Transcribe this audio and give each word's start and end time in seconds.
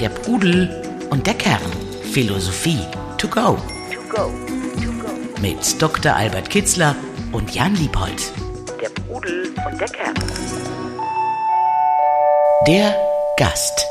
Der 0.00 0.08
Pudel 0.08 0.68
und 1.10 1.26
der 1.26 1.34
Kern. 1.34 1.60
Philosophie 2.12 2.80
to 3.18 3.28
go. 3.28 3.58
Mit 5.40 5.80
Dr. 5.80 6.14
Albert 6.14 6.50
Kitzler 6.50 6.94
und 7.32 7.54
Jan 7.54 7.74
Liebold. 7.74 8.32
Der 8.80 8.88
Pudel 8.90 9.54
und 9.70 9.80
der 9.80 9.88
Kern. 9.88 10.14
Der 12.66 12.96
Gast. 13.36 13.86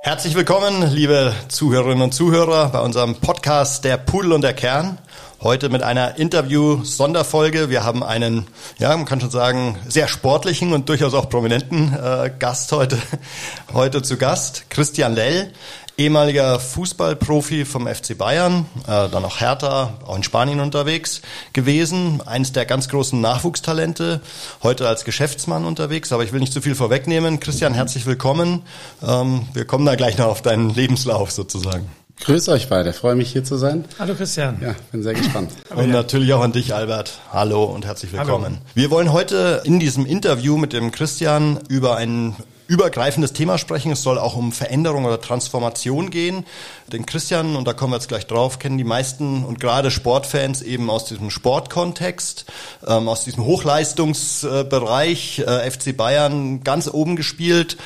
Herzlich 0.00 0.34
willkommen, 0.34 0.92
liebe 0.92 1.34
Zuhörerinnen 1.48 2.02
und 2.02 2.12
Zuhörer, 2.12 2.70
bei 2.70 2.80
unserem 2.80 3.14
Podcast 3.16 3.84
Der 3.84 3.96
Pudel 3.96 4.32
und 4.32 4.42
der 4.42 4.54
Kern. 4.54 4.98
Heute 5.44 5.68
mit 5.68 5.82
einer 5.82 6.16
Interview-Sonderfolge. 6.16 7.68
Wir 7.68 7.84
haben 7.84 8.02
einen, 8.02 8.46
ja, 8.78 8.96
man 8.96 9.04
kann 9.04 9.20
schon 9.20 9.30
sagen, 9.30 9.76
sehr 9.86 10.08
sportlichen 10.08 10.72
und 10.72 10.88
durchaus 10.88 11.12
auch 11.12 11.28
prominenten 11.28 11.92
äh, 11.92 12.30
Gast 12.38 12.72
heute, 12.72 12.96
heute 13.74 14.00
zu 14.00 14.16
Gast. 14.16 14.70
Christian 14.70 15.14
Lell, 15.14 15.52
ehemaliger 15.98 16.58
Fußballprofi 16.58 17.66
vom 17.66 17.86
FC 17.86 18.16
Bayern, 18.16 18.64
äh, 18.84 19.10
dann 19.10 19.22
auch 19.22 19.38
Hertha, 19.38 19.98
auch 20.06 20.16
in 20.16 20.22
Spanien 20.22 20.60
unterwegs 20.60 21.20
gewesen. 21.52 22.22
Eins 22.24 22.52
der 22.52 22.64
ganz 22.64 22.88
großen 22.88 23.20
Nachwuchstalente, 23.20 24.22
heute 24.62 24.88
als 24.88 25.04
Geschäftsmann 25.04 25.66
unterwegs. 25.66 26.10
Aber 26.14 26.24
ich 26.24 26.32
will 26.32 26.40
nicht 26.40 26.54
zu 26.54 26.62
viel 26.62 26.74
vorwegnehmen. 26.74 27.38
Christian, 27.38 27.74
herzlich 27.74 28.06
willkommen. 28.06 28.62
Ähm, 29.06 29.46
wir 29.52 29.66
kommen 29.66 29.84
da 29.84 29.94
gleich 29.94 30.16
noch 30.16 30.28
auf 30.28 30.40
deinen 30.40 30.70
Lebenslauf 30.70 31.32
sozusagen. 31.32 31.90
Grüß 32.20 32.48
euch 32.48 32.68
beide, 32.68 32.92
freue 32.92 33.16
mich 33.16 33.32
hier 33.32 33.44
zu 33.44 33.56
sein. 33.56 33.84
Hallo 33.98 34.14
Christian. 34.14 34.58
Ja, 34.62 34.74
bin 34.92 35.02
sehr 35.02 35.14
gespannt. 35.14 35.50
und 35.74 35.90
natürlich 35.90 36.32
auch 36.32 36.42
an 36.42 36.52
dich, 36.52 36.74
Albert. 36.74 37.18
Hallo 37.32 37.64
und 37.64 37.84
herzlich 37.84 38.12
willkommen. 38.12 38.44
Hallo. 38.44 38.56
Wir 38.74 38.90
wollen 38.90 39.12
heute 39.12 39.62
in 39.64 39.80
diesem 39.80 40.06
Interview 40.06 40.56
mit 40.56 40.72
dem 40.72 40.90
Christian 40.90 41.58
über 41.68 41.96
ein 41.96 42.36
übergreifendes 42.66 43.32
Thema 43.34 43.58
sprechen. 43.58 43.92
Es 43.92 44.02
soll 44.02 44.18
auch 44.18 44.36
um 44.36 44.52
Veränderung 44.52 45.04
oder 45.04 45.20
Transformation 45.20 46.10
gehen. 46.10 46.46
Den 46.92 47.04
Christian, 47.04 47.56
und 47.56 47.68
da 47.68 47.74
kommen 47.74 47.92
wir 47.92 47.96
jetzt 47.96 48.08
gleich 48.08 48.26
drauf, 48.26 48.58
kennen 48.58 48.78
die 48.78 48.84
meisten 48.84 49.44
und 49.44 49.60
gerade 49.60 49.90
Sportfans 49.90 50.62
eben 50.62 50.88
aus 50.88 51.04
diesem 51.04 51.30
Sportkontext, 51.30 52.46
ähm, 52.86 53.08
aus 53.08 53.24
diesem 53.24 53.44
Hochleistungsbereich, 53.44 55.40
äh, 55.40 55.70
FC 55.70 55.94
Bayern 55.94 56.64
ganz 56.64 56.88
oben 56.88 57.16
gespielt 57.16 57.76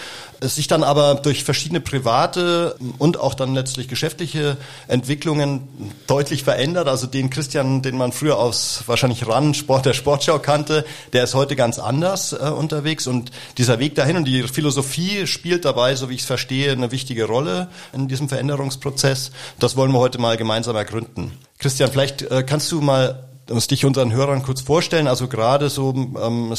es 0.41 0.55
sich 0.55 0.67
dann 0.69 0.83
aber 0.83 1.17
durch 1.17 1.45
verschiedene 1.45 1.81
private 1.81 2.77
und 2.99 3.19
auch 3.19 3.35
dann 3.35 3.55
letztlich 3.55 3.89
geschäftliche 3.89 4.57
Entwicklungen 4.87 5.69
deutlich 6.07 6.45
verändert. 6.45 6.89
Also 6.89 7.07
den 7.07 7.31
Christian, 7.31 7.83
den 7.83 7.97
man 7.97 8.13
früher 8.13 8.39
aus 8.39 8.85
wahrscheinlich 8.87 9.27
RAN 9.27 9.55
Sport 9.55 9.87
der 9.87 9.95
Sportschau 9.95 10.39
kannte, 10.39 10.85
der 11.13 11.25
ist 11.25 11.35
heute 11.35 11.57
ganz 11.57 11.79
anders 11.79 12.33
äh, 12.33 12.37
unterwegs 12.37 13.07
und 13.07 13.31
dieser 13.57 13.79
Weg 13.79 13.95
dahin 13.95 14.17
und 14.17 14.25
die 14.27 14.43
Philosophie 14.45 15.27
spielt 15.27 15.65
dabei, 15.65 15.95
so 15.97 16.09
wie 16.09 16.15
ich 16.15 16.21
es 16.21 16.27
verstehe, 16.27 16.73
eine 16.73 16.93
wichtige 16.93 17.25
Rolle 17.25 17.69
in 17.93 18.09
diesem 18.09 18.29
Veränderungsprozess. 18.29 19.33
Das 19.59 19.77
wollen 19.77 19.93
wir 19.93 19.99
heute 19.99 20.19
mal 20.19 20.37
gemeinsam 20.37 20.77
ergründen. 20.77 21.33
Christian, 21.59 21.91
vielleicht 21.91 22.23
äh, 22.23 22.45
kannst 22.45 22.71
du 22.71 22.81
mal 22.81 23.28
uns 23.51 23.67
dich 23.67 23.85
unseren 23.85 24.13
Hörern 24.13 24.43
kurz 24.43 24.61
vorstellen. 24.61 25.07
Also 25.07 25.29
gerade 25.29 25.71
so 25.71 25.95
ähm, 25.95 26.55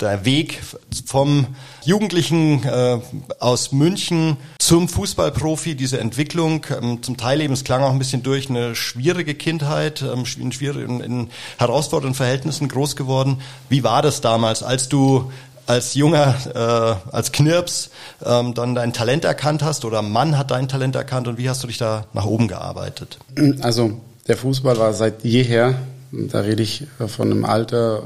der 0.00 0.24
Weg 0.24 0.60
vom 1.06 1.46
Jugendlichen 1.84 2.64
äh, 2.64 2.98
aus 3.38 3.72
München 3.72 4.36
zum 4.58 4.88
Fußballprofi, 4.88 5.74
diese 5.74 6.00
Entwicklung, 6.00 6.66
ähm, 6.70 7.02
zum 7.02 7.16
Teil 7.16 7.40
eben, 7.40 7.54
es 7.54 7.64
klang 7.64 7.82
auch 7.82 7.92
ein 7.92 7.98
bisschen 7.98 8.22
durch, 8.22 8.50
eine 8.50 8.74
schwierige 8.74 9.34
Kindheit, 9.34 10.02
ähm, 10.02 10.24
in, 10.38 10.52
schwierigen, 10.52 11.00
in 11.00 11.30
herausfordernden 11.58 12.14
Verhältnissen 12.14 12.68
groß 12.68 12.96
geworden. 12.96 13.40
Wie 13.68 13.84
war 13.84 14.02
das 14.02 14.20
damals, 14.20 14.62
als 14.62 14.88
du 14.88 15.30
als 15.66 15.94
junger, 15.94 16.34
äh, 16.54 17.14
als 17.14 17.30
Knirps 17.30 17.90
ähm, 18.24 18.54
dann 18.54 18.74
dein 18.74 18.94
Talent 18.94 19.24
erkannt 19.24 19.62
hast 19.62 19.84
oder 19.84 20.00
Mann 20.00 20.38
hat 20.38 20.50
dein 20.50 20.66
Talent 20.66 20.96
erkannt 20.96 21.28
und 21.28 21.36
wie 21.36 21.48
hast 21.50 21.62
du 21.62 21.66
dich 21.66 21.76
da 21.76 22.06
nach 22.14 22.24
oben 22.24 22.48
gearbeitet? 22.48 23.18
Also 23.60 24.00
der 24.26 24.38
Fußball 24.38 24.78
war 24.78 24.94
seit 24.94 25.24
jeher 25.24 25.74
da 26.12 26.40
rede 26.40 26.62
ich 26.62 26.86
von 27.06 27.30
einem 27.30 27.44
Alter 27.44 28.02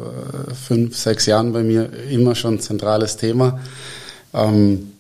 äh, 0.50 0.54
fünf, 0.54 0.96
sechs 0.96 1.26
Jahren 1.26 1.52
bei 1.52 1.62
mir 1.62 1.90
immer 2.10 2.34
schon 2.34 2.54
ein 2.54 2.60
zentrales 2.60 3.16
Thema. 3.16 3.60
Ähm, 4.34 4.92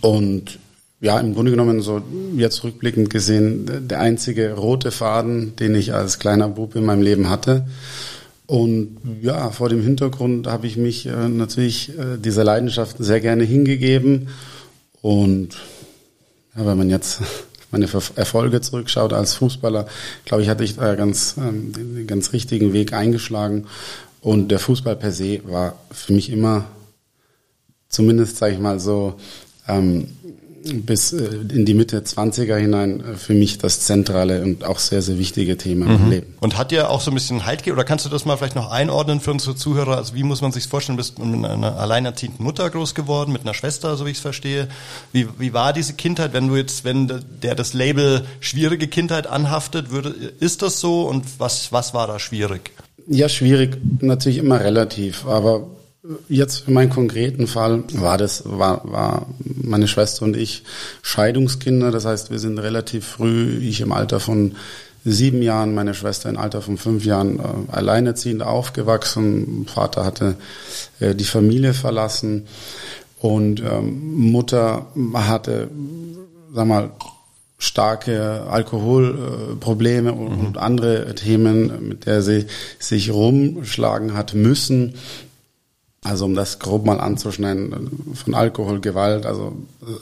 und 0.00 0.58
ja, 1.00 1.18
im 1.18 1.34
Grunde 1.34 1.50
genommen 1.50 1.80
so 1.80 2.02
jetzt 2.36 2.62
rückblickend 2.62 3.10
gesehen 3.10 3.88
der 3.88 4.00
einzige 4.00 4.52
rote 4.54 4.90
Faden, 4.90 5.56
den 5.56 5.74
ich 5.74 5.94
als 5.94 6.18
kleiner 6.18 6.48
Bub 6.48 6.76
in 6.76 6.84
meinem 6.84 7.02
Leben 7.02 7.30
hatte. 7.30 7.66
Und 8.46 8.98
ja, 9.22 9.50
vor 9.50 9.68
dem 9.68 9.82
Hintergrund 9.82 10.46
habe 10.46 10.66
ich 10.66 10.76
mich 10.76 11.06
äh, 11.06 11.28
natürlich 11.28 11.96
äh, 11.96 12.18
dieser 12.18 12.44
Leidenschaft 12.44 12.96
sehr 12.98 13.20
gerne 13.20 13.44
hingegeben. 13.44 14.28
Und 15.02 15.56
ja, 16.56 16.66
wenn 16.66 16.76
man 16.76 16.90
jetzt 16.90 17.22
meine 17.70 17.86
Erfolge 18.16 18.60
zurückschaut 18.60 19.12
als 19.12 19.34
Fußballer, 19.34 19.86
glaube 20.24 20.42
ich, 20.42 20.48
hatte 20.48 20.64
ich 20.64 20.76
da 20.76 20.94
ganz, 20.94 21.36
ähm, 21.38 21.72
den 21.72 22.06
ganz 22.06 22.32
richtigen 22.32 22.72
Weg 22.72 22.92
eingeschlagen. 22.92 23.66
Und 24.20 24.48
der 24.50 24.58
Fußball 24.58 24.96
per 24.96 25.12
se 25.12 25.40
war 25.44 25.78
für 25.90 26.12
mich 26.12 26.30
immer, 26.30 26.66
zumindest 27.88 28.36
sage 28.36 28.54
ich 28.54 28.60
mal 28.60 28.80
so, 28.80 29.14
ähm, 29.68 30.08
bis 30.62 31.12
äh, 31.12 31.24
in 31.52 31.64
die 31.64 31.74
Mitte 31.74 32.00
20er 32.00 32.56
hinein 32.56 33.00
äh, 33.00 33.16
für 33.16 33.34
mich 33.34 33.58
das 33.58 33.80
zentrale 33.80 34.42
und 34.42 34.64
auch 34.64 34.78
sehr, 34.78 35.02
sehr 35.02 35.18
wichtige 35.18 35.56
Thema 35.56 35.86
mhm. 35.86 35.94
im 35.94 36.10
Leben. 36.10 36.34
Und 36.40 36.58
hat 36.58 36.70
dir 36.70 36.90
auch 36.90 37.00
so 37.00 37.10
ein 37.10 37.14
bisschen 37.14 37.46
Halt 37.46 37.60
gegeben, 37.60 37.76
oder 37.76 37.84
kannst 37.84 38.04
du 38.04 38.08
das 38.10 38.24
mal 38.24 38.36
vielleicht 38.36 38.56
noch 38.56 38.70
einordnen 38.70 39.20
für 39.20 39.30
unsere 39.30 39.56
Zuhörer? 39.56 39.96
Also 39.96 40.14
wie 40.14 40.22
muss 40.22 40.42
man 40.42 40.52
sich 40.52 40.66
vorstellen? 40.66 40.96
Du 40.96 41.02
bist 41.02 41.18
mit 41.18 41.44
einer 41.44 41.78
alleinerziehenden 41.78 42.44
Mutter 42.44 42.68
groß 42.68 42.94
geworden, 42.94 43.32
mit 43.32 43.42
einer 43.42 43.54
Schwester, 43.54 43.96
so 43.96 44.06
wie 44.06 44.10
ich 44.10 44.18
es 44.18 44.22
verstehe. 44.22 44.68
Wie, 45.12 45.26
wie 45.38 45.52
war 45.52 45.72
diese 45.72 45.94
Kindheit, 45.94 46.32
wenn 46.32 46.48
du 46.48 46.56
jetzt, 46.56 46.84
wenn 46.84 47.10
der 47.42 47.54
das 47.54 47.72
Label 47.72 48.24
schwierige 48.40 48.88
Kindheit 48.88 49.26
anhaftet, 49.26 49.90
würde, 49.90 50.10
ist 50.40 50.62
das 50.62 50.80
so 50.80 51.08
und 51.08 51.24
was, 51.38 51.72
was 51.72 51.94
war 51.94 52.06
da 52.06 52.18
schwierig? 52.18 52.72
Ja, 53.06 53.28
schwierig, 53.28 53.78
natürlich 54.00 54.38
immer 54.38 54.60
relativ, 54.60 55.26
aber 55.26 55.66
Jetzt 56.28 56.60
für 56.60 56.70
meinen 56.70 56.88
konkreten 56.88 57.46
Fall 57.46 57.84
war 57.92 58.16
das, 58.16 58.44
war, 58.46 58.80
war 58.90 59.26
meine 59.38 59.86
Schwester 59.86 60.24
und 60.24 60.34
ich 60.34 60.62
Scheidungskinder. 61.02 61.90
Das 61.90 62.06
heißt, 62.06 62.30
wir 62.30 62.38
sind 62.38 62.58
relativ 62.58 63.06
früh, 63.06 63.58
ich 63.58 63.82
im 63.82 63.92
Alter 63.92 64.18
von 64.18 64.56
sieben 65.04 65.42
Jahren, 65.42 65.74
meine 65.74 65.92
Schwester 65.92 66.30
im 66.30 66.38
Alter 66.38 66.62
von 66.62 66.78
fünf 66.78 67.04
Jahren 67.04 67.38
äh, 67.38 67.42
alleinerziehend 67.72 68.42
aufgewachsen. 68.42 69.66
Vater 69.72 70.04
hatte 70.04 70.36
äh, 71.00 71.14
die 71.14 71.24
Familie 71.24 71.74
verlassen 71.74 72.46
und 73.18 73.60
ähm, 73.60 74.30
Mutter 74.30 74.86
hatte, 75.12 75.68
sag 76.54 76.66
mal, 76.66 76.90
starke 77.58 78.46
Alkoholprobleme 78.48 80.14
und, 80.14 80.38
mhm. 80.38 80.46
und 80.46 80.58
andere 80.58 81.14
Themen, 81.14 81.88
mit 81.88 82.06
der 82.06 82.22
sie 82.22 82.46
sich 82.78 83.10
rumschlagen 83.10 84.14
hat 84.14 84.32
müssen. 84.32 84.94
Also 86.02 86.24
um 86.24 86.34
das 86.34 86.58
grob 86.58 86.86
mal 86.86 86.98
anzuschneiden, 86.98 88.14
von 88.14 88.34
Alkohol, 88.34 88.80
Gewalt, 88.80 89.26
also 89.26 89.52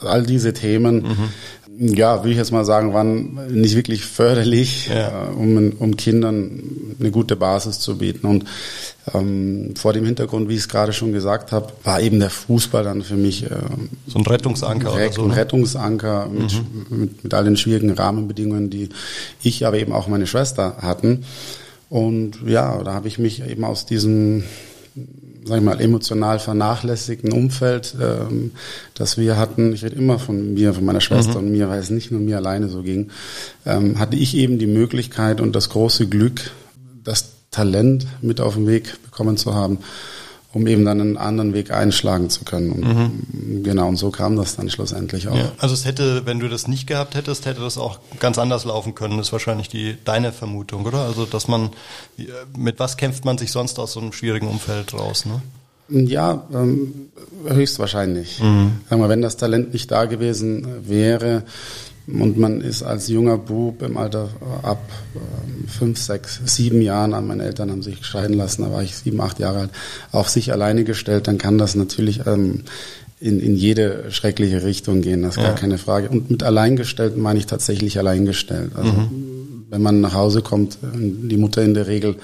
all 0.01 0.25
diese 0.25 0.53
Themen, 0.53 1.03
mhm. 1.77 1.93
ja, 1.93 2.23
will 2.23 2.31
ich 2.31 2.37
jetzt 2.37 2.53
mal 2.53 2.63
sagen, 2.63 2.93
waren 2.93 3.37
nicht 3.51 3.75
wirklich 3.75 4.05
förderlich, 4.05 4.87
ja. 4.87 5.25
äh, 5.25 5.31
um, 5.31 5.73
um 5.77 5.97
Kindern 5.97 6.95
eine 7.01 7.11
gute 7.11 7.35
Basis 7.35 7.79
zu 7.79 7.97
bieten. 7.97 8.27
Und 8.27 8.45
ähm, 9.13 9.73
vor 9.75 9.91
dem 9.91 10.05
Hintergrund, 10.05 10.47
wie 10.47 10.53
ich 10.53 10.61
es 10.61 10.69
gerade 10.69 10.93
schon 10.93 11.11
gesagt 11.11 11.51
habe, 11.51 11.73
war 11.83 11.99
eben 11.99 12.21
der 12.21 12.29
Fußball 12.29 12.85
dann 12.85 13.01
für 13.01 13.17
mich 13.17 13.43
äh, 13.43 13.49
so 14.07 14.19
ein 14.19 14.25
Rettungsanker. 14.25 14.91
Direkt 14.91 15.15
so, 15.15 15.23
ne? 15.23 15.33
Ein 15.33 15.37
Rettungsanker 15.37 16.29
mit, 16.29 16.53
mhm. 16.53 16.97
mit, 16.97 17.23
mit 17.25 17.33
all 17.33 17.43
den 17.43 17.57
schwierigen 17.57 17.91
Rahmenbedingungen, 17.91 18.69
die 18.69 18.87
ich, 19.43 19.65
aber 19.65 19.77
eben 19.77 19.91
auch 19.91 20.07
meine 20.07 20.27
Schwester 20.27 20.77
hatten. 20.79 21.25
Und 21.89 22.37
ja, 22.45 22.81
da 22.83 22.93
habe 22.93 23.09
ich 23.09 23.19
mich 23.19 23.45
eben 23.45 23.65
aus 23.65 23.85
diesem 23.85 24.45
sag 25.45 25.57
ich 25.57 25.63
mal, 25.63 25.79
emotional 25.79 26.39
vernachlässigten 26.39 27.31
Umfeld, 27.31 27.95
ähm, 28.01 28.51
das 28.93 29.17
wir 29.17 29.37
hatten, 29.37 29.73
ich 29.73 29.83
rede 29.83 29.95
immer 29.95 30.19
von 30.19 30.53
mir, 30.53 30.73
von 30.73 30.85
meiner 30.85 31.01
Schwester 31.01 31.39
mhm. 31.39 31.47
und 31.47 31.51
mir, 31.51 31.69
weil 31.69 31.79
es 31.79 31.89
nicht 31.89 32.11
nur 32.11 32.21
mir 32.21 32.37
alleine 32.37 32.69
so 32.69 32.83
ging, 32.83 33.09
ähm, 33.65 33.99
hatte 33.99 34.15
ich 34.15 34.35
eben 34.35 34.59
die 34.59 34.67
Möglichkeit 34.67 35.41
und 35.41 35.55
das 35.55 35.69
große 35.69 36.07
Glück, 36.07 36.51
das 37.03 37.31
Talent 37.51 38.05
mit 38.21 38.41
auf 38.41 38.55
den 38.55 38.67
Weg 38.67 39.01
bekommen 39.03 39.37
zu 39.37 39.55
haben, 39.55 39.79
um 40.51 40.65
eben 40.65 40.83
dann 40.83 40.99
einen 40.99 41.17
anderen 41.17 41.53
Weg 41.53 41.71
einschlagen 41.71 42.29
zu 42.29 42.43
können. 42.43 42.71
Und 42.71 42.85
mhm. 42.85 43.63
Genau, 43.63 43.87
und 43.87 43.97
so 43.97 44.09
kam 44.09 44.35
das 44.35 44.55
dann 44.55 44.69
schlussendlich 44.69 45.27
auch. 45.27 45.35
Ja, 45.35 45.51
also 45.59 45.73
es 45.73 45.85
hätte, 45.85 46.25
wenn 46.25 46.39
du 46.39 46.47
das 46.47 46.67
nicht 46.67 46.87
gehabt 46.87 47.15
hättest, 47.15 47.45
hätte 47.45 47.61
das 47.61 47.77
auch 47.77 47.99
ganz 48.19 48.39
anders 48.39 48.65
laufen 48.65 48.95
können. 48.95 49.17
Das 49.17 49.27
ist 49.27 49.33
wahrscheinlich 49.33 49.69
die 49.69 49.97
deine 50.05 50.31
Vermutung, 50.31 50.85
oder? 50.85 50.99
Also 50.99 51.25
dass 51.25 51.47
man, 51.47 51.69
mit 52.57 52.79
was 52.79 52.97
kämpft 52.97 53.25
man 53.25 53.37
sich 53.37 53.51
sonst 53.51 53.77
aus 53.79 53.93
so 53.93 53.99
einem 53.99 54.11
schwierigen 54.11 54.47
Umfeld 54.47 54.93
raus, 54.93 55.25
ne? 55.25 55.41
Ja, 55.91 56.43
ähm, 56.53 57.09
höchstwahrscheinlich. 57.47 58.41
Mhm. 58.41 58.73
Sagen 58.89 59.01
wir, 59.01 59.09
wenn 59.09 59.23
das 59.23 59.37
Talent 59.37 59.73
nicht 59.73 59.89
da 59.89 60.05
gewesen 60.05 60.67
wäre, 60.87 61.43
und 62.11 62.37
man 62.37 62.61
ist 62.61 62.83
als 62.83 63.07
junger 63.07 63.37
Bub 63.37 63.81
im 63.81 63.97
Alter 63.97 64.29
ab 64.63 64.81
ähm, 65.15 65.67
fünf, 65.67 65.99
sechs, 65.99 66.39
sieben 66.45 66.81
Jahren 66.81 67.13
an 67.13 67.27
meine 67.27 67.43
Eltern 67.43 67.71
haben 67.71 67.83
sich 67.83 68.03
scheiden 68.05 68.35
lassen, 68.35 68.63
da 68.63 68.71
war 68.71 68.81
ich 68.81 68.95
sieben, 68.95 69.21
acht 69.21 69.39
Jahre 69.39 69.59
alt, 69.59 69.69
auf 70.11 70.29
sich 70.29 70.51
alleine 70.51 70.83
gestellt, 70.83 71.27
dann 71.27 71.37
kann 71.37 71.57
das 71.57 71.75
natürlich 71.75 72.25
ähm, 72.25 72.63
in, 73.19 73.39
in 73.39 73.55
jede 73.55 74.05
schreckliche 74.11 74.63
Richtung 74.63 75.01
gehen, 75.01 75.21
das 75.21 75.35
ist 75.35 75.43
ja. 75.43 75.49
gar 75.49 75.55
keine 75.55 75.77
Frage. 75.77 76.09
Und 76.09 76.31
mit 76.31 76.41
alleingestellt 76.41 77.17
meine 77.17 77.39
ich 77.39 77.45
tatsächlich 77.45 77.99
alleingestellt. 77.99 78.71
Also 78.75 78.91
mhm. 78.91 79.65
wenn 79.69 79.81
man 79.81 80.01
nach 80.01 80.13
Hause 80.13 80.41
kommt, 80.41 80.77
die 80.81 81.37
Mutter 81.37 81.61
in 81.61 81.73
der 81.73 81.87
Regel, 81.87 82.15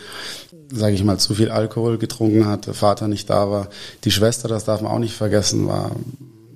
sage 0.73 0.95
ich 0.95 1.03
mal, 1.03 1.17
zu 1.17 1.35
viel 1.35 1.49
Alkohol 1.49 1.97
getrunken 1.97 2.45
hat, 2.47 2.67
der 2.67 2.73
Vater 2.73 3.07
nicht 3.07 3.29
da 3.29 3.51
war, 3.51 3.69
die 4.03 4.11
Schwester, 4.11 4.47
das 4.47 4.63
darf 4.63 4.81
man 4.81 4.91
auch 4.91 4.99
nicht 4.99 5.15
vergessen, 5.15 5.67
war 5.67 5.91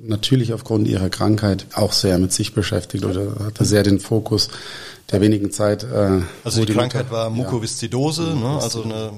natürlich 0.01 0.53
aufgrund 0.53 0.87
ihrer 0.87 1.09
Krankheit 1.09 1.65
auch 1.75 1.93
sehr 1.93 2.17
mit 2.17 2.33
sich 2.33 2.53
beschäftigt 2.53 3.05
oder 3.05 3.45
hatte 3.45 3.65
sehr 3.65 3.83
den 3.83 3.99
Fokus 3.99 4.49
der 5.11 5.21
wenigen 5.21 5.51
Zeit. 5.51 5.83
Äh, 5.83 6.21
also 6.43 6.61
die, 6.61 6.67
die 6.67 6.73
Krankheit 6.73 7.05
Mutter, 7.05 7.15
war 7.15 7.29
Mukoviszidose, 7.29 8.27
ja, 8.27 8.35
ne? 8.35 8.59
also 8.61 8.83
eine, 8.83 9.11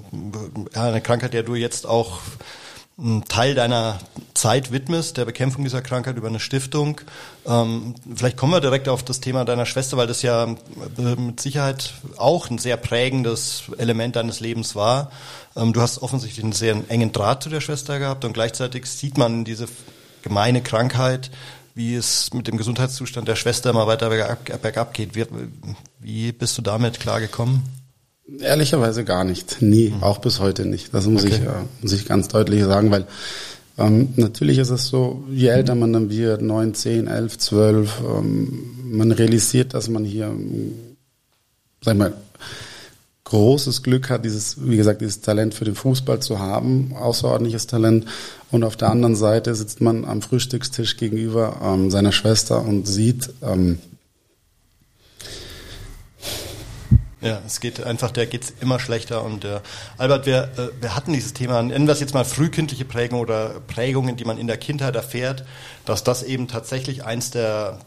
eine 0.73 1.01
Krankheit, 1.01 1.33
der 1.33 1.43
du 1.43 1.55
jetzt 1.55 1.85
auch 1.85 2.19
einen 2.97 3.25
Teil 3.25 3.55
deiner 3.55 3.99
Zeit 4.33 4.71
widmest, 4.71 5.17
der 5.17 5.25
Bekämpfung 5.25 5.63
dieser 5.63 5.81
Krankheit 5.81 6.17
über 6.17 6.27
eine 6.27 6.39
Stiftung. 6.39 7.01
Ähm, 7.47 7.95
vielleicht 8.15 8.37
kommen 8.37 8.53
wir 8.53 8.61
direkt 8.61 8.89
auf 8.89 9.03
das 9.03 9.21
Thema 9.21 9.43
deiner 9.43 9.65
Schwester, 9.65 9.97
weil 9.97 10.07
das 10.07 10.21
ja 10.21 10.43
äh, 10.43 11.15
mit 11.15 11.39
Sicherheit 11.39 11.93
auch 12.17 12.49
ein 12.49 12.59
sehr 12.59 12.77
prägendes 12.77 13.63
Element 13.77 14.15
deines 14.17 14.39
Lebens 14.39 14.75
war. 14.75 15.11
Ähm, 15.55 15.73
du 15.73 15.81
hast 15.81 16.01
offensichtlich 16.01 16.43
einen 16.43 16.53
sehr 16.53 16.75
engen 16.89 17.11
Draht 17.11 17.43
zu 17.43 17.49
der 17.49 17.61
Schwester 17.61 17.97
gehabt 17.97 18.23
und 18.23 18.33
gleichzeitig 18.33 18.85
sieht 18.85 19.17
man 19.17 19.45
diese 19.45 19.67
gemeine 20.21 20.61
Krankheit, 20.61 21.31
wie 21.75 21.95
es 21.95 22.33
mit 22.33 22.47
dem 22.47 22.57
Gesundheitszustand 22.57 23.27
der 23.27 23.35
Schwester 23.35 23.69
immer 23.69 23.87
weiter 23.87 24.09
bergab, 24.09 24.61
bergab 24.61 24.93
geht. 24.93 25.15
Wie, 25.15 25.25
wie 25.99 26.31
bist 26.31 26.57
du 26.57 26.61
damit 26.61 26.99
klargekommen? 26.99 27.61
Ehrlicherweise 28.39 29.03
gar 29.03 29.23
nicht. 29.23 29.61
Nie. 29.61 29.89
Mhm. 29.89 30.03
Auch 30.03 30.19
bis 30.19 30.39
heute 30.39 30.65
nicht. 30.65 30.93
Das 30.93 31.05
muss, 31.05 31.23
okay. 31.23 31.35
ich, 31.35 31.41
äh, 31.41 31.63
muss 31.81 31.91
ich 31.91 32.05
ganz 32.05 32.27
deutlich 32.27 32.63
sagen, 32.63 32.91
weil 32.91 33.05
ähm, 33.77 34.09
natürlich 34.15 34.57
ist 34.57 34.69
es 34.69 34.87
so, 34.87 35.23
je 35.29 35.47
älter 35.47 35.75
man 35.75 35.93
dann 35.93 36.09
wird, 36.09 36.41
neun, 36.41 36.73
zehn, 36.73 37.07
elf, 37.07 37.37
zwölf, 37.37 38.01
ähm, 38.01 38.75
man 38.85 39.11
realisiert, 39.11 39.73
dass 39.73 39.89
man 39.89 40.03
hier, 40.03 40.33
sag 41.81 41.97
mal, 41.97 42.13
großes 43.31 43.81
Glück 43.81 44.09
hat, 44.09 44.25
dieses, 44.25 44.57
wie 44.67 44.75
gesagt, 44.75 44.99
dieses 44.99 45.21
Talent 45.21 45.53
für 45.53 45.63
den 45.63 45.75
Fußball 45.75 46.19
zu 46.19 46.39
haben, 46.39 46.93
außerordentliches 46.93 47.65
Talent. 47.65 48.05
Und 48.51 48.65
auf 48.65 48.75
der 48.75 48.89
anderen 48.89 49.15
Seite 49.15 49.55
sitzt 49.55 49.79
man 49.79 50.03
am 50.03 50.21
Frühstückstisch 50.21 50.97
gegenüber 50.97 51.61
ähm, 51.63 51.89
seiner 51.89 52.11
Schwester 52.11 52.61
und 52.61 52.87
sieht, 52.87 53.29
ähm, 53.41 53.79
Ja, 57.21 57.39
es 57.45 57.59
geht 57.59 57.81
einfach, 57.83 58.09
der 58.09 58.25
geht's 58.25 58.51
immer 58.61 58.79
schlechter. 58.79 59.23
Und 59.23 59.45
äh, 59.45 59.59
Albert, 59.97 60.25
wir, 60.25 60.49
äh, 60.57 60.81
wir 60.81 60.95
hatten 60.95 61.13
dieses 61.13 61.33
Thema, 61.33 61.61
nennen 61.61 61.85
wir 61.85 61.93
es 61.93 61.99
jetzt 61.99 62.15
mal 62.15 62.25
frühkindliche 62.25 62.83
Prägung 62.83 63.19
oder 63.19 63.61
Prägungen, 63.67 64.17
die 64.17 64.25
man 64.25 64.39
in 64.39 64.47
der 64.47 64.57
Kindheit 64.57 64.95
erfährt, 64.95 65.45
dass 65.85 66.03
das 66.03 66.23
eben 66.23 66.47
tatsächlich 66.47 67.05
eins 67.05 67.29
der 67.29 67.77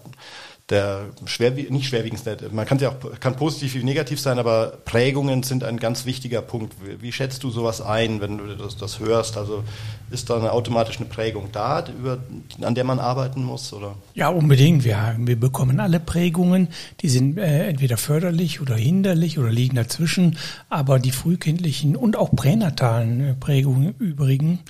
der 0.71 1.11
schwer, 1.27 1.51
nicht 1.51 1.87
schwerwiegendste, 1.87 2.39
man 2.51 2.65
kann 2.65 2.79
ja 2.79 2.89
auch, 2.89 3.21
kann 3.21 3.37
positiv 3.37 3.75
wie 3.75 3.85
negativ 3.85 4.19
sein, 4.19 4.39
aber 4.39 4.79
Prägungen 4.87 5.43
sind 5.43 5.63
ein 5.63 5.79
ganz 5.79 6.07
wichtiger 6.07 6.41
Punkt. 6.41 6.75
Wie, 6.83 7.03
wie 7.03 7.13
schätzt 7.13 7.43
du 7.45 7.51
sowas 7.51 7.83
ein, 7.83 8.23
wenn 8.23 8.39
du 8.39 8.57
das, 8.57 8.79
das, 8.79 8.99
hörst? 8.99 9.37
Also 9.37 9.63
ist 10.11 10.31
da 10.31 10.39
eine 10.39 10.53
automatisch 10.53 10.97
eine 10.97 11.05
Prägung 11.05 11.51
da, 11.53 11.85
über, 11.87 12.19
an 12.63 12.75
der 12.75 12.85
man 12.85 12.99
arbeiten 12.99 13.45
muss, 13.45 13.75
oder? 13.75 13.97
Ja, 14.15 14.31
unbedingt. 14.31 14.85
Wir, 14.85 15.17
wir 15.19 15.39
bekommen 15.39 15.81
alle 15.81 16.01
Prägungen, 16.01 16.69
die 17.01 17.11
sind 17.11 17.37
äh, 17.37 17.67
entweder 17.67 17.99
förderlich 17.99 18.63
oder 18.63 18.77
hinderlich 18.77 19.39
oder 19.39 19.51
liegen 19.51 19.77
dazwischen, 19.77 20.39
aber 20.71 20.99
die 20.99 21.11
frühkindlichen 21.11 21.95
und 21.95 22.17
auch 22.17 22.35
pränatalen 22.35 23.21
äh, 23.21 23.35
Prägungen 23.35 23.95
übrigen, 23.99 24.61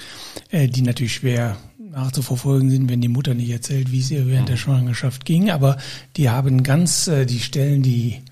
äh, 0.50 0.67
die 0.67 0.82
natürlich 0.82 1.14
schwer 1.14 1.56
nachzuverfolgen 1.94 2.70
sind, 2.70 2.91
wenn 2.91 3.00
die 3.00 3.08
Mutter 3.08 3.35
nicht 3.35 3.50
erzählt, 3.50 3.93
wie 3.93 4.00
es 4.00 4.11
ihr 4.11 4.26
während 4.26 4.49
der 4.49 4.56
Schwangerschaft 4.56 5.25
ging. 5.25 5.50
Aber 5.50 5.76
die 6.17 6.29
haben 6.29 6.62
ganz, 6.62 7.08
äh, 7.08 7.26
die 7.26 7.41
stellen 7.41 7.82
die, 7.82 8.23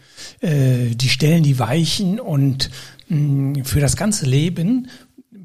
äh, 0.40 0.94
die 0.94 1.08
stellen 1.08 1.42
die 1.42 1.58
Weichen 1.58 2.20
und 2.20 2.70
mh, 3.08 3.64
für 3.64 3.80
das 3.80 3.96
ganze 3.96 4.26
Leben 4.26 4.88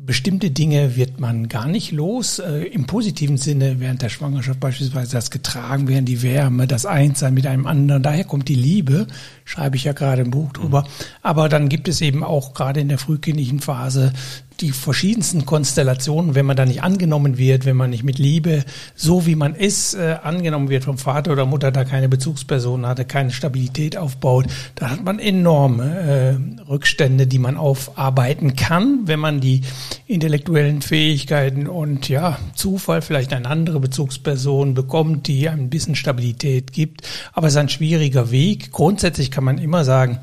bestimmte 0.08 0.52
Dinge 0.52 0.96
wird 0.96 1.20
man 1.20 1.50
gar 1.50 1.68
nicht 1.68 1.92
los. 1.92 2.40
Äh, 2.40 2.64
Im 2.64 2.86
positiven 2.88 3.38
Sinne 3.38 3.80
während 3.80 4.02
der 4.02 4.10
Schwangerschaft 4.10 4.60
beispielsweise 4.60 5.12
das 5.12 5.30
getragen 5.30 5.90
werden, 5.90 6.06
die 6.06 6.24
Wärme, 6.24 6.66
das 6.66 6.86
Einssein 6.86 7.34
mit 7.34 7.46
einem 7.46 7.68
anderen. 7.68 8.02
Daher 8.02 8.24
kommt 8.24 8.48
die 8.48 8.56
Liebe, 8.56 9.06
schreibe 9.44 9.76
ich 9.76 9.84
ja 9.84 9.92
gerade 9.92 10.22
im 10.22 10.32
Buch 10.32 10.54
drüber. 10.54 10.88
Aber 11.22 11.50
dann 11.50 11.68
gibt 11.68 11.90
es 11.90 12.00
eben 12.00 12.24
auch 12.24 12.54
gerade 12.54 12.80
in 12.80 12.88
der 12.88 12.98
frühkindlichen 12.98 13.60
Phase 13.60 14.14
die 14.62 14.72
verschiedensten 14.72 15.46
Konstellationen, 15.46 16.36
wenn 16.36 16.46
man 16.46 16.58
da 16.58 16.66
nicht 16.66 16.84
angenommen 16.84 17.38
wird, 17.38 17.66
wenn 17.66 17.78
man 17.78 17.90
nicht 17.90 18.04
mit 18.04 18.20
Liebe, 18.20 18.64
so 18.96 19.26
wie 19.26 19.36
man 19.36 19.56
ist, 19.56 19.94
äh, 19.94 20.18
angenommen 20.22 20.70
wird 20.70 20.84
vom 20.84 20.98
Vater 20.98 21.32
oder 21.32 21.46
Mutter, 21.46 21.72
da 21.72 21.84
keine 21.84 22.10
Bezugsperson 22.10 22.86
hatte, 22.86 23.06
keine 23.06 23.32
Stabilität 23.32 23.98
aufbaut, 23.98 24.48
da 24.76 24.90
hat 24.90 25.04
man 25.04 25.20
enorme 25.20 26.00
äh, 26.00 26.62
Rückstände, 26.70 27.28
die 27.28 27.40
man 27.40 27.58
aufarbeiten 27.58 28.56
kann, 28.56 29.02
wenn 29.06 29.20
man 29.20 29.40
die 29.40 29.62
intellektuellen 30.08 30.82
Fähigkeiten 30.82 31.68
und 31.68 32.10
ja, 32.10 32.40
Zufall 32.56 33.02
vielleicht 33.02 33.34
eine 33.34 33.48
andere 33.48 33.80
Bezugsperson 33.80 34.74
bekommt, 34.74 35.28
die 35.28 35.50
ein 35.50 35.70
bisschen 35.70 35.96
Stabilität 35.96 36.72
gibt. 36.72 37.08
Aber 37.34 37.48
es 37.48 37.54
ist 37.54 37.58
ein 37.58 37.70
schwieriger 37.70 38.32
Weg. 38.32 38.72
Grundsätzlich 38.72 39.32
kann 39.32 39.44
man 39.44 39.58
immer 39.58 39.84
sagen, 39.84 40.20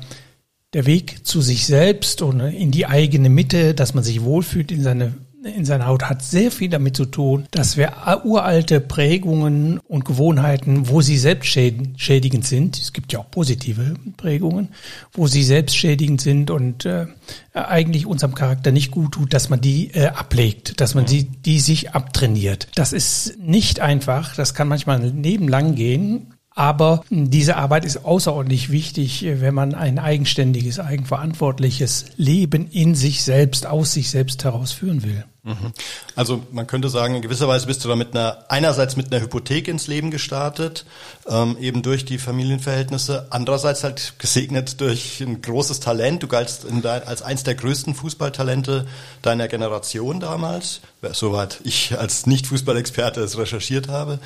der 0.75 0.85
Weg 0.85 1.25
zu 1.25 1.39
sich 1.39 1.65
selbst 1.65 2.21
und 2.21 2.41
in 2.41 2.69
die 2.69 2.85
eigene 2.85 3.29
Mitte, 3.29 3.73
dass 3.73 3.93
man 3.93 4.03
sich 4.03 4.23
wohlfühlt 4.23 4.73
in 4.73 4.83
seine 4.83 5.13
in 5.45 5.63
seiner 5.63 5.85
Haut 5.85 6.03
hat 6.03 6.23
sehr 6.23 6.49
viel 6.49 6.69
damit 6.69 6.97
zu 6.97 7.05
tun, 7.05 7.45
dass 7.51 7.77
wir 7.77 7.93
uralte 8.23 8.81
Prägungen 8.81 9.79
und 9.87 10.03
Gewohnheiten, 10.03 10.89
wo 10.89 11.01
sie 11.01 11.19
selbst 11.19 11.49
schädigend 11.49 12.47
sind, 12.47 12.77
es 12.79 12.93
gibt 12.93 13.13
ja 13.13 13.19
auch 13.19 13.29
positive 13.29 13.93
Prägungen, 14.17 14.69
wo 15.13 15.27
sie 15.27 15.43
selbst 15.43 15.77
schädigend 15.77 16.19
sind 16.19 16.49
und 16.49 16.85
äh, 16.85 17.05
eigentlich 17.53 18.07
unserem 18.07 18.33
Charakter 18.33 18.71
nicht 18.71 18.89
gut 18.89 19.11
tut, 19.11 19.35
dass 19.35 19.49
man 19.49 19.61
die 19.61 19.91
äh, 19.93 20.07
ablegt, 20.07 20.81
dass 20.81 20.95
man 20.95 21.05
sie, 21.05 21.25
die 21.25 21.59
sich 21.59 21.91
abtrainiert. 21.91 22.67
Das 22.73 22.91
ist 22.91 23.37
nicht 23.39 23.81
einfach, 23.81 24.35
das 24.35 24.55
kann 24.55 24.67
manchmal 24.67 24.99
ein 24.99 25.21
Leben 25.21 25.47
lang 25.47 25.75
gehen 25.75 26.34
aber 26.55 27.03
diese 27.09 27.57
Arbeit 27.57 27.83
ist 27.83 28.05
außerordentlich 28.05 28.71
wichtig, 28.71 29.25
wenn 29.27 29.53
man 29.53 29.75
ein 29.75 29.99
eigenständiges, 29.99 30.79
eigenverantwortliches 30.79 32.05
Leben 32.15 32.71
in 32.71 32.95
sich 32.95 33.23
selbst, 33.23 33.67
aus 33.67 33.91
sich 33.91 34.09
selbst 34.09 34.45
herausführen 34.45 35.03
will. 35.03 35.25
Mhm. 35.43 35.73
Also 36.15 36.41
man 36.53 36.65
könnte 36.65 36.87
sagen, 36.87 37.15
in 37.15 37.21
gewisser 37.21 37.49
Weise 37.49 37.67
bist 37.67 37.83
du 37.83 37.89
da 37.89 37.97
mit 37.97 38.15
einer, 38.15 38.45
einerseits 38.47 38.95
mit 38.95 39.13
einer 39.13 39.21
Hypothek 39.21 39.67
ins 39.67 39.87
Leben 39.87 40.11
gestartet, 40.11 40.85
ähm, 41.27 41.57
eben 41.59 41.81
durch 41.81 42.05
die 42.05 42.17
Familienverhältnisse, 42.17 43.27
andererseits 43.31 43.83
halt 43.83 44.13
gesegnet 44.17 44.79
durch 44.79 45.19
ein 45.19 45.41
großes 45.41 45.81
Talent. 45.81 46.23
Du 46.23 46.27
galtst 46.27 46.65
dein, 46.81 47.03
als 47.03 47.21
eins 47.21 47.43
der 47.43 47.55
größten 47.55 47.95
Fußballtalente 47.95 48.87
deiner 49.21 49.49
Generation 49.49 50.21
damals, 50.21 50.79
soweit 51.11 51.59
ich 51.65 51.99
als 51.99 52.25
Nicht-Fußballexperte 52.27 53.19
es 53.19 53.37
recherchiert 53.37 53.89
habe. 53.89 54.19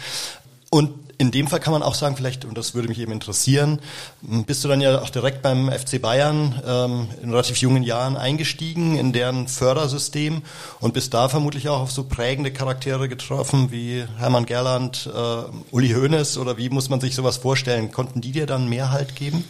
Und 0.69 1.08
in 1.19 1.31
dem 1.31 1.47
Fall 1.47 1.59
kann 1.59 1.73
man 1.73 1.83
auch 1.83 1.95
sagen, 1.95 2.15
vielleicht, 2.15 2.45
und 2.45 2.57
das 2.57 2.73
würde 2.73 2.87
mich 2.87 2.97
eben 2.97 3.11
interessieren, 3.11 3.79
bist 4.21 4.63
du 4.63 4.69
dann 4.69 4.79
ja 4.79 5.01
auch 5.01 5.09
direkt 5.09 5.41
beim 5.41 5.69
FC 5.69 6.01
Bayern 6.01 6.61
ähm, 6.65 7.07
in 7.21 7.29
relativ 7.29 7.57
jungen 7.57 7.83
Jahren 7.83 8.15
eingestiegen 8.15 8.97
in 8.97 9.11
deren 9.11 9.49
Fördersystem 9.49 10.41
und 10.79 10.93
bist 10.93 11.13
da 11.13 11.27
vermutlich 11.27 11.67
auch 11.67 11.81
auf 11.81 11.91
so 11.91 12.05
prägende 12.05 12.51
Charaktere 12.51 13.09
getroffen 13.09 13.69
wie 13.69 14.05
Hermann 14.17 14.45
Gerland, 14.45 15.09
äh, 15.13 15.75
Uli 15.75 15.89
Hoeneß 15.89 16.37
oder 16.37 16.57
wie 16.57 16.69
muss 16.69 16.87
man 16.89 17.01
sich 17.01 17.15
sowas 17.15 17.35
vorstellen? 17.35 17.91
Konnten 17.91 18.21
die 18.21 18.31
dir 18.31 18.45
dann 18.45 18.69
mehr 18.69 18.91
Halt 18.91 19.17
geben? 19.17 19.43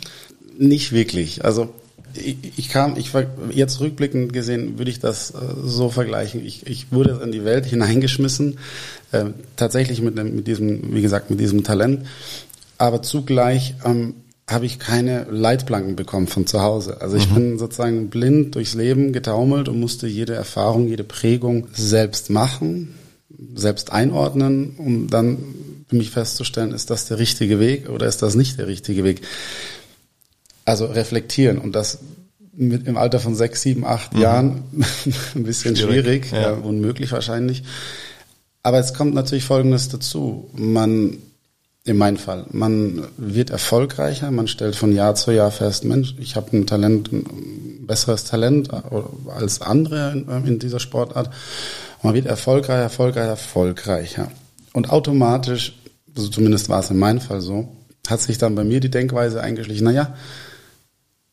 Nicht 0.58 0.92
wirklich. 0.92 1.46
Also 1.46 1.70
ich, 2.14 2.38
ich 2.58 2.70
kam, 2.70 2.98
ich 2.98 3.14
war 3.14 3.26
jetzt 3.52 3.80
rückblickend 3.80 4.34
gesehen, 4.34 4.78
würde 4.78 4.92
ich 4.92 5.00
das 5.00 5.32
äh, 5.32 5.36
so 5.64 5.90
vergleichen. 5.90 6.46
Ich, 6.46 6.68
ich 6.68 6.92
wurde 6.92 7.22
in 7.24 7.32
die 7.32 7.46
Welt 7.46 7.66
hineingeschmissen, 7.66 8.60
äh, 9.12 9.26
tatsächlich 9.56 10.02
mit, 10.02 10.16
mit 10.16 10.48
diesem, 10.48 10.94
wie 10.94 11.02
gesagt, 11.02 11.30
mit 11.30 11.40
diesem 11.40 11.64
Talent, 11.64 12.06
aber 12.78 13.02
zugleich 13.02 13.76
ähm, 13.86 14.16
habe 14.50 14.66
ich 14.66 14.80
keine 14.80 15.28
Leitplanken 15.30 15.96
bekommen 15.96 16.28
von 16.28 16.48
zu 16.48 16.62
Hause. 16.62 17.02
Also 17.02 17.18
ich 17.18 17.30
mhm. 17.30 17.36
bin 17.36 17.60
sozusagen 17.60 18.10
blind 18.10 18.56
durchs 18.56 18.74
Leben 18.74 19.14
getaumelt 19.14 19.70
und 19.70 19.80
musste 19.80 20.08
jede 20.08 20.34
Erfahrung, 20.34 20.88
jede 20.88 21.04
Prägung 21.04 21.68
selbst 21.74 22.30
machen, 22.30 22.96
selbst 23.54 23.92
einordnen, 23.92 24.76
um 24.78 25.08
dann 25.08 25.38
für 25.88 25.96
mich 25.96 26.10
festzustellen, 26.12 26.72
ist 26.72 26.90
das 26.90 27.08
der 27.08 27.20
richtige 27.20 27.60
Weg 27.60 27.90
oder 27.90 28.08
ist 28.08 28.22
das 28.22 28.36
nicht 28.36 28.58
der 28.60 28.68
richtige 28.68 29.04
Weg. 29.04 29.22
Also 30.70 30.86
reflektieren 30.86 31.58
und 31.58 31.74
das 31.74 31.98
mit 32.54 32.86
im 32.86 32.96
Alter 32.96 33.20
von 33.20 33.34
sechs, 33.34 33.64
sieben, 33.64 33.84
acht 33.84 34.14
mhm. 34.14 34.22
Jahren 34.22 34.64
ein 35.36 35.44
bisschen 35.44 35.76
schwierig, 35.76 36.28
schwierig 36.28 36.32
ja. 36.32 36.52
unmöglich 36.52 37.12
wahrscheinlich. 37.12 37.64
Aber 38.62 38.78
es 38.78 38.94
kommt 38.94 39.16
natürlich 39.16 39.46
Folgendes 39.46 39.90
dazu. 39.90 40.48
Man, 40.54 41.18
in 41.86 41.98
meinem 41.98 42.18
Fall, 42.18 42.46
man 42.52 43.08
wird 43.18 43.50
erfolgreicher, 43.50 44.30
man 44.30 44.48
stellt 44.48 44.76
von 44.76 44.94
Jahr 44.94 45.16
zu 45.16 45.32
Jahr 45.32 45.50
fest, 45.50 45.86
Mensch, 45.86 46.14
ich 46.20 46.36
habe 46.36 46.56
ein 46.56 46.68
Talent, 46.68 47.12
ein 47.12 47.88
besseres 47.88 48.26
Talent 48.26 48.70
als 49.28 49.62
andere 49.62 50.12
in, 50.12 50.46
in 50.46 50.60
dieser 50.60 50.80
Sportart. 50.80 51.32
man 52.04 52.14
wird 52.14 52.28
erfolgreicher, 52.28 52.84
erfolgreicher, 52.84 53.30
erfolgreicher. 53.30 54.32
Und 54.74 54.92
automatisch, 54.92 55.80
also 56.16 56.30
zumindest 56.30 56.70
war 56.70 56.82
es 56.82 56.92
in 56.92 57.00
meinem 57.00 57.22
Fall 57.22 57.42
so, 57.42 57.70
hat 58.08 58.22
sich 58.22 58.38
dann 58.38 58.54
bei 58.54 58.64
mir 58.64 58.82
die 58.82 58.92
Denkweise 58.92 59.42
eingeschlichen, 59.42 59.86
naja, 59.86 60.16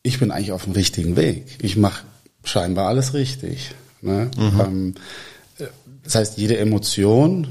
ich 0.06 0.20
bin 0.20 0.30
eigentlich 0.30 0.52
auf 0.52 0.64
dem 0.64 0.72
richtigen 0.72 1.16
Weg. 1.16 1.58
Ich 1.60 1.76
mache 1.76 2.04
scheinbar 2.44 2.86
alles 2.88 3.12
richtig. 3.12 3.72
Ne? 4.02 4.30
Mhm. 4.36 4.60
Ähm, 4.60 4.94
das 6.04 6.14
heißt, 6.14 6.38
jede 6.38 6.56
Emotion, 6.58 7.48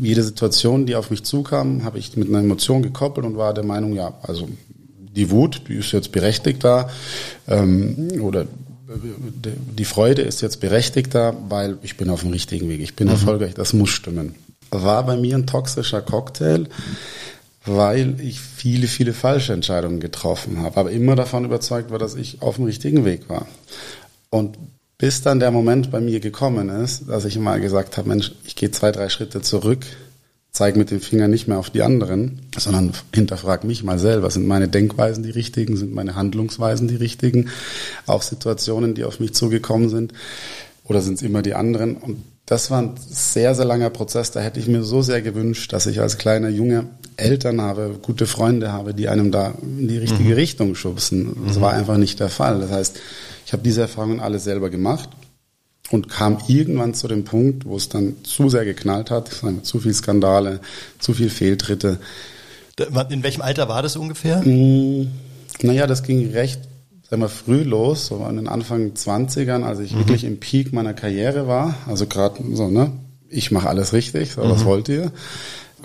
jede 0.00 0.22
Situation, 0.22 0.86
die 0.86 0.94
auf 0.94 1.10
mich 1.10 1.24
zukam, 1.24 1.82
habe 1.82 1.98
ich 1.98 2.16
mit 2.16 2.28
einer 2.28 2.38
Emotion 2.38 2.82
gekoppelt 2.82 3.26
und 3.26 3.36
war 3.36 3.52
der 3.52 3.64
Meinung, 3.64 3.94
ja, 3.94 4.14
also 4.22 4.48
die 5.16 5.30
Wut, 5.30 5.62
die 5.68 5.74
ist 5.74 5.90
jetzt 5.90 6.12
berechtigt 6.12 6.62
da, 6.62 6.88
ähm, 7.48 8.08
oder 8.20 8.46
die 9.76 9.84
Freude 9.84 10.22
ist 10.22 10.40
jetzt 10.40 10.60
berechtigt 10.60 11.14
da, 11.14 11.34
weil 11.48 11.78
ich 11.82 11.96
bin 11.96 12.08
auf 12.08 12.20
dem 12.20 12.30
richtigen 12.30 12.68
Weg, 12.68 12.80
ich 12.80 12.94
bin 12.94 13.08
mhm. 13.08 13.14
erfolgreich, 13.14 13.54
das 13.54 13.72
muss 13.72 13.90
stimmen. 13.90 14.36
War 14.70 15.04
bei 15.04 15.16
mir 15.16 15.34
ein 15.34 15.46
toxischer 15.46 16.00
Cocktail, 16.00 16.68
weil 17.68 18.20
ich 18.20 18.40
viele, 18.40 18.86
viele 18.86 19.12
falsche 19.12 19.52
Entscheidungen 19.52 20.00
getroffen 20.00 20.62
habe, 20.62 20.76
aber 20.78 20.90
immer 20.90 21.16
davon 21.16 21.44
überzeugt 21.44 21.90
war, 21.90 21.98
dass 21.98 22.14
ich 22.14 22.42
auf 22.42 22.56
dem 22.56 22.64
richtigen 22.64 23.04
Weg 23.04 23.28
war. 23.28 23.46
Und 24.30 24.58
bis 24.98 25.22
dann 25.22 25.38
der 25.38 25.52
Moment 25.52 25.90
bei 25.90 26.00
mir 26.00 26.20
gekommen 26.20 26.68
ist, 26.68 27.08
dass 27.08 27.24
ich 27.24 27.38
mal 27.38 27.60
gesagt 27.60 27.96
habe, 27.96 28.08
Mensch, 28.08 28.32
ich 28.44 28.56
gehe 28.56 28.70
zwei, 28.70 28.90
drei 28.90 29.08
Schritte 29.08 29.40
zurück, 29.40 29.86
zeige 30.50 30.78
mit 30.78 30.90
dem 30.90 31.00
Finger 31.00 31.28
nicht 31.28 31.46
mehr 31.46 31.58
auf 31.58 31.70
die 31.70 31.82
anderen, 31.82 32.40
sondern 32.56 32.92
hinterfrag 33.14 33.62
mich 33.62 33.84
mal 33.84 33.98
selber. 33.98 34.30
Sind 34.30 34.46
meine 34.46 34.66
Denkweisen 34.66 35.22
die 35.22 35.30
richtigen? 35.30 35.76
Sind 35.76 35.94
meine 35.94 36.16
Handlungsweisen 36.16 36.88
die 36.88 36.96
richtigen? 36.96 37.48
Auch 38.06 38.22
Situationen, 38.22 38.94
die 38.94 39.04
auf 39.04 39.20
mich 39.20 39.34
zugekommen 39.34 39.88
sind? 39.88 40.12
Oder 40.82 41.00
sind 41.00 41.14
es 41.14 41.22
immer 41.22 41.42
die 41.42 41.54
anderen? 41.54 41.96
Und 41.96 42.24
das 42.48 42.70
war 42.70 42.80
ein 42.80 42.94
sehr, 42.96 43.54
sehr 43.54 43.66
langer 43.66 43.90
Prozess. 43.90 44.30
Da 44.30 44.40
hätte 44.40 44.58
ich 44.58 44.68
mir 44.68 44.82
so 44.82 45.02
sehr 45.02 45.20
gewünscht, 45.20 45.70
dass 45.74 45.84
ich 45.84 46.00
als 46.00 46.16
kleiner 46.16 46.48
Junge 46.48 46.86
Eltern 47.18 47.60
habe, 47.60 47.98
gute 48.00 48.26
Freunde 48.26 48.72
habe, 48.72 48.94
die 48.94 49.10
einem 49.10 49.30
da 49.30 49.52
in 49.60 49.86
die 49.86 49.98
richtige 49.98 50.30
mhm. 50.30 50.32
Richtung 50.32 50.74
schubsen. 50.74 51.36
Das 51.46 51.56
mhm. 51.56 51.60
war 51.60 51.74
einfach 51.74 51.98
nicht 51.98 52.20
der 52.20 52.30
Fall. 52.30 52.60
Das 52.60 52.70
heißt, 52.70 53.00
ich 53.44 53.52
habe 53.52 53.62
diese 53.62 53.82
Erfahrungen 53.82 54.20
alle 54.20 54.38
selber 54.38 54.70
gemacht 54.70 55.10
und 55.90 56.08
kam 56.08 56.38
irgendwann 56.48 56.94
zu 56.94 57.06
dem 57.06 57.24
Punkt, 57.24 57.66
wo 57.66 57.76
es 57.76 57.90
dann 57.90 58.16
zu 58.24 58.48
sehr 58.48 58.64
geknallt 58.64 59.10
hat, 59.10 59.30
zu 59.62 59.80
viel 59.80 59.92
Skandale, 59.92 60.60
zu 61.00 61.12
viel 61.12 61.28
Fehltritte. 61.28 61.98
In 63.10 63.22
welchem 63.24 63.42
Alter 63.42 63.68
war 63.68 63.82
das 63.82 63.94
ungefähr? 63.96 64.42
Hm, 64.42 65.10
naja, 65.60 65.86
das 65.86 66.02
ging 66.02 66.30
recht 66.30 66.60
sagen 67.10 67.22
wir, 67.22 67.28
früh 67.28 67.62
los, 67.62 68.06
so 68.06 68.16
an 68.16 68.36
den 68.36 68.48
Anfang 68.48 68.92
20ern, 68.92 69.62
als 69.62 69.80
ich 69.80 69.94
mhm. 69.94 69.98
wirklich 70.00 70.24
im 70.24 70.38
Peak 70.38 70.72
meiner 70.72 70.94
Karriere 70.94 71.46
war, 71.46 71.74
also 71.86 72.06
gerade 72.06 72.42
so, 72.52 72.68
ne, 72.68 72.92
ich 73.28 73.50
mache 73.50 73.68
alles 73.68 73.92
richtig, 73.92 74.32
so, 74.32 74.44
mhm. 74.44 74.50
was 74.50 74.64
wollt 74.64 74.88
ihr, 74.88 75.12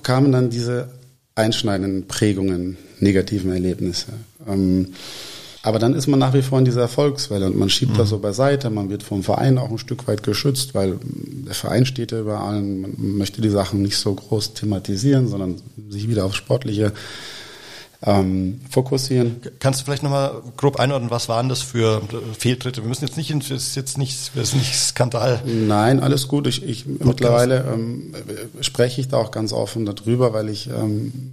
kamen 0.02 0.32
dann 0.32 0.50
diese 0.50 0.90
einschneidenden 1.36 2.08
Prägungen, 2.08 2.78
negativen 3.00 3.52
Erlebnisse. 3.52 4.14
Ähm, 4.48 4.90
aber 5.66 5.80
dann 5.80 5.96
ist 5.96 6.08
man 6.08 6.20
nach 6.20 6.34
wie 6.34 6.42
vor 6.42 6.60
in 6.60 6.66
dieser 6.66 6.82
Erfolgswelle 6.82 7.46
und 7.46 7.58
man 7.58 7.70
schiebt 7.70 7.94
mhm. 7.94 7.98
das 7.98 8.10
so 8.10 8.20
beiseite. 8.20 8.70
Man 8.70 8.90
wird 8.90 9.02
vom 9.02 9.24
Verein 9.24 9.58
auch 9.58 9.72
ein 9.72 9.78
Stück 9.78 10.08
weit 10.08 10.22
geschützt, 10.22 10.76
weil 10.76 11.00
der 11.02 11.54
Verein 11.54 11.86
steht 11.86 12.12
ja 12.12 12.20
über 12.20 12.42
allen. 12.42 12.82
Man 12.82 12.96
möchte 12.98 13.42
die 13.42 13.50
Sachen 13.50 13.82
nicht 13.82 13.96
so 13.96 14.14
groß 14.14 14.56
thematisieren, 14.56 15.30
sondern 15.30 15.62
sich 15.88 16.10
wieder 16.10 16.26
aufs 16.26 16.36
Sportliche 16.36 16.92
ähm, 18.06 18.60
fokussieren. 18.70 19.42
Kannst 19.60 19.82
du 19.82 19.86
vielleicht 19.86 20.04
nochmal 20.04 20.42
grob 20.58 20.80
einordnen, 20.80 21.10
was 21.10 21.30
waren 21.30 21.50
das 21.50 21.62
für 21.62 22.02
Fehltritte? 22.38 22.82
Wir 22.82 22.90
müssen 22.90 23.06
jetzt 23.06 23.18
nicht, 23.18 23.34
das 23.34 23.50
ist 23.52 23.76
jetzt 23.76 23.98
nicht, 23.98 24.32
das 24.36 24.50
ist 24.50 24.56
nicht 24.56 24.76
Skandal. 24.76 25.42
Nein, 25.46 26.00
alles 26.02 26.28
gut. 26.28 26.48
Ich, 26.48 26.64
ich 26.64 26.86
mittlerweile 26.86 27.66
ähm, 27.74 28.14
spreche 28.62 29.02
ich 29.02 29.08
da 29.08 29.18
auch 29.18 29.32
ganz 29.32 29.54
offen 29.54 29.86
darüber, 29.86 30.34
weil 30.34 30.50
ich 30.50 30.70
ähm, 30.70 31.32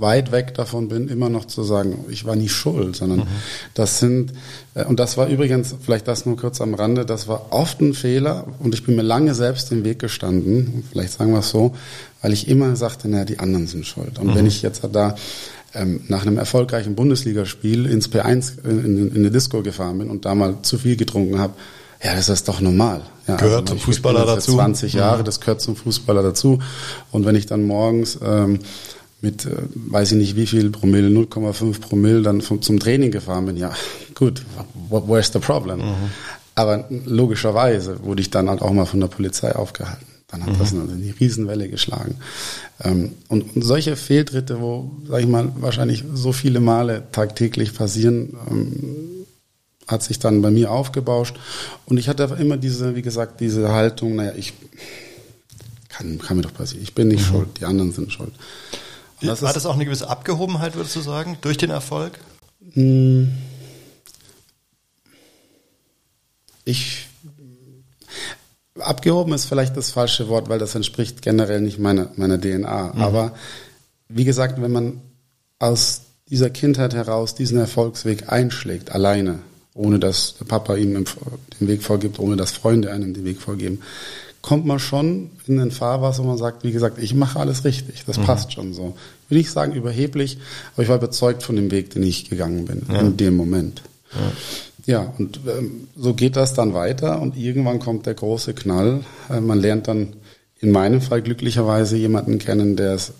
weit 0.00 0.32
weg 0.32 0.54
davon 0.54 0.88
bin, 0.88 1.08
immer 1.08 1.28
noch 1.28 1.44
zu 1.44 1.62
sagen, 1.62 2.04
ich 2.08 2.24
war 2.24 2.34
nie 2.34 2.48
schuld, 2.48 2.96
sondern 2.96 3.20
mhm. 3.20 3.26
das 3.74 4.00
sind, 4.00 4.32
äh, 4.74 4.84
und 4.84 4.98
das 4.98 5.16
war 5.16 5.28
übrigens, 5.28 5.74
vielleicht 5.80 6.08
das 6.08 6.26
nur 6.26 6.36
kurz 6.36 6.60
am 6.60 6.74
Rande, 6.74 7.04
das 7.04 7.28
war 7.28 7.48
oft 7.50 7.80
ein 7.80 7.94
Fehler 7.94 8.46
und 8.60 8.74
ich 8.74 8.84
bin 8.84 8.96
mir 8.96 9.02
lange 9.02 9.34
selbst 9.34 9.70
im 9.72 9.84
Weg 9.84 9.98
gestanden, 9.98 10.84
vielleicht 10.90 11.12
sagen 11.12 11.32
wir 11.32 11.40
es 11.40 11.50
so, 11.50 11.74
weil 12.22 12.32
ich 12.32 12.48
immer 12.48 12.76
sagte, 12.76 13.08
naja, 13.08 13.24
die 13.24 13.38
anderen 13.38 13.66
sind 13.66 13.86
schuld. 13.86 14.18
Und 14.18 14.28
mhm. 14.28 14.34
wenn 14.34 14.46
ich 14.46 14.62
jetzt 14.62 14.82
da 14.92 15.14
ähm, 15.74 16.00
nach 16.08 16.22
einem 16.22 16.38
erfolgreichen 16.38 16.94
Bundesligaspiel 16.94 17.86
ins 17.86 18.10
P1 18.10 18.64
in, 18.64 18.84
in, 18.84 19.08
in 19.08 19.16
eine 19.16 19.30
Disco 19.30 19.62
gefahren 19.62 19.98
bin 19.98 20.10
und 20.10 20.24
da 20.24 20.34
mal 20.34 20.56
zu 20.62 20.78
viel 20.78 20.96
getrunken 20.96 21.38
habe, 21.38 21.54
ja, 22.02 22.14
das 22.14 22.28
ist 22.28 22.48
doch 22.48 22.60
normal. 22.60 23.02
Ja, 23.26 23.36
gehört 23.36 23.62
also, 23.62 23.74
zum 23.74 23.78
Fußballer 23.78 24.24
dazu. 24.24 24.54
20 24.54 24.94
Jahre, 24.94 25.22
das 25.22 25.40
gehört 25.40 25.60
zum 25.60 25.76
Fußballer 25.76 26.22
dazu. 26.22 26.58
Und 27.10 27.26
wenn 27.26 27.36
ich 27.36 27.46
dann 27.46 27.64
morgens 27.64 28.18
ähm, 28.24 28.60
mit, 29.20 29.44
äh, 29.44 29.50
weiß 29.74 30.12
ich 30.12 30.18
nicht 30.18 30.36
wie 30.36 30.46
viel 30.46 30.70
Promille, 30.70 31.08
0,5 31.08 31.80
Promille 31.80 32.22
dann 32.22 32.40
vom, 32.40 32.62
zum 32.62 32.80
Training 32.80 33.10
gefahren 33.10 33.46
bin, 33.46 33.56
ja, 33.56 33.72
gut, 34.14 34.42
where's 34.88 35.30
the 35.32 35.38
problem? 35.38 35.78
Mhm. 35.78 36.10
Aber 36.54 36.88
logischerweise 37.04 38.02
wurde 38.02 38.22
ich 38.22 38.30
dann 38.30 38.48
halt 38.48 38.62
auch 38.62 38.72
mal 38.72 38.86
von 38.86 39.00
der 39.00 39.08
Polizei 39.08 39.54
aufgehalten. 39.54 40.06
Dann 40.30 40.44
hat 40.44 40.52
mhm. 40.52 40.58
das 40.58 40.72
eine, 40.72 40.82
eine 40.82 41.14
Riesenwelle 41.18 41.68
geschlagen. 41.68 42.16
Ähm, 42.82 43.12
und, 43.28 43.56
und, 43.56 43.62
solche 43.62 43.96
Fehltritte, 43.96 44.60
wo, 44.60 44.90
sag 45.08 45.20
ich 45.20 45.26
mal, 45.26 45.52
wahrscheinlich 45.56 46.04
so 46.14 46.32
viele 46.32 46.60
Male 46.60 47.04
tagtäglich 47.10 47.74
passieren, 47.74 48.36
ähm, 48.48 49.26
hat 49.88 50.04
sich 50.04 50.20
dann 50.20 50.40
bei 50.40 50.50
mir 50.50 50.70
aufgebauscht. 50.70 51.36
Und 51.86 51.98
ich 51.98 52.08
hatte 52.08 52.36
immer 52.38 52.56
diese, 52.56 52.94
wie 52.94 53.02
gesagt, 53.02 53.40
diese 53.40 53.72
Haltung, 53.72 54.14
naja, 54.14 54.32
ich 54.36 54.52
kann, 55.88 56.18
kann 56.18 56.36
mir 56.36 56.44
doch 56.44 56.54
passieren. 56.54 56.82
Ich 56.84 56.94
bin 56.94 57.08
nicht 57.08 57.26
mhm. 57.26 57.32
schuld, 57.32 57.48
die 57.60 57.64
anderen 57.64 57.92
sind 57.92 58.12
schuld. 58.12 58.32
Das 59.20 59.42
War 59.42 59.52
das 59.52 59.66
auch 59.66 59.74
eine 59.74 59.84
gewisse 59.84 60.08
Abgehobenheit, 60.08 60.76
würdest 60.76 60.96
du 60.96 61.00
sagen, 61.00 61.36
durch 61.42 61.58
den 61.58 61.70
Erfolg? 61.70 62.18
Hm. 62.72 63.32
Ich 66.64 67.09
abgehoben 68.80 69.32
ist 69.32 69.46
vielleicht 69.46 69.76
das 69.76 69.90
falsche 69.90 70.28
Wort, 70.28 70.48
weil 70.48 70.58
das 70.58 70.74
entspricht 70.74 71.22
generell 71.22 71.60
nicht 71.60 71.78
meiner, 71.78 72.08
meiner 72.16 72.40
DNA. 72.40 72.92
Mhm. 72.94 73.00
Aber 73.00 73.32
wie 74.08 74.24
gesagt, 74.24 74.60
wenn 74.60 74.72
man 74.72 75.00
aus 75.58 76.02
dieser 76.28 76.50
Kindheit 76.50 76.94
heraus 76.94 77.34
diesen 77.34 77.58
Erfolgsweg 77.58 78.32
einschlägt, 78.32 78.92
alleine, 78.92 79.40
ohne 79.74 79.98
dass 79.98 80.36
der 80.38 80.44
Papa 80.44 80.76
ihm 80.76 81.04
den 81.60 81.68
Weg 81.68 81.82
vorgibt, 81.82 82.18
ohne 82.18 82.36
dass 82.36 82.52
Freunde 82.52 82.92
einem 82.92 83.14
den 83.14 83.24
Weg 83.24 83.40
vorgeben, 83.40 83.80
kommt 84.42 84.64
man 84.64 84.78
schon 84.78 85.30
in 85.46 85.58
den 85.58 85.70
Fahrwasser, 85.70 86.22
wo 86.22 86.28
man 86.28 86.38
sagt, 86.38 86.64
wie 86.64 86.72
gesagt, 86.72 86.98
ich 86.98 87.14
mache 87.14 87.38
alles 87.38 87.64
richtig, 87.64 88.04
das 88.06 88.18
mhm. 88.18 88.24
passt 88.24 88.52
schon 88.52 88.72
so. 88.72 88.96
Will 89.28 89.38
ich 89.38 89.50
sagen 89.50 89.72
überheblich, 89.72 90.38
aber 90.74 90.82
ich 90.82 90.88
war 90.88 90.96
überzeugt 90.96 91.42
von 91.42 91.56
dem 91.56 91.70
Weg, 91.70 91.90
den 91.90 92.02
ich 92.02 92.30
gegangen 92.30 92.64
bin, 92.64 92.82
ja. 92.90 93.00
in 93.00 93.16
dem 93.16 93.36
Moment. 93.36 93.82
Ja, 94.12 94.32
ja 94.90 95.14
und 95.18 95.40
ähm, 95.46 95.88
so 95.96 96.14
geht 96.14 96.36
das 96.36 96.54
dann 96.54 96.74
weiter 96.74 97.20
und 97.20 97.36
irgendwann 97.36 97.78
kommt 97.78 98.06
der 98.06 98.14
große 98.14 98.54
Knall. 98.54 99.00
Äh, 99.30 99.40
man 99.40 99.60
lernt 99.60 99.88
dann 99.88 100.14
in 100.60 100.70
meinem 100.70 101.00
Fall 101.00 101.22
glücklicherweise 101.22 101.96
jemanden 101.96 102.38
kennen, 102.38 102.76
der 102.76 102.94
es 102.94 103.12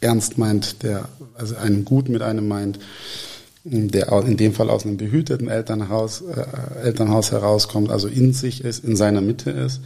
ernst 0.00 0.38
meint, 0.38 0.82
der 0.82 1.08
also 1.34 1.56
einen 1.56 1.84
gut 1.84 2.08
mit 2.08 2.22
einem 2.22 2.48
meint 2.48 2.78
der 3.68 4.12
in 4.24 4.36
dem 4.36 4.52
Fall 4.52 4.70
aus 4.70 4.86
einem 4.86 4.96
behüteten 4.96 5.48
Elternhaus, 5.48 6.22
äh, 6.22 6.84
Elternhaus 6.84 7.32
herauskommt, 7.32 7.90
also 7.90 8.06
in 8.06 8.32
sich 8.32 8.62
ist, 8.62 8.84
in 8.84 8.94
seiner 8.94 9.20
Mitte 9.20 9.50
ist. 9.50 9.80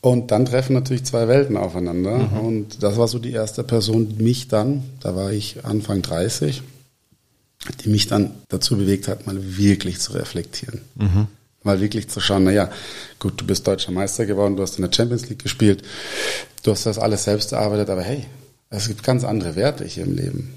Und 0.00 0.30
dann 0.30 0.46
treffen 0.46 0.74
natürlich 0.74 1.04
zwei 1.04 1.26
Welten 1.26 1.56
aufeinander. 1.56 2.18
Mhm. 2.18 2.38
Und 2.38 2.82
das 2.82 2.96
war 2.96 3.08
so 3.08 3.18
die 3.18 3.32
erste 3.32 3.64
Person, 3.64 4.08
die 4.08 4.22
mich 4.22 4.46
dann, 4.46 4.84
da 5.00 5.16
war 5.16 5.32
ich 5.32 5.64
Anfang 5.64 6.02
30, 6.02 6.62
die 7.72 7.88
mich 7.88 8.06
dann 8.06 8.32
dazu 8.48 8.76
bewegt 8.76 9.08
hat, 9.08 9.26
mal 9.26 9.56
wirklich 9.58 10.00
zu 10.00 10.12
reflektieren. 10.12 10.80
Mhm. 10.96 11.26
Mal 11.62 11.80
wirklich 11.80 12.08
zu 12.08 12.20
schauen, 12.20 12.44
naja, 12.44 12.70
gut, 13.18 13.40
du 13.40 13.46
bist 13.46 13.66
deutscher 13.66 13.92
Meister 13.92 14.26
geworden, 14.26 14.56
du 14.56 14.62
hast 14.62 14.78
in 14.78 14.82
der 14.82 14.92
Champions 14.92 15.28
League 15.28 15.42
gespielt, 15.42 15.82
du 16.62 16.70
hast 16.70 16.86
das 16.86 16.98
alles 16.98 17.24
selbst 17.24 17.52
erarbeitet, 17.52 17.90
aber 17.90 18.02
hey, 18.02 18.24
es 18.70 18.88
gibt 18.88 19.02
ganz 19.02 19.24
andere 19.24 19.56
Werte 19.56 19.84
hier 19.84 20.04
im 20.04 20.16
Leben 20.16 20.54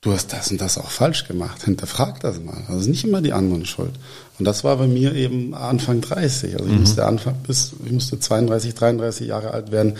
du 0.00 0.12
hast 0.12 0.32
das 0.32 0.50
und 0.50 0.60
das 0.60 0.78
auch 0.78 0.90
falsch 0.90 1.26
gemacht. 1.26 1.64
Hinterfrag 1.64 2.20
das 2.20 2.40
mal. 2.40 2.64
Also 2.68 2.88
nicht 2.88 3.04
immer 3.04 3.20
die 3.20 3.32
anderen 3.32 3.66
schuld. 3.66 3.92
Und 4.38 4.44
das 4.44 4.64
war 4.64 4.76
bei 4.76 4.86
mir 4.86 5.14
eben 5.14 5.54
Anfang 5.54 6.00
30. 6.00 6.54
Also 6.54 6.66
ich 6.66 6.72
mhm. 6.72 6.80
musste 6.80 7.06
Anfang 7.06 7.34
bis, 7.46 7.72
ich 7.84 7.92
musste 7.92 8.18
32, 8.18 8.74
33 8.74 9.28
Jahre 9.28 9.50
alt 9.50 9.70
werden, 9.72 9.96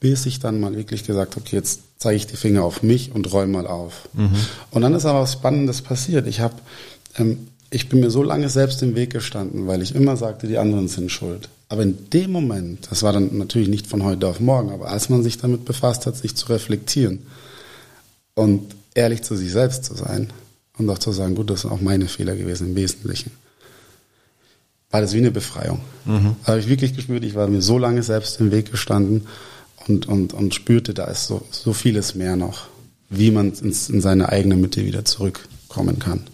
bis 0.00 0.26
ich 0.26 0.38
dann 0.38 0.60
mal 0.60 0.76
wirklich 0.76 1.04
gesagt, 1.04 1.36
okay, 1.36 1.56
jetzt 1.56 1.80
zeige 2.02 2.16
ich 2.16 2.26
die 2.26 2.36
Finger 2.36 2.64
auf 2.64 2.82
mich 2.82 3.14
und 3.14 3.32
räume 3.32 3.52
mal 3.52 3.66
auf. 3.66 4.08
Mhm. 4.12 4.30
Und 4.72 4.82
dann 4.82 4.94
ist 4.94 5.06
aber 5.06 5.20
was 5.20 5.34
Spannendes 5.34 5.82
passiert. 5.82 6.26
Ich 6.26 6.40
habe, 6.40 6.56
ähm, 7.16 7.46
ich 7.70 7.88
bin 7.88 8.00
mir 8.00 8.10
so 8.10 8.22
lange 8.22 8.48
selbst 8.48 8.82
im 8.82 8.96
Weg 8.96 9.10
gestanden, 9.10 9.68
weil 9.68 9.82
ich 9.82 9.94
immer 9.94 10.16
sagte, 10.16 10.48
die 10.48 10.58
anderen 10.58 10.88
sind 10.88 11.10
schuld. 11.12 11.48
Aber 11.68 11.84
in 11.84 12.10
dem 12.10 12.32
Moment, 12.32 12.88
das 12.90 13.02
war 13.02 13.12
dann 13.12 13.38
natürlich 13.38 13.68
nicht 13.68 13.86
von 13.86 14.02
heute 14.02 14.26
auf 14.26 14.40
morgen, 14.40 14.70
aber 14.70 14.88
als 14.88 15.08
man 15.08 15.22
sich 15.22 15.38
damit 15.38 15.64
befasst 15.64 16.04
hat, 16.04 16.16
sich 16.16 16.34
zu 16.34 16.48
reflektieren 16.48 17.20
und 18.34 18.74
ehrlich 18.94 19.22
zu 19.22 19.36
sich 19.36 19.52
selbst 19.52 19.84
zu 19.84 19.94
sein 19.94 20.30
und 20.76 20.90
auch 20.90 20.98
zu 20.98 21.12
sagen, 21.12 21.34
gut, 21.34 21.50
das 21.50 21.62
sind 21.62 21.70
auch 21.70 21.80
meine 21.80 22.08
Fehler 22.08 22.34
gewesen 22.34 22.68
im 22.68 22.74
Wesentlichen. 22.74 23.30
War 24.90 25.00
das 25.00 25.14
wie 25.14 25.18
eine 25.18 25.30
Befreiung. 25.30 25.80
Mhm. 26.04 26.36
habe 26.44 26.58
ich 26.58 26.68
wirklich 26.68 26.94
gespürt, 26.94 27.24
ich 27.24 27.36
war 27.36 27.46
mir 27.46 27.62
so 27.62 27.78
lange 27.78 28.02
selbst 28.02 28.40
im 28.40 28.50
Weg 28.50 28.70
gestanden 28.72 29.26
und, 29.88 30.06
und, 30.06 30.34
und 30.34 30.54
spürte, 30.54 30.94
da 30.94 31.04
ist 31.04 31.26
so, 31.26 31.42
so 31.50 31.72
vieles 31.72 32.14
mehr 32.14 32.36
noch, 32.36 32.66
wie 33.08 33.30
man 33.30 33.52
ins, 33.52 33.88
in 33.88 34.00
seine 34.00 34.28
eigene 34.30 34.56
Mitte 34.56 34.84
wieder 34.84 35.04
zurückkommen 35.04 35.98
kann. 35.98 36.26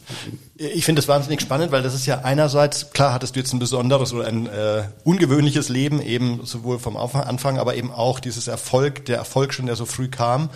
Ich 0.57 0.85
finde 0.85 1.00
das 1.00 1.09
wahnsinnig 1.09 1.40
spannend, 1.40 1.71
weil 1.71 1.83
das 1.83 1.95
ist 1.95 2.07
ja 2.07 2.23
einerseits, 2.23 2.90
klar 2.90 3.12
hattest 3.12 3.37
du 3.37 3.40
jetzt 3.40 3.52
ein 3.52 3.61
besonderes 3.61 4.12
oder 4.12 4.26
ein 4.26 4.47
äh, 4.47 4.83
ungewöhnliches 5.05 5.69
Leben, 5.69 6.02
eben 6.02 6.40
sowohl 6.45 6.81
vom 6.81 6.97
Anfang, 6.97 7.59
aber 7.59 7.76
eben 7.76 7.93
auch 7.93 8.19
dieses 8.19 8.49
Erfolg, 8.49 9.05
der 9.05 9.19
Erfolg 9.19 9.55
schon, 9.55 9.67
der 9.67 9.76
so 9.76 9.87
früh 9.87 10.09
kam. 10.09 10.50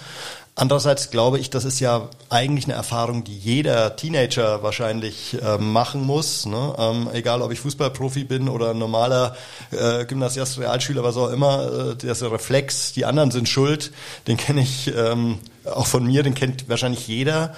Andererseits 0.55 1.11
glaube 1.11 1.39
ich, 1.39 1.49
das 1.49 1.65
ist 1.65 1.81
ja 1.81 2.11
eigentlich 2.29 2.67
eine 2.67 2.75
Erfahrung, 2.75 3.25
die 3.25 3.37
jeder 3.37 3.97
Teenager 3.97 4.63
wahrscheinlich 4.63 5.39
äh, 5.43 5.57
machen 5.57 6.03
muss. 6.03 6.45
Ne? 6.45 6.75
Ähm, 6.79 7.09
egal, 7.15 7.41
ob 7.41 7.53
ich 7.53 7.61
Fußballprofi 7.61 8.25
bin 8.25 8.51
oder 8.51 8.75
normaler 8.75 9.35
äh, 9.71 10.05
Gymnasiast, 10.05 10.59
Realschüler, 10.59 11.03
was 11.03 11.17
auch 11.17 11.31
immer, 11.31 11.93
äh, 11.93 11.97
der 11.97 12.15
Reflex, 12.31 12.93
die 12.93 13.07
anderen 13.07 13.31
sind 13.31 13.49
schuld, 13.49 13.93
den 14.27 14.37
kenne 14.37 14.61
ich 14.61 14.93
ähm, 14.95 15.39
auch 15.65 15.87
von 15.87 16.05
mir, 16.05 16.23
den 16.23 16.35
kennt 16.35 16.69
wahrscheinlich 16.69 17.09
jeder. 17.09 17.55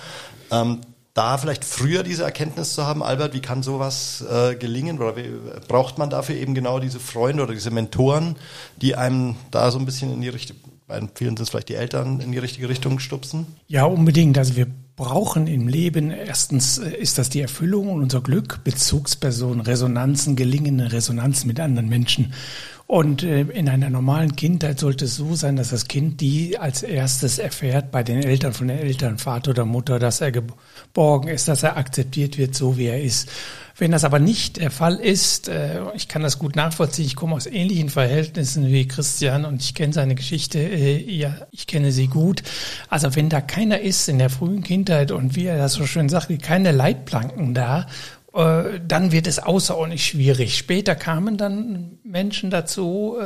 Ähm, 0.53 0.83
da 1.15 1.39
vielleicht 1.39 1.65
früher 1.65 2.05
diese 2.05 2.23
Erkenntnis 2.23 2.75
zu 2.75 2.87
haben, 2.87 3.03
Albert, 3.03 3.35
wie 3.35 3.41
kann 3.41 3.65
sowas 3.65 4.25
äh, 4.29 4.55
gelingen? 4.55 5.01
Oder 5.01 5.17
wie, 5.17 5.31
braucht 5.67 5.99
man 5.99 6.11
dafür 6.11 6.37
eben 6.37 6.55
genau 6.55 6.79
diese 6.79 7.01
Freunde 7.01 7.43
oder 7.43 7.55
diese 7.55 7.71
Mentoren, 7.71 8.37
die 8.77 8.95
einem 8.95 9.35
da 9.51 9.73
so 9.73 9.79
ein 9.79 9.85
bisschen 9.87 10.13
in 10.13 10.21
die 10.21 10.29
Richtung 10.29 10.57
bei 10.87 11.01
vielen 11.15 11.37
sind 11.37 11.41
es 11.41 11.51
vielleicht 11.51 11.71
die 11.71 11.75
Eltern 11.75 12.21
in 12.21 12.33
die 12.33 12.39
richtige 12.39 12.69
Richtung 12.69 12.99
stupsen? 12.99 13.47
Ja, 13.69 13.85
unbedingt. 13.85 14.37
Also 14.37 14.57
wir 14.57 14.67
brauchen 14.97 15.47
im 15.47 15.67
Leben, 15.67 16.11
erstens 16.11 16.79
äh, 16.79 16.91
ist 16.91 17.19
das 17.19 17.31
die 17.31 17.41
Erfüllung 17.41 17.89
und 17.89 18.03
unser 18.03 18.21
Glück, 18.21 18.63
Bezugspersonen, 18.65 19.61
Resonanzen, 19.61 20.37
gelingende 20.37 20.93
Resonanzen 20.93 21.49
mit 21.49 21.59
anderen 21.59 21.89
Menschen. 21.89 22.33
Und 22.87 23.23
äh, 23.23 23.41
in 23.41 23.69
einer 23.69 23.89
normalen 23.89 24.37
Kindheit 24.37 24.79
sollte 24.79 25.07
es 25.07 25.17
so 25.17 25.35
sein, 25.35 25.57
dass 25.57 25.71
das 25.71 25.89
Kind 25.89 26.21
die 26.21 26.59
als 26.59 26.83
erstes 26.83 27.39
erfährt 27.39 27.91
bei 27.91 28.03
den 28.03 28.23
Eltern, 28.23 28.53
von 28.53 28.69
den 28.69 28.79
Eltern, 28.79 29.19
Vater 29.19 29.53
oder 29.53 29.65
Mutter, 29.65 29.99
dass 29.99 30.21
er 30.21 30.33
geborgen 30.95 31.29
ist, 31.29 31.49
dass 31.49 31.65
er 31.65 31.77
akzeptiert 31.77 32.39
wird, 32.39 32.55
so 32.55 32.79
wie 32.79 32.87
er 32.87 33.03
ist. 33.03 33.29
Wenn 33.77 33.91
das 33.91 34.05
aber 34.05 34.21
nicht 34.21 34.59
der 34.59 34.71
Fall 34.71 34.95
ist, 34.95 35.49
äh, 35.49 35.81
ich 35.95 36.07
kann 36.07 36.23
das 36.23 36.39
gut 36.39 36.55
nachvollziehen, 36.55 37.07
ich 37.07 37.17
komme 37.17 37.35
aus 37.35 37.47
ähnlichen 37.47 37.91
Verhältnissen 37.91 38.69
wie 38.69 38.87
Christian 38.87 39.45
und 39.45 39.61
ich 39.61 39.75
kenne 39.75 39.93
seine 39.93 40.15
Geschichte, 40.15 40.61
äh, 40.61 40.99
ja, 41.11 41.35
ich 41.51 41.67
kenne 41.67 41.91
sie 41.91 42.07
gut. 42.07 42.45
Also 42.89 43.17
wenn 43.17 43.29
da 43.29 43.41
keiner 43.41 43.81
ist 43.81 44.09
in 44.09 44.21
der 44.21 44.31
frühen 44.31 44.63
Kindheit 44.63 45.11
und 45.11 45.35
wie 45.35 45.47
er 45.47 45.59
das 45.59 45.73
so 45.73 45.85
schön 45.87 46.09
sagt, 46.09 46.31
keine 46.41 46.71
Leitplanken 46.71 47.55
da, 47.55 47.89
äh, 48.33 48.79
dann 48.87 49.11
wird 49.11 49.27
es 49.27 49.41
außerordentlich 49.41 50.07
schwierig. 50.07 50.57
Später 50.57 50.95
kamen 50.95 51.37
dann 51.37 51.99
Menschen 52.05 52.51
dazu, 52.51 53.17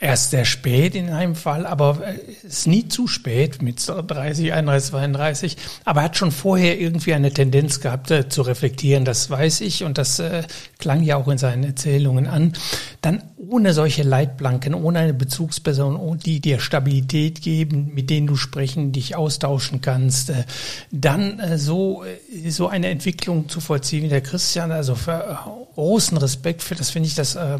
erst 0.00 0.30
sehr 0.30 0.44
spät 0.44 0.94
in 0.94 1.10
einem 1.10 1.34
Fall, 1.34 1.66
aber 1.66 2.02
es 2.44 2.44
ist 2.44 2.66
nie 2.66 2.88
zu 2.88 3.06
spät 3.06 3.62
mit 3.62 3.86
30, 3.86 4.52
31, 4.52 4.90
32. 4.90 5.56
Aber 5.84 6.00
er 6.00 6.04
hat 6.04 6.16
schon 6.16 6.30
vorher 6.30 6.80
irgendwie 6.80 7.14
eine 7.14 7.32
Tendenz 7.32 7.80
gehabt 7.80 8.10
äh, 8.10 8.28
zu 8.28 8.42
reflektieren, 8.42 9.04
das 9.04 9.30
weiß 9.30 9.60
ich 9.62 9.84
und 9.84 9.98
das 9.98 10.18
äh, 10.18 10.42
klang 10.78 11.02
ja 11.02 11.16
auch 11.16 11.28
in 11.28 11.38
seinen 11.38 11.64
Erzählungen 11.64 12.26
an. 12.26 12.52
Dann 13.00 13.22
ohne 13.36 13.74
solche 13.74 14.02
Leitplanken, 14.02 14.74
ohne 14.74 15.00
eine 15.00 15.14
Bezugsperson, 15.14 16.18
die 16.18 16.40
dir 16.40 16.60
Stabilität 16.60 17.42
geben, 17.42 17.90
mit 17.94 18.10
denen 18.10 18.26
du 18.26 18.36
sprechen, 18.36 18.92
dich 18.92 19.16
austauschen 19.16 19.80
kannst, 19.80 20.30
äh, 20.30 20.44
dann 20.90 21.40
äh, 21.40 21.58
so, 21.58 22.04
äh, 22.04 22.50
so 22.50 22.68
eine 22.68 22.88
Entwicklung 22.88 23.48
zu 23.48 23.60
vollziehen 23.60 24.04
wie 24.04 24.08
der 24.08 24.20
Christian, 24.20 24.70
also 24.70 24.94
für 24.94 25.38
großen 25.74 26.16
Respekt 26.18 26.62
für, 26.62 26.74
das 26.74 26.90
finde 26.90 27.08
ich 27.08 27.14
das 27.14 27.34
äh, 27.34 27.58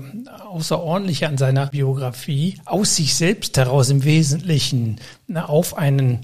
Außerordentliche 0.52 1.28
an 1.28 1.38
seiner 1.38 1.66
Biografie, 1.66 2.60
aus 2.66 2.96
sich 2.96 3.14
selbst 3.14 3.56
heraus 3.56 3.90
im 3.90 4.04
Wesentlichen 4.04 4.96
na, 5.26 5.46
auf 5.46 5.76
einen 5.76 6.20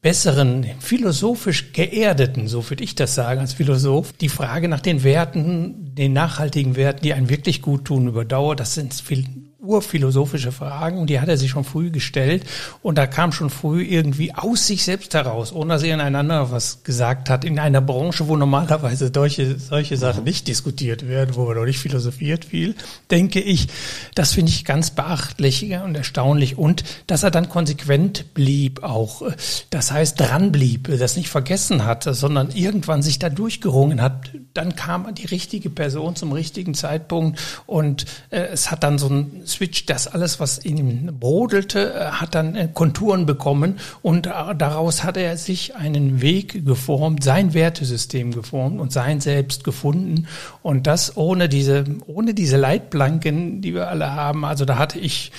besseren, 0.00 0.66
philosophisch 0.78 1.72
geerdeten, 1.72 2.46
so 2.46 2.68
würde 2.70 2.84
ich 2.84 2.94
das 2.94 3.14
sagen 3.14 3.40
als 3.40 3.54
Philosoph, 3.54 4.12
die 4.12 4.28
Frage 4.28 4.68
nach 4.68 4.80
den 4.80 5.02
Werten, 5.02 5.94
den 5.94 6.12
nachhaltigen 6.12 6.76
Werten, 6.76 7.02
die 7.02 7.14
einen 7.14 7.28
wirklich 7.28 7.62
gut 7.62 7.86
tun 7.86 8.06
über 8.06 8.24
Dauer, 8.24 8.54
das 8.54 8.74
sind 8.74 8.94
viel 8.94 9.24
urphilosophische 9.68 10.50
Fragen 10.50 10.98
und 10.98 11.10
die 11.10 11.20
hat 11.20 11.28
er 11.28 11.36
sich 11.36 11.50
schon 11.50 11.64
früh 11.64 11.90
gestellt. 11.90 12.44
Und 12.82 12.96
da 12.96 13.06
kam 13.06 13.32
schon 13.32 13.50
früh 13.50 13.84
irgendwie 13.84 14.34
aus 14.34 14.66
sich 14.66 14.84
selbst 14.84 15.14
heraus, 15.14 15.52
ohne 15.52 15.74
dass 15.74 15.82
er 15.82 15.94
ineinander 15.94 16.50
was 16.50 16.82
gesagt 16.82 17.28
hat, 17.28 17.44
in 17.44 17.58
einer 17.58 17.80
Branche, 17.80 18.28
wo 18.28 18.36
normalerweise 18.36 19.10
solche, 19.14 19.58
solche 19.58 19.96
Sachen 19.96 20.24
nicht 20.24 20.48
diskutiert 20.48 21.06
werden, 21.06 21.36
wo 21.36 21.52
noch 21.52 21.66
nicht 21.66 21.78
philosophiert 21.78 22.46
viel, 22.46 22.74
denke 23.10 23.40
ich, 23.40 23.68
das 24.14 24.32
finde 24.32 24.50
ich 24.50 24.64
ganz 24.64 24.90
beachtlich 24.90 25.70
und 25.84 25.96
erstaunlich. 25.96 26.56
Und 26.56 26.84
dass 27.06 27.22
er 27.22 27.30
dann 27.30 27.48
konsequent 27.48 28.32
blieb 28.34 28.82
auch, 28.82 29.22
das 29.70 29.92
heißt 29.92 30.18
dran 30.18 30.50
blieb, 30.50 30.88
das 30.98 31.16
nicht 31.16 31.28
vergessen 31.28 31.84
hat, 31.84 32.04
sondern 32.04 32.50
irgendwann 32.50 33.02
sich 33.02 33.18
da 33.18 33.28
durchgerungen 33.28 34.00
hat, 34.00 34.30
dann 34.54 34.76
kam 34.76 35.14
die 35.14 35.26
richtige 35.26 35.68
Person 35.68 36.16
zum 36.16 36.32
richtigen 36.32 36.74
Zeitpunkt 36.74 37.38
und 37.66 38.06
äh, 38.30 38.40
es 38.52 38.70
hat 38.70 38.82
dann 38.82 38.98
so 38.98 39.08
ein 39.08 39.42
Switch, 39.58 39.86
das 39.86 40.06
alles, 40.06 40.38
was 40.38 40.58
in 40.58 40.76
ihm 40.76 41.18
brodelte, 41.18 41.92
äh, 41.92 42.04
hat 42.12 42.36
dann 42.36 42.54
äh, 42.54 42.68
Konturen 42.72 43.26
bekommen 43.26 43.80
und 44.02 44.28
äh, 44.28 44.30
daraus 44.56 45.02
hat 45.02 45.16
er 45.16 45.36
sich 45.36 45.74
einen 45.74 46.20
Weg 46.20 46.64
geformt, 46.64 47.24
sein 47.24 47.54
Wertesystem 47.54 48.30
geformt 48.30 48.78
und 48.78 48.92
sein 48.92 49.20
Selbst 49.20 49.64
gefunden 49.64 50.28
und 50.62 50.86
das 50.86 51.16
ohne 51.16 51.48
diese, 51.48 51.84
ohne 52.06 52.34
diese 52.34 52.56
Leitplanken, 52.56 53.60
die 53.60 53.74
wir 53.74 53.88
alle 53.88 54.12
haben. 54.14 54.44
Also 54.44 54.64
da 54.64 54.78
hatte 54.78 55.00
ich 55.00 55.32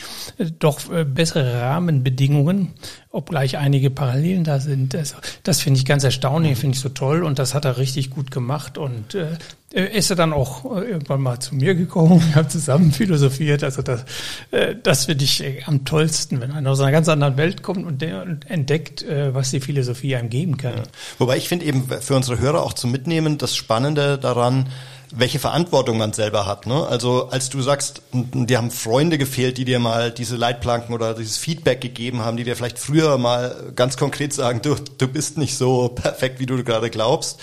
doch 0.59 0.81
bessere 1.05 1.61
Rahmenbedingungen 1.61 2.73
obgleich 3.11 3.57
einige 3.57 3.89
Parallelen 3.89 4.43
da 4.43 4.59
sind. 4.59 4.93
Also, 4.93 5.15
das 5.43 5.61
finde 5.61 5.79
ich 5.79 5.85
ganz 5.85 6.03
erstaunlich, 6.03 6.59
finde 6.59 6.75
ich 6.75 6.81
so 6.81 6.89
toll 6.89 7.23
und 7.23 7.39
das 7.39 7.55
hat 7.55 7.65
er 7.65 7.77
richtig 7.77 8.11
gut 8.11 8.29
gemacht 8.29 8.77
und 8.77 9.15
äh, 9.15 9.37
ist 9.71 10.09
er 10.09 10.15
dann 10.15 10.33
auch 10.33 10.65
äh, 10.65 10.91
irgendwann 10.91 11.21
mal 11.21 11.39
zu 11.39 11.55
mir 11.55 11.73
gekommen, 11.75 12.21
wir 12.27 12.35
haben 12.35 12.49
zusammen 12.49 12.91
philosophiert. 12.91 13.63
Also 13.63 13.81
das, 13.81 14.05
äh, 14.51 14.75
das 14.81 15.05
finde 15.05 15.23
ich 15.23 15.43
äh, 15.43 15.63
am 15.65 15.85
tollsten, 15.85 16.39
wenn 16.39 16.51
einer 16.51 16.71
aus 16.71 16.79
einer 16.81 16.91
ganz 16.91 17.07
anderen 17.09 17.37
Welt 17.37 17.63
kommt 17.63 17.85
und, 17.85 18.01
der, 18.01 18.23
und 18.23 18.49
entdeckt, 18.49 19.05
was 19.31 19.51
die 19.51 19.59
Philosophie 19.59 20.15
einem 20.15 20.29
geben 20.29 20.57
kann. 20.57 20.77
Ja. 20.77 20.83
Wobei 21.17 21.37
ich 21.37 21.47
finde 21.47 21.65
eben 21.65 21.87
für 22.01 22.15
unsere 22.15 22.39
Hörer 22.39 22.63
auch 22.63 22.73
zu 22.73 22.87
mitnehmen, 22.87 23.37
das 23.37 23.55
Spannende 23.55 24.17
daran, 24.17 24.69
welche 25.11 25.39
Verantwortung 25.39 25.97
man 25.97 26.13
selber 26.13 26.45
hat. 26.45 26.67
Ne? 26.67 26.85
Also 26.87 27.29
als 27.29 27.49
du 27.49 27.61
sagst, 27.61 28.01
dir 28.11 28.57
haben 28.57 28.71
Freunde 28.71 29.17
gefehlt, 29.17 29.57
die 29.57 29.65
dir 29.65 29.79
mal 29.79 30.11
diese 30.11 30.35
Leitplanken 30.35 30.93
oder 30.93 31.13
dieses 31.13 31.37
Feedback 31.37 31.81
gegeben 31.81 32.21
haben, 32.21 32.37
die 32.37 32.43
dir 32.43 32.55
vielleicht 32.55 32.79
früher 32.79 33.17
mal 33.17 33.71
ganz 33.75 33.97
konkret 33.97 34.33
sagen, 34.33 34.61
du, 34.61 34.75
du 34.75 35.07
bist 35.07 35.37
nicht 35.37 35.57
so 35.57 35.89
perfekt, 35.89 36.39
wie 36.39 36.45
du 36.45 36.63
gerade 36.63 36.89
glaubst. 36.89 37.39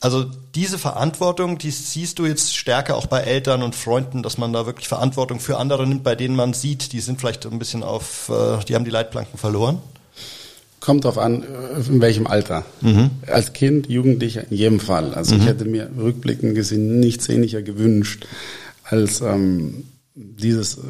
Also 0.00 0.26
diese 0.54 0.78
Verantwortung, 0.78 1.56
die 1.56 1.70
siehst 1.70 2.18
du 2.18 2.26
jetzt 2.26 2.54
stärker 2.54 2.96
auch 2.96 3.06
bei 3.06 3.20
Eltern 3.20 3.62
und 3.62 3.74
Freunden, 3.74 4.22
dass 4.22 4.36
man 4.36 4.52
da 4.52 4.66
wirklich 4.66 4.88
Verantwortung 4.88 5.40
für 5.40 5.56
andere 5.58 5.86
nimmt, 5.86 6.04
bei 6.04 6.14
denen 6.14 6.36
man 6.36 6.52
sieht, 6.52 6.92
die 6.92 7.00
sind 7.00 7.20
vielleicht 7.20 7.46
ein 7.46 7.58
bisschen 7.58 7.82
auf, 7.82 8.28
äh, 8.28 8.62
die 8.64 8.74
haben 8.74 8.84
die 8.84 8.90
Leitplanken 8.90 9.38
verloren. 9.38 9.80
Kommt 10.84 11.04
drauf 11.04 11.16
an, 11.16 11.44
in 11.88 12.02
welchem 12.02 12.26
Alter. 12.26 12.62
Mhm. 12.82 13.08
Als 13.26 13.54
Kind, 13.54 13.88
Jugendlicher 13.88 14.42
in 14.50 14.54
jedem 14.54 14.80
Fall. 14.80 15.14
Also 15.14 15.34
mhm. 15.34 15.40
ich 15.40 15.46
hätte 15.46 15.64
mir 15.64 15.88
rückblickend 15.96 16.54
gesehen 16.54 17.00
nichts 17.00 17.26
ähnlicher 17.30 17.62
gewünscht 17.62 18.26
als 18.82 19.22
ähm, 19.22 19.84
dieses 20.14 20.76
äh, 20.76 20.80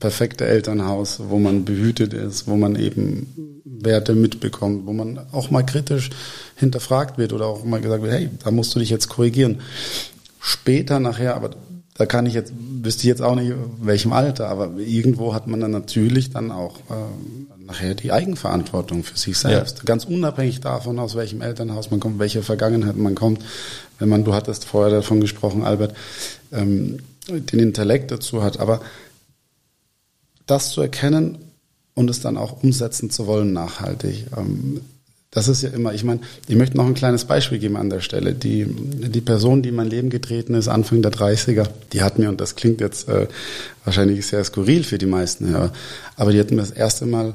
perfekte 0.00 0.44
Elternhaus, 0.44 1.20
wo 1.30 1.38
man 1.38 1.64
behütet 1.64 2.12
ist, 2.12 2.46
wo 2.46 2.56
man 2.56 2.76
eben 2.76 3.62
Werte 3.64 4.14
mitbekommt, 4.14 4.84
wo 4.84 4.92
man 4.92 5.18
auch 5.32 5.50
mal 5.50 5.62
kritisch 5.62 6.10
hinterfragt 6.56 7.16
wird 7.16 7.32
oder 7.32 7.46
auch 7.46 7.64
mal 7.64 7.80
gesagt 7.80 8.02
wird, 8.02 8.12
hey, 8.12 8.28
da 8.44 8.50
musst 8.50 8.74
du 8.74 8.80
dich 8.80 8.90
jetzt 8.90 9.08
korrigieren. 9.08 9.62
Später 10.40 11.00
nachher, 11.00 11.36
aber 11.36 11.52
da 11.94 12.04
kann 12.04 12.26
ich 12.26 12.34
jetzt, 12.34 12.52
wüsste 12.82 13.00
ich 13.04 13.08
jetzt 13.08 13.22
auch 13.22 13.34
nicht, 13.34 13.48
in 13.48 13.56
welchem 13.80 14.12
Alter, 14.12 14.50
aber 14.50 14.76
irgendwo 14.76 15.32
hat 15.32 15.46
man 15.46 15.60
dann 15.60 15.70
natürlich 15.70 16.28
dann 16.28 16.50
auch 16.50 16.76
äh, 16.90 17.57
nachher 17.68 17.94
die 17.94 18.10
Eigenverantwortung 18.10 19.04
für 19.04 19.16
sich 19.16 19.38
selbst. 19.38 19.78
Ja. 19.78 19.84
Ganz 19.84 20.04
unabhängig 20.04 20.60
davon, 20.60 20.98
aus 20.98 21.14
welchem 21.14 21.42
Elternhaus 21.42 21.90
man 21.90 22.00
kommt, 22.00 22.18
welche 22.18 22.42
Vergangenheit 22.42 22.96
man 22.96 23.14
kommt. 23.14 23.42
Wenn 23.98 24.08
man, 24.08 24.24
du 24.24 24.34
hattest 24.34 24.64
vorher 24.64 24.92
davon 24.92 25.20
gesprochen, 25.20 25.62
Albert, 25.62 25.94
ähm, 26.52 26.98
den 27.28 27.58
Intellekt 27.60 28.10
dazu 28.10 28.42
hat. 28.42 28.58
Aber 28.58 28.80
das 30.46 30.70
zu 30.70 30.80
erkennen 30.80 31.38
und 31.94 32.08
es 32.08 32.20
dann 32.20 32.36
auch 32.36 32.62
umsetzen 32.62 33.10
zu 33.10 33.26
wollen 33.26 33.52
nachhaltig. 33.52 34.26
Ähm, 34.36 34.80
das 35.30 35.46
ist 35.46 35.62
ja 35.62 35.68
immer, 35.68 35.92
ich 35.92 36.04
meine, 36.04 36.20
ich 36.46 36.56
möchte 36.56 36.78
noch 36.78 36.86
ein 36.86 36.94
kleines 36.94 37.26
Beispiel 37.26 37.58
geben 37.58 37.76
an 37.76 37.90
der 37.90 38.00
Stelle. 38.00 38.32
Die, 38.32 38.64
die 38.66 39.20
Person, 39.20 39.62
die 39.62 39.68
in 39.68 39.74
mein 39.74 39.90
Leben 39.90 40.08
getreten 40.08 40.54
ist, 40.54 40.68
Anfang 40.68 41.02
der 41.02 41.12
30er, 41.12 41.68
die 41.92 42.00
hat 42.00 42.18
mir, 42.18 42.30
und 42.30 42.40
das 42.40 42.56
klingt 42.56 42.80
jetzt 42.80 43.08
äh, 43.08 43.26
wahrscheinlich 43.84 44.26
sehr 44.26 44.42
skurril 44.42 44.84
für 44.84 44.96
die 44.96 45.06
meisten, 45.06 45.52
ja, 45.52 45.70
aber 46.16 46.32
die 46.32 46.40
hat 46.40 46.50
mir 46.50 46.56
das 46.56 46.70
erste 46.70 47.04
Mal 47.04 47.34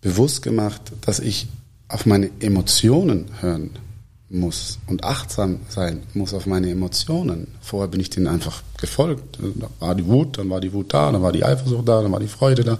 bewusst 0.00 0.42
gemacht, 0.42 0.80
dass 1.02 1.20
ich 1.20 1.48
auf 1.88 2.06
meine 2.06 2.30
Emotionen 2.40 3.26
hören 3.40 3.70
muss 4.30 4.78
und 4.86 5.02
achtsam 5.02 5.60
sein 5.68 6.04
muss 6.14 6.32
auf 6.34 6.46
meine 6.46 6.70
Emotionen. 6.70 7.48
Vorher 7.60 7.88
bin 7.88 8.00
ich 8.00 8.10
denen 8.10 8.28
einfach 8.28 8.62
gefolgt. 8.80 9.38
Da 9.40 9.68
war 9.80 9.94
die 9.96 10.06
Wut, 10.06 10.38
dann 10.38 10.48
war 10.50 10.60
die 10.60 10.72
Wut 10.72 10.94
da, 10.94 11.10
dann 11.10 11.20
war 11.20 11.32
die 11.32 11.44
Eifersucht 11.44 11.88
da, 11.88 12.00
dann 12.00 12.12
war 12.12 12.20
die 12.20 12.28
Freude 12.28 12.62
da 12.62 12.78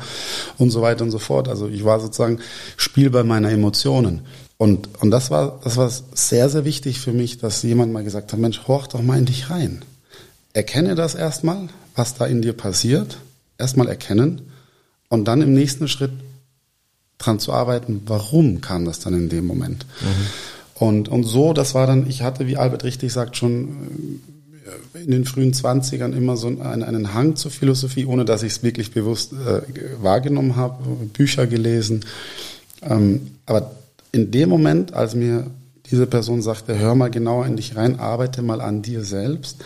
und 0.59 0.71
so 0.71 0.81
weiter 0.81 1.03
und 1.03 1.11
so 1.11 1.19
fort. 1.19 1.49
Also 1.49 1.69
ich 1.69 1.85
war 1.85 1.99
sozusagen 1.99 2.39
Spielball 2.77 3.25
meiner 3.25 3.51
Emotionen. 3.51 4.21
Und, 4.59 4.89
und 5.01 5.11
das 5.11 5.31
war, 5.31 5.59
das 5.65 5.77
war 5.77 5.91
sehr, 6.15 6.49
sehr 6.49 6.65
wichtig 6.65 7.01
für 7.01 7.13
mich, 7.13 7.39
dass 7.39 7.63
jemand 7.63 7.93
mal 7.93 8.05
gesagt 8.05 8.33
hat, 8.33 8.39
Mensch, 8.39 8.69
horch 8.69 8.87
doch 8.87 9.03
mal 9.03 9.19
in 9.19 9.25
dich 9.25 9.51
rein. 9.51 9.83
Erkenne 10.53 10.95
das 10.95 11.15
erstmal, 11.15 11.69
was 11.97 12.15
da 12.15 12.27
in 12.27 12.43
dir 12.43 12.53
passiert. 12.53 13.17
Erstmal 13.59 13.89
erkennen 13.89 14.43
und 15.09 15.27
dann 15.27 15.43
im 15.43 15.53
nächsten 15.53 15.89
Schritt 15.89 16.13
dran 17.21 17.39
zu 17.39 17.53
arbeiten, 17.53 18.03
warum 18.07 18.61
kam 18.61 18.85
das 18.85 18.99
dann 18.99 19.15
in 19.15 19.29
dem 19.29 19.47
Moment. 19.47 19.87
Mhm. 20.01 20.87
Und, 20.87 21.09
und 21.09 21.25
so, 21.25 21.53
das 21.53 21.75
war 21.75 21.87
dann, 21.87 22.09
ich 22.09 22.23
hatte, 22.23 22.47
wie 22.47 22.57
Albert 22.57 22.85
richtig 22.85 23.13
sagt, 23.13 23.37
schon 23.37 24.21
äh, 24.95 25.03
in 25.05 25.11
den 25.11 25.25
frühen 25.27 25.53
Zwanzigern 25.53 26.15
immer 26.15 26.37
so 26.37 26.49
einen, 26.49 26.83
einen 26.83 27.15
Hang 27.15 27.37
zur 27.37 27.51
Philosophie, 27.51 28.07
ohne 28.07 28.25
dass 28.25 28.43
ich 28.43 28.53
es 28.53 28.63
wirklich 28.63 28.91
bewusst 28.91 29.33
äh, 29.35 29.61
wahrgenommen 30.03 30.57
habe, 30.57 30.83
Bücher 31.13 31.47
gelesen. 31.47 32.07
Ähm, 32.83 33.33
aber 33.45 33.73
in 34.13 34.31
dem 34.31 34.49
Moment, 34.49 34.95
als 34.95 35.15
mir 35.15 35.47
diese 35.91 36.07
Person 36.07 36.41
sagte, 36.41 36.79
hör 36.79 36.95
mal 36.95 37.11
genauer 37.11 37.47
in 37.47 37.57
dich 37.57 37.77
rein, 37.77 38.01
arbeite 38.01 38.43
mal 38.43 38.61
an 38.61 38.81
dir 38.81 39.05
selbst, 39.05 39.59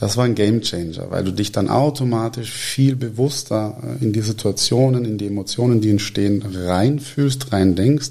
das 0.00 0.16
war 0.16 0.24
ein 0.24 0.34
Gamechanger, 0.34 1.10
weil 1.10 1.24
du 1.24 1.32
dich 1.32 1.52
dann 1.52 1.68
automatisch 1.68 2.50
viel 2.50 2.96
bewusster 2.96 3.76
äh, 4.00 4.04
in 4.04 4.12
die 4.12 4.22
Situationen, 4.22 5.04
in 5.04 5.18
die 5.18 5.26
Emotionen, 5.26 5.80
die 5.80 5.90
entstehen, 5.90 6.42
reinfühlst, 6.42 7.52
rein 7.52 7.76
denkst 7.76 8.10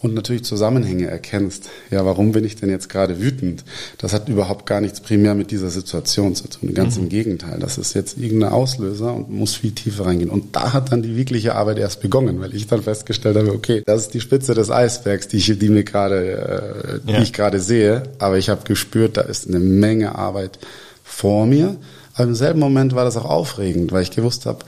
und 0.00 0.14
natürlich 0.14 0.44
Zusammenhänge 0.44 1.06
erkennst. 1.06 1.70
Ja, 1.90 2.04
warum 2.04 2.32
bin 2.32 2.44
ich 2.44 2.56
denn 2.56 2.70
jetzt 2.70 2.88
gerade 2.88 3.20
wütend? 3.20 3.64
Das 3.98 4.12
hat 4.12 4.28
überhaupt 4.28 4.66
gar 4.66 4.80
nichts 4.80 5.00
primär 5.00 5.34
mit 5.34 5.50
dieser 5.50 5.70
Situation 5.70 6.34
zu 6.34 6.48
tun. 6.48 6.74
Ganz 6.74 6.96
mhm. 6.96 7.04
im 7.04 7.08
Gegenteil. 7.08 7.58
Das 7.60 7.78
ist 7.78 7.94
jetzt 7.94 8.18
irgendein 8.18 8.52
Auslöser 8.52 9.14
und 9.14 9.30
muss 9.30 9.54
viel 9.54 9.72
tiefer 9.72 10.06
reingehen. 10.06 10.30
Und 10.30 10.54
da 10.54 10.72
hat 10.72 10.92
dann 10.92 11.02
die 11.02 11.16
wirkliche 11.16 11.54
Arbeit 11.54 11.78
erst 11.78 12.02
begonnen, 12.02 12.40
weil 12.40 12.54
ich 12.54 12.66
dann 12.66 12.82
festgestellt 12.82 13.36
habe, 13.36 13.52
okay, 13.52 13.82
das 13.86 14.02
ist 14.02 14.14
die 14.14 14.20
Spitze 14.20 14.54
des 14.54 14.70
Eisbergs, 14.70 15.28
die 15.28 15.38
ich, 15.38 15.58
die 15.58 15.68
mir 15.68 15.84
gerade, 15.84 17.00
äh, 17.06 17.10
ja. 17.10 17.16
die 17.16 17.22
ich 17.22 17.32
gerade 17.32 17.58
sehe. 17.58 18.02
Aber 18.18 18.38
ich 18.38 18.48
habe 18.48 18.64
gespürt, 18.64 19.16
da 19.16 19.22
ist 19.22 19.48
eine 19.48 19.60
Menge 19.60 20.14
Arbeit 20.16 20.58
vor 21.16 21.46
mir. 21.46 21.76
Aber 22.14 22.24
im 22.24 22.34
selben 22.34 22.60
Moment 22.60 22.94
war 22.94 23.04
das 23.04 23.16
auch 23.16 23.24
aufregend, 23.24 23.90
weil 23.92 24.02
ich 24.02 24.10
gewusst 24.10 24.46
habe, 24.46 24.64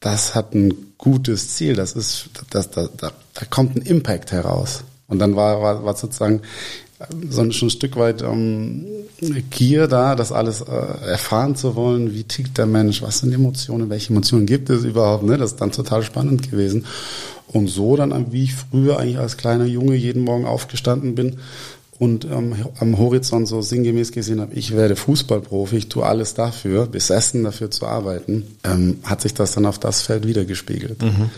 das 0.00 0.34
hat 0.34 0.54
ein 0.54 0.92
gutes 0.98 1.54
Ziel, 1.54 1.74
das 1.74 1.92
ist, 1.92 2.28
das, 2.50 2.70
da, 2.70 2.88
da, 2.96 3.12
da 3.34 3.44
kommt 3.48 3.76
ein 3.76 3.82
Impact 3.82 4.32
heraus. 4.32 4.84
Und 5.08 5.18
dann 5.18 5.34
war, 5.34 5.62
war, 5.62 5.84
war 5.84 5.96
sozusagen 5.96 6.42
so 7.28 7.42
ein, 7.42 7.52
schon 7.52 7.68
ein 7.68 7.70
Stück 7.70 7.96
weit 7.96 8.22
ähm, 8.22 8.86
Gier 9.50 9.86
da, 9.86 10.14
das 10.14 10.32
alles 10.32 10.60
äh, 10.60 11.10
erfahren 11.10 11.56
zu 11.56 11.74
wollen. 11.74 12.14
Wie 12.14 12.24
tickt 12.24 12.58
der 12.58 12.66
Mensch? 12.66 13.02
Was 13.02 13.18
sind 13.18 13.32
Emotionen? 13.32 13.90
Welche 13.90 14.12
Emotionen 14.12 14.46
gibt 14.46 14.68
es 14.70 14.84
überhaupt? 14.84 15.22
Ne? 15.24 15.38
Das 15.38 15.52
ist 15.52 15.60
dann 15.60 15.72
total 15.72 16.02
spannend 16.02 16.50
gewesen. 16.50 16.86
Und 17.48 17.68
so 17.68 17.96
dann, 17.96 18.32
wie 18.32 18.44
ich 18.44 18.54
früher 18.54 18.98
eigentlich 18.98 19.18
als 19.18 19.36
kleiner 19.36 19.66
Junge 19.66 19.94
jeden 19.94 20.22
Morgen 20.22 20.46
aufgestanden 20.46 21.14
bin, 21.14 21.38
und 21.98 22.24
ähm, 22.26 22.54
am 22.78 22.98
Horizont 22.98 23.48
so 23.48 23.62
sinngemäß 23.62 24.12
gesehen 24.12 24.40
habe, 24.40 24.54
ich 24.54 24.76
werde 24.76 24.96
Fußballprofi, 24.96 25.76
ich 25.76 25.88
tue 25.88 26.04
alles 26.04 26.34
dafür, 26.34 26.86
besessen 26.86 27.44
dafür 27.44 27.70
zu 27.70 27.86
arbeiten, 27.86 28.44
ähm, 28.64 28.98
hat 29.04 29.22
sich 29.22 29.34
das 29.34 29.52
dann 29.52 29.66
auf 29.66 29.78
das 29.78 30.02
Feld 30.02 30.26
wiedergespiegelt. 30.26 31.02
Mhm. 31.02 31.30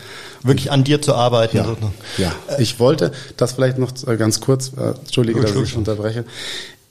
Wirklich 0.42 0.70
an 0.70 0.84
dir 0.84 1.00
zu 1.00 1.14
arbeiten. 1.14 1.56
Ja, 1.56 1.76
ja. 2.18 2.32
ich 2.58 2.80
wollte, 2.80 3.12
das 3.36 3.52
vielleicht 3.52 3.78
noch 3.78 3.92
äh, 4.06 4.16
ganz 4.16 4.40
kurz, 4.40 4.72
äh, 4.76 4.90
entschuldige, 4.98 5.40
dass 5.40 5.54
ich 5.54 5.76
unterbreche, 5.76 6.24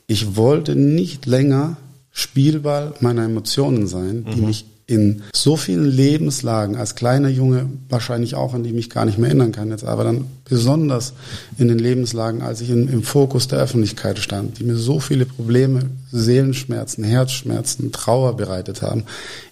ich 0.07 0.35
wollte 0.35 0.75
nicht 0.75 1.25
länger 1.25 1.77
Spielball 2.11 2.93
meiner 3.01 3.25
Emotionen 3.25 3.87
sein, 3.87 4.25
die 4.33 4.41
mhm. 4.41 4.47
mich 4.47 4.65
in 4.89 5.21
so 5.35 5.57
vielen 5.57 5.85
Lebenslagen 5.85 6.77
als 6.77 6.95
kleiner 6.95 7.27
Junge, 7.27 7.69
wahrscheinlich 7.89 8.35
auch, 8.35 8.53
an 8.53 8.63
die 8.63 8.69
ich 8.69 8.75
mich 8.75 8.89
gar 8.89 9.03
nicht 9.03 9.17
mehr 9.17 9.27
erinnern 9.27 9.51
kann 9.51 9.69
jetzt, 9.69 9.83
aber 9.83 10.05
dann 10.05 10.25
besonders 10.45 11.11
in 11.57 11.67
den 11.67 11.77
Lebenslagen, 11.77 12.41
als 12.41 12.61
ich 12.61 12.69
in, 12.69 12.87
im 12.87 13.03
Fokus 13.03 13.49
der 13.49 13.59
Öffentlichkeit 13.59 14.17
stand, 14.17 14.59
die 14.59 14.63
mir 14.63 14.77
so 14.77 15.01
viele 15.01 15.25
Probleme, 15.25 15.81
Seelenschmerzen, 16.13 17.03
Herzschmerzen, 17.03 17.91
Trauer 17.91 18.37
bereitet 18.37 18.81
haben. 18.81 19.03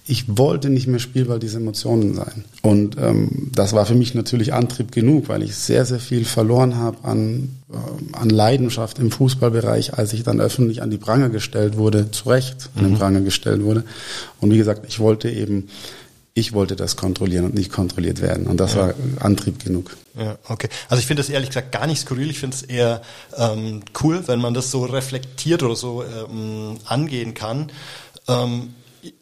Ich 0.08 0.38
wollte 0.38 0.70
nicht 0.70 0.88
mehr 0.88 1.00
Spielball 1.00 1.39
dieser 1.39 1.58
Emotionen 1.58 2.13
sein. 2.13 2.46
Und 2.62 2.98
ähm, 3.00 3.50
das 3.54 3.74
war 3.74 3.86
für 3.86 3.96
mich 3.96 4.13
natürlich 4.13 4.54
Antrieb 4.54 4.91
genug, 4.91 5.30
weil 5.30 5.41
ich 5.41 5.56
sehr, 5.56 5.86
sehr 5.86 6.00
viel 6.00 6.26
verloren 6.26 6.78
habe 6.78 7.04
an, 7.04 7.50
äh, 7.72 8.15
an 8.15 8.30
Leidenschaft 8.30 9.00
im 9.00 9.10
Fußballbereich, 9.10 9.96
als 9.96 10.13
ich 10.13 10.24
dann 10.24 10.39
öffentlich 10.39 10.84
an 10.84 10.91
die 10.91 10.98
Pranger 10.98 11.30
gestellt 11.30 11.78
wurde, 11.78 12.12
zu 12.12 12.30
Recht 12.30 12.70
an 12.76 12.84
den 12.84 12.94
mhm. 12.94 12.98
Pranger 12.98 13.22
gestellt 13.22 13.63
wurde. 13.63 13.84
Und 14.39 14.52
wie 14.52 14.58
gesagt, 14.58 14.86
ich 14.88 15.00
wollte 15.00 15.30
eben 15.30 15.70
ich 16.38 16.52
wollte 16.52 16.76
das 16.76 16.98
kontrollieren 16.98 17.46
und 17.46 17.56
nicht 17.56 17.72
kontrolliert 17.72 18.22
werden. 18.22 18.48
Und 18.48 18.60
das 18.60 18.74
ja. 18.74 18.88
war 18.88 18.94
Antrieb 19.22 19.63
genug. 19.63 19.96
Ja, 20.20 20.38
okay. 20.50 20.68
Also 20.89 21.00
ich 21.00 21.08
finde 21.08 21.22
das 21.24 21.30
ehrlich 21.30 21.50
gesagt 21.50 21.72
gar 21.72 21.88
nicht 21.88 22.02
skurril. 22.02 22.30
Ich 22.30 22.39
finde 22.39 22.58
es 22.58 22.62
eher 22.62 23.02
ähm, 23.38 23.84
cool, 24.04 24.22
wenn 24.28 24.39
man 24.39 24.54
das 24.54 24.70
so 24.70 24.84
reflektiert 24.84 25.63
oder 25.63 25.78
so 25.78 26.04
ähm, 26.04 26.78
angehen 26.84 27.34
kann. 27.34 27.72
Ähm, 28.28 28.74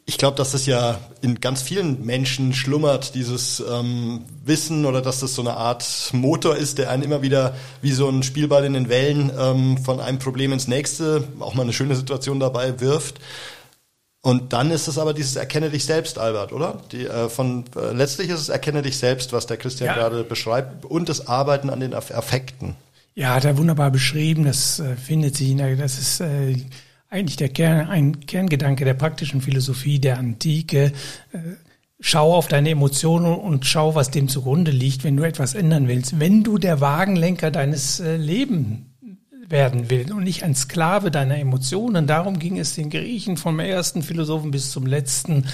ich 0.06 0.18
glaube, 0.18 0.36
dass 0.36 0.52
das 0.52 0.66
ja 0.66 0.98
in 1.20 1.40
ganz 1.40 1.62
vielen 1.62 2.04
Menschen 2.04 2.54
schlummert, 2.54 3.14
dieses 3.14 3.62
ähm, 3.68 4.24
Wissen 4.44 4.86
oder 4.86 5.02
dass 5.02 5.20
das 5.20 5.34
so 5.34 5.42
eine 5.42 5.56
Art 5.56 6.10
Motor 6.12 6.56
ist, 6.56 6.78
der 6.78 6.90
einen 6.90 7.02
immer 7.02 7.22
wieder 7.22 7.54
wie 7.82 7.92
so 7.92 8.08
ein 8.08 8.22
Spielball 8.22 8.64
in 8.64 8.74
den 8.74 8.88
Wellen 8.88 9.30
ähm, 9.38 9.78
von 9.78 10.00
einem 10.00 10.18
Problem 10.18 10.52
ins 10.52 10.68
nächste, 10.68 11.24
auch 11.40 11.54
mal 11.54 11.62
eine 11.62 11.72
schöne 11.72 11.96
Situation 11.96 12.40
dabei 12.40 12.80
wirft. 12.80 13.20
Und 14.22 14.54
dann 14.54 14.70
ist 14.70 14.88
es 14.88 14.96
aber 14.96 15.12
dieses 15.12 15.36
Erkenne 15.36 15.68
dich 15.68 15.84
selbst, 15.84 16.18
Albert, 16.18 16.52
oder? 16.52 16.80
Die, 16.92 17.04
äh, 17.06 17.28
von, 17.28 17.64
äh, 17.76 17.92
letztlich 17.92 18.30
ist 18.30 18.40
es 18.40 18.48
Erkenne 18.48 18.80
dich 18.80 18.96
selbst, 18.96 19.34
was 19.34 19.46
der 19.46 19.58
Christian 19.58 19.88
ja. 19.88 19.94
gerade 19.94 20.24
beschreibt, 20.24 20.86
und 20.86 21.10
das 21.10 21.28
Arbeiten 21.28 21.68
an 21.68 21.80
den 21.80 21.92
Affekten. 21.92 22.74
Ja, 23.14 23.34
hat 23.34 23.44
er 23.44 23.58
wunderbar 23.58 23.90
beschrieben. 23.90 24.44
Das 24.44 24.80
äh, 24.80 24.96
findet 24.96 25.36
sich, 25.36 25.50
in 25.50 25.58
der, 25.58 25.76
das 25.76 25.98
ist 25.98 26.20
äh, 26.20 26.56
eigentlich 27.14 27.36
der 27.36 27.48
Kern, 27.48 27.88
ein 27.88 28.26
Kerngedanke 28.26 28.84
der 28.84 28.94
praktischen 28.94 29.40
Philosophie 29.40 30.00
der 30.00 30.18
Antike. 30.18 30.92
Äh, 31.32 31.38
schau 32.00 32.34
auf 32.34 32.48
deine 32.48 32.70
Emotionen 32.70 33.36
und 33.36 33.66
schau, 33.66 33.94
was 33.94 34.10
dem 34.10 34.28
zugrunde 34.28 34.72
liegt, 34.72 35.04
wenn 35.04 35.16
du 35.16 35.22
etwas 35.22 35.54
ändern 35.54 35.86
willst. 35.86 36.18
Wenn 36.18 36.42
du 36.42 36.58
der 36.58 36.80
Wagenlenker 36.80 37.52
deines 37.52 38.00
äh, 38.00 38.16
Lebens 38.16 38.80
werden 39.54 39.88
will 39.88 40.12
und 40.12 40.24
nicht 40.24 40.42
ein 40.42 40.56
Sklave 40.56 41.12
deiner 41.12 41.38
Emotionen. 41.38 42.08
Darum 42.08 42.40
ging 42.40 42.58
es 42.58 42.74
den 42.74 42.90
Griechen 42.90 43.36
vom 43.36 43.60
ersten 43.60 44.02
Philosophen 44.02 44.50
bis 44.50 44.72
zum 44.72 44.84
letzten. 44.84 45.46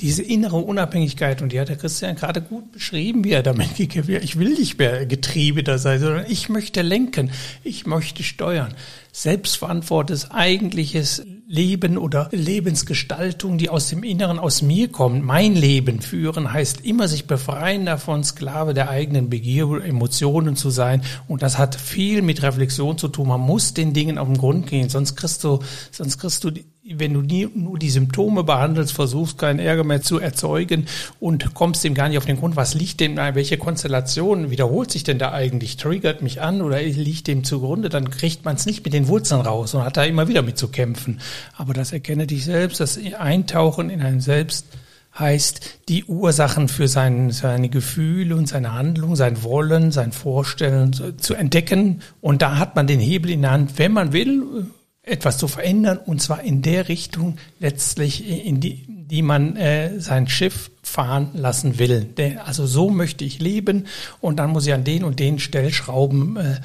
Diese 0.00 0.22
innere 0.22 0.58
Unabhängigkeit 0.58 1.40
und 1.40 1.52
die 1.52 1.58
hat 1.58 1.70
der 1.70 1.76
Christian 1.76 2.16
gerade 2.16 2.42
gut 2.42 2.70
beschrieben, 2.70 3.24
wie 3.24 3.32
er 3.32 3.42
damit 3.42 3.74
geht. 3.76 3.96
Ich 3.96 4.38
will 4.38 4.50
nicht 4.50 4.78
mehr 4.78 5.06
Getriebener 5.06 5.78
sein, 5.78 6.00
sondern 6.00 6.26
ich 6.28 6.50
möchte 6.50 6.82
lenken, 6.82 7.30
ich 7.64 7.86
möchte 7.86 8.22
steuern 8.22 8.74
selbstverantwortetes, 9.12 10.30
eigentliches 10.30 11.24
Leben 11.48 11.96
oder 11.96 12.28
Lebensgestaltung, 12.32 13.56
die 13.56 13.68
aus 13.68 13.88
dem 13.88 14.02
Inneren, 14.02 14.40
aus 14.40 14.62
mir 14.62 14.88
kommt, 14.90 15.24
mein 15.24 15.54
Leben 15.54 16.00
führen, 16.00 16.52
heißt 16.52 16.80
immer 16.84 17.06
sich 17.06 17.28
befreien 17.28 17.86
davon, 17.86 18.24
Sklave 18.24 18.74
der 18.74 18.90
eigenen 18.90 19.30
Begier, 19.30 19.84
Emotionen 19.84 20.56
zu 20.56 20.70
sein. 20.70 21.02
Und 21.28 21.42
das 21.42 21.56
hat 21.56 21.76
viel 21.76 22.20
mit 22.22 22.42
Reflexion 22.42 22.98
zu 22.98 23.06
tun. 23.06 23.28
Man 23.28 23.40
muss 23.40 23.74
den 23.74 23.92
Dingen 23.92 24.18
auf 24.18 24.26
den 24.26 24.38
Grund 24.38 24.66
gehen, 24.66 24.88
sonst 24.88 25.14
kriegst 25.14 25.44
du, 25.44 25.60
sonst 25.92 26.18
kriegst 26.18 26.42
du 26.42 26.50
wenn 26.94 27.14
du 27.14 27.22
nie, 27.22 27.48
nur 27.54 27.78
die 27.78 27.90
Symptome 27.90 28.44
behandelst, 28.44 28.92
versuchst 28.92 29.38
keinen 29.38 29.58
Ärger 29.58 29.84
mehr 29.84 30.02
zu 30.02 30.18
erzeugen 30.18 30.86
und 31.20 31.54
kommst 31.54 31.84
dem 31.84 31.94
gar 31.94 32.08
nicht 32.08 32.18
auf 32.18 32.26
den 32.26 32.38
Grund, 32.38 32.56
was 32.56 32.74
liegt 32.74 33.00
dem, 33.00 33.16
welche 33.16 33.58
Konstellation 33.58 34.50
wiederholt 34.50 34.90
sich 34.90 35.04
denn 35.04 35.18
da 35.18 35.32
eigentlich, 35.32 35.76
triggert 35.76 36.22
mich 36.22 36.40
an 36.40 36.62
oder 36.62 36.80
liegt 36.82 37.26
dem 37.26 37.44
zugrunde, 37.44 37.88
dann 37.88 38.10
kriegt 38.10 38.44
man 38.44 38.56
es 38.56 38.66
nicht 38.66 38.84
mit 38.84 38.94
den 38.94 39.08
Wurzeln 39.08 39.40
raus 39.40 39.74
und 39.74 39.84
hat 39.84 39.96
da 39.96 40.04
immer 40.04 40.28
wieder 40.28 40.42
mit 40.42 40.58
zu 40.58 40.68
kämpfen. 40.68 41.20
Aber 41.56 41.74
das 41.74 41.92
erkenne 41.92 42.26
dich 42.26 42.44
selbst, 42.44 42.80
das 42.80 42.98
Eintauchen 43.18 43.90
in 43.90 44.02
ein 44.02 44.20
Selbst 44.20 44.66
heißt, 45.18 45.80
die 45.88 46.04
Ursachen 46.04 46.68
für 46.68 46.88
sein, 46.88 47.30
seine 47.30 47.70
Gefühle 47.70 48.36
und 48.36 48.48
seine 48.48 48.74
Handlung, 48.74 49.16
sein 49.16 49.42
Wollen, 49.42 49.90
sein 49.90 50.12
Vorstellen 50.12 50.92
zu 50.92 51.34
entdecken. 51.34 52.02
Und 52.20 52.42
da 52.42 52.58
hat 52.58 52.76
man 52.76 52.86
den 52.86 53.00
Hebel 53.00 53.30
in 53.30 53.42
der 53.42 53.52
Hand, 53.52 53.78
wenn 53.78 53.92
man 53.92 54.12
will, 54.12 54.66
etwas 55.06 55.38
zu 55.38 55.48
verändern 55.48 55.98
und 56.04 56.20
zwar 56.20 56.42
in 56.42 56.62
der 56.62 56.88
Richtung 56.88 57.38
letztlich, 57.60 58.28
in 58.28 58.60
die, 58.60 58.84
die 58.88 59.22
man 59.22 59.56
äh, 59.56 60.00
sein 60.00 60.28
Schiff 60.28 60.70
fahren 60.82 61.30
lassen 61.34 61.78
will. 61.78 62.10
Also 62.44 62.66
so 62.66 62.90
möchte 62.90 63.24
ich 63.24 63.38
leben 63.38 63.86
und 64.20 64.36
dann 64.38 64.50
muss 64.50 64.66
ich 64.66 64.74
an 64.74 64.84
den 64.84 65.04
und 65.04 65.20
den 65.20 65.38
Stellschrauben 65.38 66.36
äh, 66.36 66.56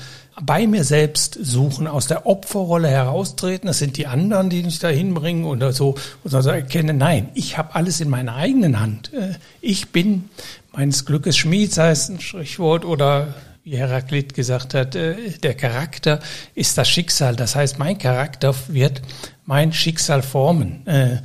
bei 0.42 0.66
mir 0.66 0.84
selbst 0.84 1.38
suchen, 1.40 1.88
aus 1.88 2.08
der 2.08 2.26
Opferrolle 2.26 2.88
heraustreten. 2.88 3.68
Das 3.68 3.78
sind 3.78 3.98
die 3.98 4.08
anderen, 4.08 4.50
die 4.50 4.64
mich 4.64 4.80
da 4.80 4.88
hinbringen 4.88 5.46
oder 5.46 5.72
so. 5.72 5.96
Und 6.24 6.34
also 6.34 6.50
erkennen, 6.50 6.98
nein, 6.98 7.30
ich 7.36 7.60
habe 7.60 7.76
alles 7.76 8.02
in 8.02 8.10
meiner 8.10 8.36
eigenen 8.36 8.80
Hand. 8.80 9.14
Äh, 9.14 9.36
ich 9.62 9.90
bin 9.90 10.30
meines 10.72 11.06
Glückes 11.06 11.38
Schmied, 11.38 11.78
heißt 11.78 12.10
ein 12.10 12.20
Sprichwort, 12.20 12.86
oder 12.86 13.36
wie 13.64 13.78
Heraklit 13.78 14.34
gesagt 14.34 14.74
hat, 14.74 14.96
äh, 14.96 15.38
der 15.44 15.54
Charakter 15.54 16.20
ist 16.56 16.78
das 16.78 16.90
Schicksal. 16.90 17.36
Das 17.36 17.56
heißt, 17.56 17.78
mein 17.78 17.98
Charakter 17.98 18.56
wird 18.68 19.02
mein 19.46 19.72
Schicksal 19.72 20.24
formen. 20.24 20.86
Äh, 20.88 21.22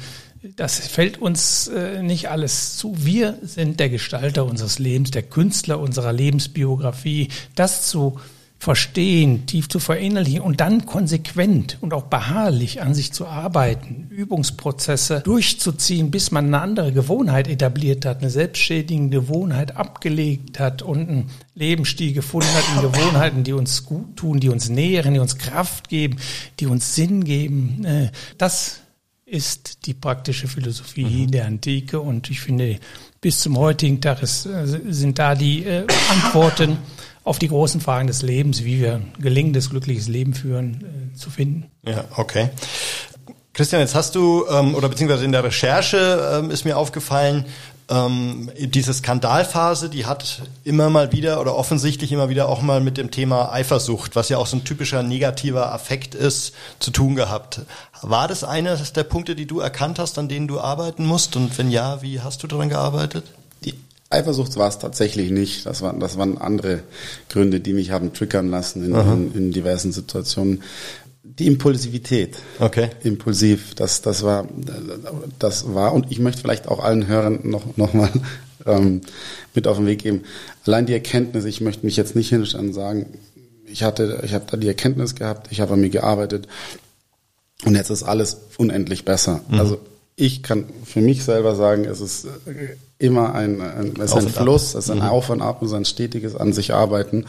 das 0.55 0.79
fällt 0.79 1.19
uns 1.19 1.69
äh, 1.69 2.03
nicht 2.03 2.29
alles 2.29 2.77
zu. 2.77 2.95
Wir 2.99 3.39
sind 3.43 3.81
der 3.81 3.89
Gestalter 3.89 4.45
unseres 4.45 4.79
Lebens, 4.79 5.11
der 5.11 5.23
Künstler 5.23 5.81
unserer 5.81 6.13
Lebensbiografie. 6.13 7.29
Das 7.55 7.89
zu 7.89 8.21
verstehen, 8.59 9.47
tief 9.47 9.69
zu 9.69 9.79
verinnerlichen 9.79 10.41
und 10.41 10.61
dann 10.61 10.87
konsequent 10.87 11.79
und 11.81 11.93
auch 11.93 12.05
beharrlich 12.05 12.83
an 12.83 12.95
sich 12.95 13.13
zu 13.13 13.27
arbeiten, 13.27 14.09
Übungsprozesse 14.11 15.21
durchzuziehen, 15.21 16.11
bis 16.11 16.31
man 16.31 16.47
eine 16.47 16.61
andere 16.61 16.93
Gewohnheit 16.93 17.49
etabliert 17.49 18.05
hat, 18.05 18.19
eine 18.19 18.31
selbstschädigende 18.31 19.21
Gewohnheit 19.21 19.77
abgelegt 19.77 20.59
hat 20.59 20.83
und 20.83 21.09
einen 21.09 21.31
Lebensstil 21.55 22.13
gefunden 22.13 22.49
hat 22.55 22.65
in 22.75 22.91
Gewohnheiten, 22.91 23.45
die 23.45 23.53
uns 23.53 23.85
gut 23.85 24.17
tun, 24.17 24.41
die 24.41 24.49
uns 24.49 24.69
nähren, 24.69 25.15
die 25.15 25.21
uns 25.21 25.39
Kraft 25.39 25.89
geben, 25.89 26.17
die 26.59 26.67
uns 26.67 26.95
Sinn 26.95 27.25
geben. 27.25 27.85
Äh, 27.85 28.11
das 28.39 28.81
ist 29.27 29.87
die 29.87 29.95
praktische 29.95 30.47
Philosophie 30.47 31.27
mhm. 31.27 31.31
der 31.33 31.47
Antike 31.47 32.01
und 32.01 32.31
ich 32.31 32.41
finde, 32.41 32.79
bis 33.21 33.41
zum 33.41 33.59
heutigen 33.59 34.01
Tag 34.01 34.23
ist, 34.23 34.47
äh, 34.47 34.67
sind 34.67 35.19
da 35.19 35.35
die 35.35 35.65
äh, 35.65 35.85
Antworten 36.11 36.79
auf 37.27 37.41
die 37.41 37.49
großen 37.49 37.81
Fragen 37.81 38.07
des 38.07 38.23
Lebens, 38.23 38.65
wie 38.65 38.81
wir 38.81 38.95
ein 38.95 39.13
gelingendes, 39.19 39.69
glückliches 39.69 40.07
Leben 40.07 40.33
führen, 40.33 41.13
äh, 41.13 41.19
zu 41.19 41.29
finden. 41.29 41.67
Ja, 41.85 42.05
okay. 42.17 42.51
Christian, 43.53 43.81
jetzt 43.81 43.97
hast 43.97 44.15
du, 44.15 44.45
ähm, 44.49 44.77
oder 44.77 44.89
beziehungsweise 44.89 45.25
in 45.25 45.33
der 45.33 45.43
Recherche 45.43 46.39
ähm, 46.39 46.51
ist 46.53 46.65
mir 46.65 46.77
aufgefallen, 46.77 47.45
ähm, 47.89 48.51
diese 48.59 48.95
Skandalphase, 48.95 49.89
die 49.91 50.07
hat 50.07 50.43
immer 50.63 50.89
mal 50.89 51.11
wieder 51.11 51.41
oder 51.41 51.57
offensichtlich 51.57 52.13
immer 52.13 52.29
wieder 52.29 52.49
auch 52.49 52.63
mal 52.63 52.81
mit 52.81 52.97
dem 52.97 53.11
Thema 53.11 53.53
Eifersucht, 53.53 54.15
was 54.15 54.29
ja 54.29 54.39
auch 54.39 54.47
so 54.47 54.57
ein 54.57 54.65
typischer 54.65 55.03
negativer 55.03 55.73
Affekt 55.73 56.15
ist, 56.15 56.55
zu 56.79 56.93
tun 56.93 57.17
gehabt. 57.17 57.63
War 58.03 58.29
das 58.29 58.45
einer 58.45 58.77
der 58.77 59.05
Punkte, 59.05 59.35
die 59.35 59.47
du 59.47 59.59
erkannt 59.59 59.99
hast, 59.99 60.17
an 60.19 60.29
denen 60.29 60.47
du 60.47 60.61
arbeiten 60.61 61.05
musst? 61.05 61.35
Und 61.35 61.59
wenn 61.59 61.73
ja, 61.73 62.03
wie 62.03 62.21
hast 62.21 62.45
du 62.45 62.47
daran 62.47 62.69
gearbeitet? 62.69 63.25
Eifersucht 64.17 64.57
war 64.57 64.69
es 64.69 64.79
tatsächlich 64.79 65.31
nicht. 65.31 65.67
Das 65.67 65.83
waren, 65.83 66.01
das 66.01 66.19
waren 66.19 66.39
andere 66.39 66.81
Gründe, 67.29 67.61
die 67.61 67.73
mich 67.73 67.91
haben 67.91 68.13
triggern 68.13 68.49
lassen 68.49 68.85
in, 68.85 68.95
in, 68.95 69.35
in 69.35 69.53
diversen 69.53 69.93
Situationen. 69.93 70.63
Die 71.23 71.47
Impulsivität. 71.47 72.37
Okay. 72.59 72.91
Impulsiv. 73.03 73.75
Das, 73.75 74.01
das 74.01 74.23
war, 74.23 74.49
das 75.39 75.75
war, 75.75 75.93
und 75.93 76.11
ich 76.11 76.19
möchte 76.19 76.41
vielleicht 76.41 76.69
auch 76.69 76.83
allen 76.83 77.07
Hörern 77.07 77.41
noch, 77.43 77.77
noch 77.77 77.93
mal 77.93 78.11
ähm, 78.65 79.03
mit 79.55 79.67
auf 79.67 79.77
den 79.77 79.87
Weg 79.87 80.03
geben. 80.03 80.23
Allein 80.65 80.87
die 80.87 80.93
Erkenntnis, 80.93 81.45
ich 81.45 81.61
möchte 81.61 81.85
mich 81.85 81.97
jetzt 81.97 82.17
nicht 82.17 82.29
hinstellen 82.29 82.69
und 82.69 82.73
sagen, 82.73 83.07
ich 83.67 83.83
hatte, 83.83 84.23
ich 84.25 84.35
habe 84.35 84.45
da 84.51 84.57
die 84.57 84.69
Erkenntnis 84.69 85.15
gehabt, 85.15 85.49
ich 85.51 85.61
habe 85.61 85.75
an 85.75 85.81
mir 85.81 85.91
gearbeitet 85.91 86.47
und 87.65 87.75
jetzt 87.75 87.91
ist 87.91 88.03
alles 88.03 88.39
unendlich 88.59 89.05
besser. 89.05 89.41
Mhm. 89.49 89.61
Also 89.61 89.79
ich 90.17 90.43
kann 90.43 90.65
für 90.83 91.03
mich 91.03 91.25
selber 91.25 91.55
sagen, 91.55 91.85
es 91.85 92.01
ist 92.01 92.27
immer 92.99 93.35
ein, 93.35 93.61
ein, 93.61 93.93
es 93.99 94.13
ist 94.13 94.17
ein 94.17 94.29
Fluss, 94.31 94.75
es 94.75 94.87
ist 94.87 94.91
ein 94.91 94.99
mhm. 94.99 95.05
Auf 95.05 95.29
und 95.29 95.43
Ab, 95.43 95.61
es 95.61 95.69
ist 95.69 95.75
ein 95.75 95.85
stetiges 95.85 96.35
an 96.35 96.55
sich 96.55 96.73
arbeiten. 96.73 97.27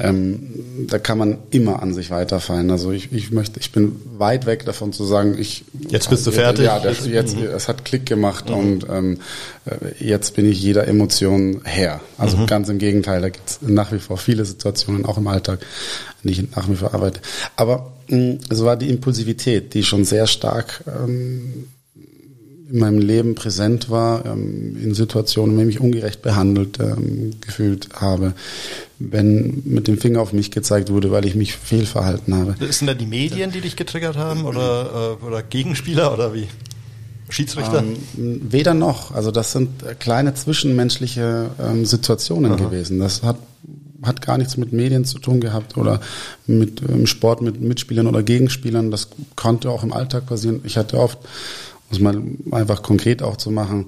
Ähm, 0.00 0.86
da 0.88 0.98
kann 0.98 1.18
man 1.18 1.38
immer 1.50 1.80
an 1.80 1.94
sich 1.94 2.10
weiterfallen. 2.10 2.72
Also 2.72 2.90
ich, 2.90 3.12
ich 3.12 3.30
möchte, 3.30 3.60
ich 3.60 3.70
bin 3.70 4.00
weit 4.16 4.46
weg 4.46 4.64
davon 4.64 4.92
zu 4.92 5.04
sagen, 5.04 5.36
ich 5.38 5.64
jetzt 5.88 6.10
bist 6.10 6.26
du 6.26 6.32
fertig. 6.32 6.66
Ja, 6.66 6.80
das, 6.80 7.06
jetzt 7.06 7.36
mhm. 7.36 7.46
es 7.46 7.68
hat 7.68 7.84
Klick 7.84 8.06
gemacht 8.06 8.48
mhm. 8.48 8.56
und 8.56 8.86
ähm, 8.90 9.18
äh, 9.66 10.04
jetzt 10.04 10.34
bin 10.34 10.48
ich 10.50 10.60
jeder 10.60 10.88
Emotion 10.88 11.60
her. 11.64 12.00
Also 12.16 12.36
mhm. 12.36 12.46
ganz 12.46 12.68
im 12.68 12.78
Gegenteil, 12.78 13.20
da 13.20 13.28
gibt 13.28 13.48
es 13.48 13.58
nach 13.62 13.92
wie 13.92 14.00
vor 14.00 14.18
viele 14.18 14.44
Situationen, 14.44 15.04
auch 15.04 15.18
im 15.18 15.28
Alltag, 15.28 15.60
die 16.24 16.30
ich 16.30 16.50
nach 16.50 16.68
wie 16.68 16.76
vor 16.76 16.94
arbeite. 16.94 17.20
Aber 17.54 17.92
mh, 18.08 18.38
es 18.50 18.64
war 18.64 18.76
die 18.76 18.90
Impulsivität, 18.90 19.74
die 19.74 19.84
schon 19.84 20.04
sehr 20.04 20.26
stark 20.26 20.82
ähm, 20.86 21.68
in 22.70 22.78
meinem 22.80 22.98
Leben 22.98 23.34
präsent 23.34 23.90
war, 23.90 24.26
ähm, 24.26 24.76
in 24.82 24.94
Situationen, 24.94 25.56
wenn 25.56 25.68
ich 25.68 25.76
mich 25.76 25.80
ungerecht 25.80 26.22
behandelt 26.22 26.78
ähm, 26.80 27.32
gefühlt 27.40 27.88
habe, 27.94 28.34
wenn 28.98 29.62
mit 29.64 29.88
dem 29.88 29.98
Finger 29.98 30.20
auf 30.20 30.32
mich 30.32 30.50
gezeigt 30.50 30.90
wurde, 30.90 31.10
weil 31.10 31.24
ich 31.24 31.34
mich 31.34 31.56
fehlverhalten 31.56 32.34
habe. 32.34 32.54
Sind 32.72 32.86
da 32.86 32.94
die 32.94 33.06
Medien, 33.06 33.52
die 33.52 33.60
dich 33.60 33.76
getriggert 33.76 34.16
haben 34.16 34.44
oder, 34.44 35.16
äh, 35.22 35.24
oder 35.24 35.42
Gegenspieler 35.42 36.12
oder 36.12 36.34
wie? 36.34 36.48
Schiedsrichter? 37.30 37.80
Ähm, 37.80 38.40
weder 38.50 38.74
noch. 38.74 39.12
Also 39.14 39.30
das 39.30 39.52
sind 39.52 39.70
kleine 39.98 40.34
zwischenmenschliche 40.34 41.50
ähm, 41.60 41.84
Situationen 41.84 42.52
Aha. 42.52 42.64
gewesen. 42.64 42.98
Das 42.98 43.22
hat 43.22 43.38
hat 44.02 44.22
gar 44.22 44.38
nichts 44.38 44.56
mit 44.56 44.72
Medien 44.72 45.04
zu 45.04 45.18
tun 45.18 45.40
gehabt 45.40 45.76
oder 45.76 46.00
mit 46.46 46.82
ähm, 46.88 47.06
Sport 47.06 47.42
mit 47.42 47.60
Mitspielern 47.60 48.06
oder 48.06 48.22
Gegenspielern. 48.22 48.92
Das 48.92 49.08
konnte 49.34 49.70
auch 49.70 49.82
im 49.82 49.92
Alltag 49.92 50.26
passieren. 50.26 50.60
Ich 50.64 50.76
hatte 50.76 50.98
oft 50.98 51.18
muss 51.90 52.00
man 52.00 52.38
einfach 52.50 52.82
konkret 52.82 53.22
auch 53.22 53.36
zu 53.36 53.50
machen, 53.50 53.86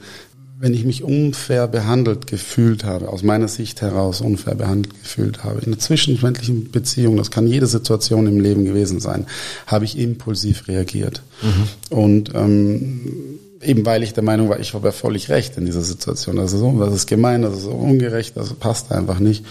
wenn 0.61 0.75
ich 0.75 0.85
mich 0.85 1.03
unfair 1.03 1.67
behandelt 1.69 2.27
gefühlt 2.27 2.85
habe, 2.85 3.09
aus 3.09 3.23
meiner 3.23 3.49
Sicht 3.49 3.81
heraus 3.81 4.21
unfair 4.21 4.55
behandelt 4.55 4.95
gefühlt 5.03 5.43
habe, 5.43 5.61
in 5.61 5.69
einer 5.69 5.79
zwischenmenschlichen 5.79 6.71
Beziehung, 6.71 7.17
das 7.17 7.31
kann 7.31 7.47
jede 7.47 7.67
Situation 7.67 8.27
im 8.27 8.41
Leben 8.41 8.67
gewesen 8.67 9.01
sein, 9.01 9.27
habe 9.67 9.87
ich 9.87 9.99
impulsiv 9.99 10.69
reagiert. 10.69 11.23
Mhm. 11.41 11.97
Und 11.97 12.35
ähm, 12.35 13.39
eben 13.63 13.87
weil 13.87 14.03
ich 14.03 14.13
der 14.13 14.23
Meinung 14.23 14.51
war, 14.51 14.61
ich 14.61 14.75
habe 14.75 14.89
ja 14.89 14.93
völlig 14.93 15.31
recht 15.31 15.57
in 15.57 15.65
dieser 15.65 15.81
Situation. 15.81 16.37
Das 16.37 16.53
ist, 16.53 16.63
das 16.63 16.95
ist 16.95 17.07
gemein, 17.07 17.41
das 17.41 17.59
ist 17.59 17.65
ungerecht, 17.65 18.37
das 18.37 18.53
passt 18.53 18.93
einfach 18.93 19.19
nicht. 19.19 19.47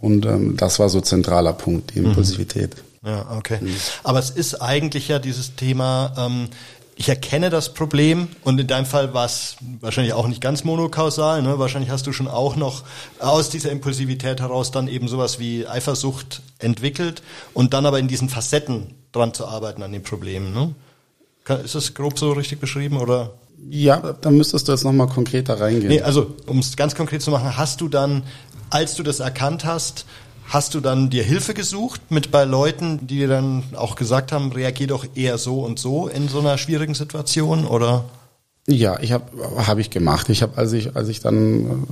Und 0.00 0.26
ähm, 0.26 0.56
das 0.56 0.78
war 0.78 0.88
so 0.88 1.00
zentraler 1.00 1.54
Punkt, 1.54 1.94
die 1.94 2.00
mhm. 2.00 2.06
Impulsivität. 2.06 2.76
Ja, 3.04 3.36
okay. 3.36 3.58
Mhm. 3.60 3.74
Aber 4.04 4.20
es 4.20 4.30
ist 4.30 4.62
eigentlich 4.62 5.08
ja 5.08 5.18
dieses 5.18 5.56
Thema, 5.56 6.12
ähm, 6.16 6.48
ich 6.94 7.08
erkenne 7.08 7.50
das 7.50 7.72
Problem 7.72 8.28
und 8.44 8.60
in 8.60 8.66
deinem 8.66 8.86
Fall 8.86 9.14
war 9.14 9.24
es 9.24 9.56
wahrscheinlich 9.80 10.12
auch 10.12 10.28
nicht 10.28 10.40
ganz 10.40 10.64
monokausal. 10.64 11.42
Ne? 11.42 11.58
Wahrscheinlich 11.58 11.90
hast 11.90 12.06
du 12.06 12.12
schon 12.12 12.28
auch 12.28 12.56
noch 12.56 12.84
aus 13.18 13.50
dieser 13.50 13.70
Impulsivität 13.70 14.40
heraus 14.40 14.70
dann 14.70 14.88
eben 14.88 15.08
sowas 15.08 15.38
wie 15.38 15.66
Eifersucht 15.66 16.42
entwickelt 16.58 17.22
und 17.54 17.72
dann 17.72 17.86
aber 17.86 17.98
in 17.98 18.08
diesen 18.08 18.28
Facetten 18.28 18.94
dran 19.12 19.32
zu 19.34 19.46
arbeiten 19.46 19.82
an 19.82 19.92
den 19.92 20.02
Problemen. 20.02 20.52
Ne? 20.52 20.74
Ist 21.64 21.74
das 21.74 21.94
grob 21.94 22.18
so 22.18 22.32
richtig 22.32 22.60
beschrieben 22.60 22.98
oder? 22.98 23.32
Ja, 23.70 24.14
dann 24.20 24.36
müsstest 24.36 24.68
du 24.68 24.72
jetzt 24.72 24.84
nochmal 24.84 25.06
konkreter 25.06 25.60
reingehen. 25.60 25.88
Nee, 25.88 26.02
also 26.02 26.34
um 26.46 26.58
es 26.58 26.76
ganz 26.76 26.94
konkret 26.94 27.22
zu 27.22 27.30
machen, 27.30 27.56
hast 27.56 27.80
du 27.80 27.88
dann, 27.88 28.24
als 28.70 28.96
du 28.96 29.02
das 29.02 29.20
erkannt 29.20 29.64
hast, 29.64 30.04
Hast 30.52 30.74
du 30.74 30.80
dann 30.80 31.08
dir 31.08 31.24
Hilfe 31.24 31.54
gesucht 31.54 32.02
mit 32.10 32.30
bei 32.30 32.44
Leuten, 32.44 33.06
die 33.06 33.20
dir 33.20 33.28
dann 33.28 33.62
auch 33.74 33.94
gesagt 33.94 34.32
haben, 34.32 34.52
reagier 34.52 34.86
doch 34.86 35.06
eher 35.14 35.38
so 35.38 35.60
und 35.60 35.78
so 35.78 36.08
in 36.08 36.28
so 36.28 36.40
einer 36.40 36.58
schwierigen 36.58 36.92
Situation 36.92 37.64
oder? 37.64 38.04
Ja, 38.68 38.96
ich 39.00 39.10
habe 39.10 39.24
hab 39.56 39.78
ich 39.78 39.90
gemacht. 39.90 40.28
Ich 40.28 40.40
habe, 40.40 40.56
als 40.56 40.72
ich 40.72 40.94
als 40.94 41.08
ich 41.08 41.18
dann, 41.18 41.84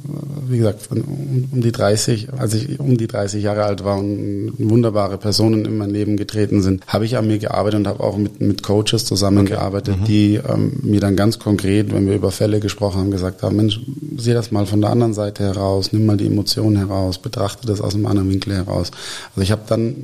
wie 0.46 0.58
gesagt, 0.58 0.88
um, 0.92 1.48
um, 1.50 1.60
die 1.60 1.72
30, 1.72 2.28
als 2.38 2.54
ich 2.54 2.78
um 2.78 2.96
die 2.96 3.08
30 3.08 3.42
Jahre 3.42 3.64
alt 3.64 3.82
war 3.82 3.98
und 3.98 4.54
wunderbare 4.56 5.18
Personen 5.18 5.64
in 5.64 5.76
mein 5.76 5.90
Leben 5.90 6.16
getreten 6.16 6.62
sind, 6.62 6.86
habe 6.86 7.06
ich 7.06 7.16
an 7.16 7.26
mir 7.26 7.38
gearbeitet 7.38 7.80
und 7.80 7.88
habe 7.88 8.04
auch 8.04 8.16
mit 8.16 8.40
mit 8.40 8.62
Coaches 8.62 9.04
zusammengearbeitet, 9.04 9.94
okay. 9.94 10.00
mhm. 10.00 10.06
die 10.06 10.34
ähm, 10.36 10.72
mir 10.82 11.00
dann 11.00 11.16
ganz 11.16 11.40
konkret, 11.40 11.92
wenn 11.92 12.06
wir 12.06 12.14
über 12.14 12.30
Fälle 12.30 12.60
gesprochen 12.60 13.00
haben, 13.00 13.10
gesagt 13.10 13.42
haben: 13.42 13.56
Mensch, 13.56 13.80
sieh 14.16 14.32
das 14.32 14.52
mal 14.52 14.64
von 14.64 14.80
der 14.80 14.90
anderen 14.90 15.12
Seite 15.12 15.42
heraus, 15.42 15.92
nimm 15.92 16.06
mal 16.06 16.18
die 16.18 16.28
Emotionen 16.28 16.76
heraus, 16.76 17.18
betrachte 17.18 17.66
das 17.66 17.80
aus 17.80 17.96
einem 17.96 18.06
anderen 18.06 18.30
Winkel 18.30 18.54
heraus. 18.54 18.92
Also 19.30 19.40
ich 19.40 19.50
habe 19.50 19.62
dann 19.66 19.96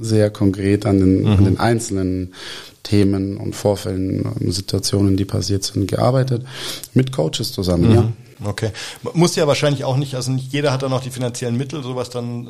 sehr 0.00 0.30
konkret 0.30 0.86
an 0.86 0.98
den, 0.98 1.20
mhm. 1.20 1.26
an 1.28 1.44
den 1.44 1.60
einzelnen 1.60 2.32
Themen 2.82 3.36
und 3.36 3.54
Vorfällen 3.54 4.50
Situationen, 4.50 5.16
die 5.16 5.24
passiert 5.24 5.64
sind, 5.64 5.88
gearbeitet. 5.88 6.44
Mit 6.94 7.12
Coaches 7.12 7.52
zusammen, 7.52 7.88
mhm. 7.88 7.94
ja. 7.94 8.12
Okay. 8.42 8.70
Muss 9.12 9.36
ja 9.36 9.46
wahrscheinlich 9.46 9.84
auch 9.84 9.96
nicht, 9.96 10.14
also 10.14 10.30
nicht 10.32 10.52
jeder 10.52 10.72
hat 10.72 10.82
dann 10.82 10.92
auch 10.92 11.02
die 11.02 11.10
finanziellen 11.10 11.56
Mittel, 11.56 11.82
sowas 11.82 12.08
dann, 12.08 12.48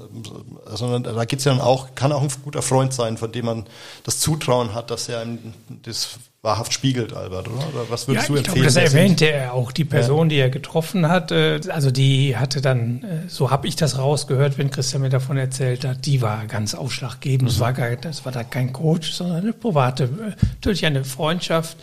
sondern 0.73 1.03
da 1.03 1.25
geht's 1.25 1.45
ja 1.45 1.53
dann 1.53 1.61
auch, 1.61 1.95
kann 1.97 2.13
auch 2.13 2.23
ein 2.23 2.31
guter 2.45 2.63
Freund 2.63 2.95
sein, 2.95 3.17
von 3.17 3.33
dem 3.33 3.47
man 3.47 3.65
das 4.05 4.21
Zutrauen 4.21 4.73
hat, 4.73 4.91
dass 4.91 5.09
er 5.09 5.21
einem 5.21 5.39
das 5.83 6.11
wahrhaft 6.43 6.73
spiegelt, 6.73 7.13
Albert, 7.13 7.49
oder? 7.49 7.69
oder 7.69 7.91
was 7.91 8.09
würdest 8.09 8.29
ja, 8.29 8.35
du 8.35 8.39
empfehlen? 8.39 8.63
Glaube, 8.63 8.75
das 8.75 8.77
erwähnte 8.77 9.31
er 9.31 9.53
auch, 9.53 9.73
die 9.73 9.85
Person, 9.85 10.29
ja. 10.29 10.29
die 10.29 10.37
er 10.37 10.51
getroffen 10.51 11.09
hat, 11.09 11.33
äh, 11.33 11.61
also 11.69 11.91
die 11.91 12.37
hatte 12.37 12.61
dann, 12.63 13.03
äh, 13.03 13.29
so 13.29 13.51
habe 13.51 13.67
ich 13.69 13.77
das 13.77 13.99
rausgehört, 13.99 14.57
wenn 14.57 14.71
Christian 14.71 15.03
mir 15.03 15.11
davon 15.11 15.37
erzählt 15.37 15.85
hat, 15.85 16.07
die 16.07 16.23
war 16.23 16.47
ganz 16.47 16.75
ausschlaggebend. 16.75 17.43
Mhm. 17.43 17.47
Das 17.47 17.61
war 17.61 17.73
gar, 17.75 17.95
das 17.97 18.25
war 18.25 18.33
da 18.33 18.43
kein 18.43 18.73
Coach, 18.73 19.13
sondern 19.13 19.43
eine 19.43 19.53
private, 19.53 20.05
äh, 20.05 20.45
natürlich 20.55 20.87
eine 20.87 21.05
Freundschaft, 21.05 21.77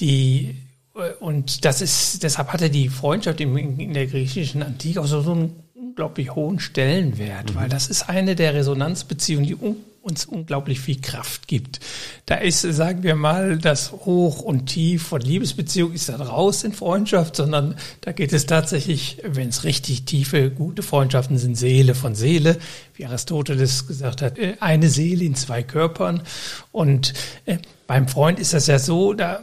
die 0.00 0.56
und 1.20 1.64
das 1.64 1.80
ist, 1.80 2.24
deshalb 2.24 2.52
hatte 2.52 2.70
die 2.70 2.88
Freundschaft 2.88 3.40
in, 3.40 3.94
der 3.94 4.08
griechischen 4.08 4.64
Antike 4.64 5.00
auch 5.00 5.06
so, 5.06 5.20
so 5.20 5.30
einen 5.30 5.54
unglaublich 5.74 6.34
hohen 6.34 6.58
Stellenwert, 6.58 7.50
mhm. 7.50 7.54
weil 7.54 7.68
das 7.68 7.88
ist 7.88 8.08
eine 8.08 8.34
der 8.34 8.54
Resonanzbeziehungen, 8.54 9.46
die 9.46 9.54
uns 10.08 10.24
unglaublich 10.24 10.80
viel 10.80 11.00
Kraft 11.00 11.46
gibt. 11.46 11.80
Da 12.26 12.36
ist, 12.36 12.62
sagen 12.62 13.02
wir 13.02 13.14
mal, 13.14 13.58
das 13.58 13.92
Hoch 13.92 14.40
und 14.40 14.66
Tief 14.66 15.02
von 15.02 15.20
Liebesbeziehung 15.20 15.92
ist 15.92 16.08
dann 16.08 16.20
raus 16.20 16.64
in 16.64 16.72
Freundschaft, 16.72 17.36
sondern 17.36 17.76
da 18.00 18.12
geht 18.12 18.32
es 18.32 18.46
tatsächlich, 18.46 19.18
wenn 19.24 19.48
es 19.48 19.64
richtig 19.64 20.04
tiefe, 20.04 20.50
gute 20.50 20.82
Freundschaften 20.82 21.38
sind, 21.38 21.56
Seele 21.56 21.94
von 21.94 22.14
Seele, 22.14 22.58
wie 22.94 23.06
Aristoteles 23.06 23.86
gesagt 23.86 24.22
hat, 24.22 24.38
äh, 24.38 24.56
eine 24.60 24.88
Seele 24.88 25.24
in 25.24 25.34
zwei 25.34 25.62
Körpern. 25.62 26.22
Und 26.72 27.14
äh, 27.44 27.58
beim 27.86 28.08
Freund 28.08 28.38
ist 28.38 28.54
das 28.54 28.66
ja 28.66 28.78
so, 28.78 29.12
da 29.12 29.40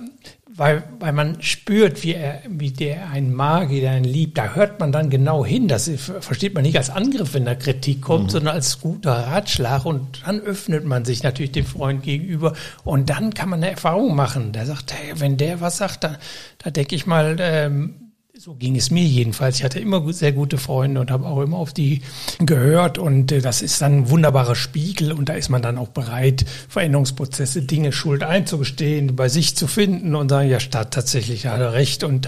weil, 0.57 0.83
weil 0.99 1.11
man 1.11 1.41
spürt, 1.41 2.03
wie 2.03 2.13
er, 2.13 2.41
wie 2.47 2.71
der 2.71 3.09
einen 3.09 3.33
mag, 3.33 3.69
wie 3.69 3.81
der 3.81 3.91
einen 3.91 4.05
liebt. 4.05 4.37
Da 4.37 4.53
hört 4.53 4.79
man 4.79 4.93
dann 4.93 5.09
genau 5.09 5.45
hin. 5.45 5.67
Das 5.67 5.89
versteht 6.21 6.53
man 6.53 6.63
nicht 6.63 6.77
als 6.77 6.89
Angriff, 6.89 7.33
wenn 7.33 7.43
da 7.43 7.55
Kritik 7.55 8.01
kommt, 8.01 8.25
mhm. 8.25 8.29
sondern 8.29 8.55
als 8.55 8.79
guter 8.79 9.11
Ratschlag. 9.11 9.85
Und 9.85 10.21
dann 10.25 10.39
öffnet 10.39 10.85
man 10.85 11.03
sich 11.03 11.23
natürlich 11.23 11.51
dem 11.51 11.65
Freund 11.65 12.03
gegenüber. 12.03 12.53
Und 12.85 13.09
dann 13.09 13.33
kann 13.33 13.49
man 13.49 13.61
eine 13.61 13.71
Erfahrung 13.71 14.15
machen. 14.15 14.53
Der 14.53 14.65
sagt, 14.65 14.93
hey, 14.93 15.13
wenn 15.19 15.35
der 15.35 15.59
was 15.59 15.77
sagt, 15.77 16.05
da, 16.05 16.17
da 16.59 16.69
denke 16.69 16.95
ich 16.95 17.05
mal, 17.05 17.35
ähm, 17.39 18.04
so 18.37 18.53
ging 18.53 18.75
es 18.75 18.91
mir 18.91 19.03
jedenfalls. 19.03 19.59
Ich 19.59 19.63
hatte 19.63 19.79
immer 19.79 20.11
sehr 20.11 20.33
gute 20.33 20.57
Freunde 20.57 20.99
und 20.99 21.09
habe 21.09 21.25
auch 21.25 21.41
immer 21.41 21.55
auf 21.55 21.71
die 21.71 22.01
gehört. 22.39 22.97
Und 22.97 23.31
äh, 23.31 23.39
das 23.39 23.61
ist 23.61 23.81
dann 23.81 23.99
ein 23.99 24.09
wunderbarer 24.09 24.55
Spiegel. 24.55 25.13
Und 25.13 25.29
da 25.29 25.35
ist 25.35 25.47
man 25.47 25.61
dann 25.61 25.77
auch 25.77 25.87
bereit, 25.87 26.45
Veränderungsprozesse, 26.67 27.61
Dinge, 27.61 27.93
Schuld 27.93 28.23
einzugestehen, 28.23 29.15
bei 29.15 29.29
sich 29.29 29.55
zu 29.55 29.67
finden 29.67 30.15
und 30.15 30.27
sagen, 30.27 30.49
ja, 30.49 30.59
statt 30.59 30.93
tatsächlich 30.93 31.47
hat 31.47 31.61
er 31.61 31.71
recht. 31.71 32.03
Und 32.03 32.27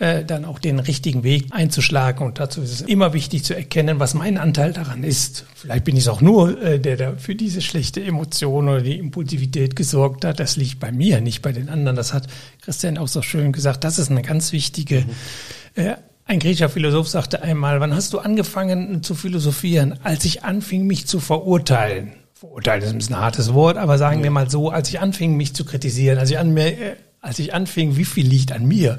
äh, 0.00 0.24
dann 0.24 0.44
auch 0.44 0.58
den 0.58 0.80
richtigen 0.80 1.22
Weg 1.22 1.46
einzuschlagen. 1.50 2.26
Und 2.26 2.40
dazu 2.40 2.60
ist 2.60 2.72
es 2.72 2.80
immer 2.80 3.12
wichtig 3.12 3.44
zu 3.44 3.54
erkennen, 3.54 4.00
was 4.00 4.14
mein 4.14 4.38
Anteil 4.38 4.72
daran 4.72 5.04
ist. 5.04 5.46
Vielleicht 5.54 5.84
bin 5.84 5.96
ich 5.96 6.02
es 6.02 6.08
auch 6.08 6.20
nur, 6.20 6.60
äh, 6.60 6.80
der 6.80 6.96
da 6.96 7.12
für 7.16 7.36
diese 7.36 7.62
schlechte 7.62 8.02
Emotion 8.02 8.68
oder 8.68 8.80
die 8.80 8.98
Impulsivität 8.98 9.76
gesorgt 9.76 10.24
hat. 10.24 10.40
Das 10.40 10.56
liegt 10.56 10.80
bei 10.80 10.90
mir, 10.90 11.20
nicht 11.20 11.42
bei 11.42 11.52
den 11.52 11.68
anderen. 11.68 11.94
Das 11.94 12.12
hat 12.12 12.26
Christian 12.62 12.98
auch 12.98 13.08
so 13.08 13.22
schön 13.22 13.52
gesagt. 13.52 13.84
Das 13.84 14.00
ist 14.00 14.10
eine 14.10 14.22
ganz 14.22 14.50
wichtige 14.50 15.02
mhm 15.02 15.10
ein 16.26 16.38
griechischer 16.38 16.68
Philosoph 16.68 17.08
sagte 17.08 17.42
einmal, 17.42 17.80
wann 17.80 17.94
hast 17.94 18.12
du 18.12 18.18
angefangen 18.18 19.02
zu 19.02 19.14
philosophieren? 19.14 19.98
Als 20.02 20.24
ich 20.24 20.44
anfing, 20.44 20.86
mich 20.86 21.06
zu 21.06 21.20
verurteilen. 21.20 22.12
Verurteilen 22.32 22.82
ist 22.82 22.90
ein 22.90 22.98
bisschen 22.98 23.16
ein 23.16 23.22
hartes 23.22 23.54
Wort, 23.54 23.76
aber 23.76 23.98
sagen 23.98 24.22
wir 24.22 24.30
mal 24.30 24.48
so, 24.50 24.70
als 24.70 24.88
ich 24.88 25.00
anfing, 25.00 25.36
mich 25.36 25.54
zu 25.54 25.64
kritisieren, 25.64 26.18
als 26.18 26.30
ich, 26.30 26.38
an 26.38 26.52
mir, 26.52 26.66
äh, 26.66 26.96
als 27.20 27.38
ich 27.38 27.54
anfing, 27.54 27.96
wie 27.96 28.04
viel 28.04 28.26
liegt 28.26 28.52
an 28.52 28.66
mir, 28.66 28.98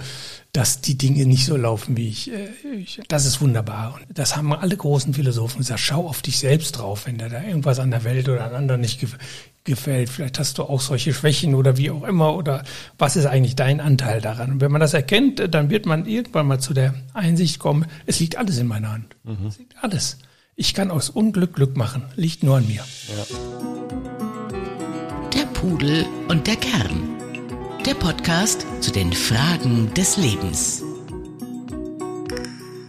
dass 0.56 0.80
die 0.80 0.98
Dinge 0.98 1.26
nicht 1.26 1.46
so 1.46 1.58
laufen, 1.58 1.98
wie 1.98 2.08
ich, 2.08 2.32
äh, 2.32 2.48
ich. 2.78 3.02
Das 3.10 3.26
ist 3.26 3.42
wunderbar. 3.42 3.96
Und 3.96 4.18
das 4.18 4.38
haben 4.38 4.54
alle 4.54 4.78
großen 4.78 5.14
Philosophen 5.14 5.58
gesagt. 5.60 5.82
Schau 5.82 6.08
auf 6.08 6.22
dich 6.22 6.40
selbst 6.40 6.78
drauf, 6.78 7.08
wenn 7.08 7.18
dir 7.18 7.28
da 7.28 7.44
irgendwas 7.44 7.80
an 7.80 7.92
der 7.92 8.06
Welt 8.06 8.30
oder 8.30 8.46
an 8.46 8.56
anderen 8.56 8.80
nicht 8.80 9.06
gefällt. 9.66 10.10
Vielleicht 10.10 10.40
hast 10.40 10.58
du 10.58 10.64
auch 10.64 10.80
solche 10.80 11.14
Schwächen 11.14 11.56
oder 11.56 11.76
wie 11.76 11.92
auch 11.92 12.04
immer 12.04 12.36
oder 12.36 12.64
was 12.98 13.18
ist 13.18 13.26
eigentlich 13.26 13.58
dein 13.58 13.82
Anteil 13.82 14.22
daran? 14.22 14.54
Und 14.54 14.62
wenn 14.62 14.72
man 14.72 14.80
das 14.80 14.94
erkennt, 14.94 15.54
dann 15.54 15.70
wird 15.70 15.86
man 15.86 16.06
irgendwann 16.06 16.48
mal 16.48 16.60
zu 16.60 16.74
der 16.74 16.94
Einsicht 17.14 17.60
kommen, 17.60 17.86
es 18.06 18.22
liegt 18.22 18.38
alles 18.38 18.58
in 18.58 18.68
meiner 18.68 18.94
Hand. 18.94 19.18
Mhm. 19.24 19.48
Es 19.48 19.58
liegt 19.58 19.76
alles. 19.84 20.20
Ich 20.56 20.74
kann 20.74 20.90
aus 20.90 21.10
Unglück 21.10 21.56
Glück 21.56 21.76
machen, 21.76 22.04
liegt 22.16 22.44
nur 22.44 22.58
an 22.58 22.68
mir. 22.68 22.86
Ja. 23.10 23.26
Der 25.34 25.46
Pudel 25.48 26.06
und 26.30 26.48
der 26.48 26.56
Kern. 26.56 27.25
Der 27.86 27.94
Podcast 27.94 28.66
zu 28.82 28.90
den 28.90 29.14
Fragen 29.14 29.94
des 29.94 30.18
Lebens. 30.18 30.82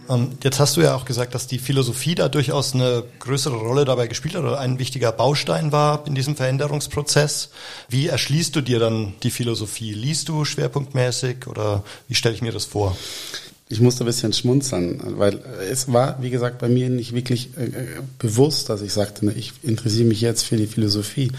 Ähm, 0.09 0.29
jetzt 0.43 0.59
hast 0.59 0.75
du 0.75 0.81
ja 0.81 0.95
auch 0.95 1.05
gesagt, 1.05 1.35
dass 1.35 1.45
die 1.45 1.59
Philosophie 1.59 2.15
da 2.15 2.29
durchaus 2.29 2.73
eine 2.73 3.03
größere 3.19 3.55
Rolle 3.55 3.85
dabei 3.85 4.07
gespielt 4.07 4.33
hat 4.33 4.41
oder 4.41 4.59
ein 4.59 4.79
wichtiger 4.79 5.11
Baustein 5.11 5.71
war 5.71 6.07
in 6.07 6.15
diesem 6.15 6.35
Veränderungsprozess. 6.35 7.51
Wie 7.89 8.07
erschließt 8.07 8.55
du 8.55 8.61
dir 8.61 8.79
dann 8.79 9.13
die 9.21 9.29
Philosophie? 9.29 9.93
Liest 9.93 10.29
du 10.29 10.45
schwerpunktmäßig 10.45 11.45
oder 11.45 11.83
wie 12.07 12.15
stelle 12.15 12.33
ich 12.33 12.41
mir 12.41 12.51
das 12.51 12.65
vor? 12.65 12.97
Ich 13.69 13.79
musste 13.79 14.03
ein 14.03 14.07
bisschen 14.07 14.33
schmunzeln, 14.33 15.19
weil 15.19 15.39
es 15.69 15.93
war, 15.93 16.19
wie 16.23 16.31
gesagt, 16.31 16.57
bei 16.57 16.69
mir 16.69 16.89
nicht 16.89 17.13
wirklich 17.13 17.55
äh, 17.55 17.69
bewusst, 18.17 18.69
dass 18.69 18.81
ich 18.81 18.93
sagte, 18.93 19.27
ne, 19.27 19.33
ich 19.33 19.51
interessiere 19.61 20.07
mich 20.07 20.21
jetzt 20.21 20.41
für 20.41 20.57
die 20.57 20.65
Philosophie. 20.65 21.31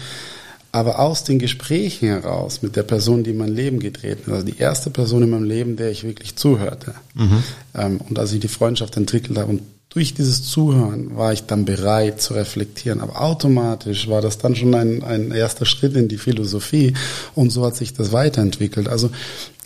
Aber 0.71 0.99
aus 0.99 1.23
den 1.23 1.39
Gesprächen 1.39 2.09
heraus 2.09 2.61
mit 2.61 2.75
der 2.75 2.83
Person, 2.83 3.23
die 3.23 3.33
mein 3.33 3.53
Leben 3.53 3.79
getreten 3.79 4.27
hat, 4.27 4.33
also 4.33 4.45
die 4.45 4.59
erste 4.59 4.89
Person 4.91 5.23
in 5.23 5.29
meinem 5.31 5.45
Leben, 5.45 5.75
der 5.77 5.89
ich 5.89 6.03
wirklich 6.03 6.35
zuhörte, 6.35 6.93
mhm. 7.15 7.43
ähm, 7.75 8.01
und 8.07 8.19
als 8.19 8.33
ich 8.33 8.39
die 8.39 8.47
Freundschaft 8.47 8.95
entwickelt 8.95 9.37
habe 9.37 9.49
und 9.49 9.61
durch 9.89 10.13
dieses 10.13 10.43
Zuhören 10.43 11.17
war 11.17 11.33
ich 11.33 11.45
dann 11.45 11.65
bereit 11.65 12.21
zu 12.21 12.35
reflektieren. 12.35 13.01
Aber 13.01 13.21
automatisch 13.21 14.07
war 14.07 14.21
das 14.21 14.37
dann 14.37 14.55
schon 14.55 14.75
ein, 14.75 15.03
ein 15.03 15.31
erster 15.31 15.65
Schritt 15.65 15.95
in 15.95 16.07
die 16.07 16.19
Philosophie 16.19 16.93
und 17.33 17.49
so 17.49 17.65
hat 17.65 17.75
sich 17.75 17.93
das 17.93 18.11
weiterentwickelt. 18.11 18.87
Also 18.87 19.09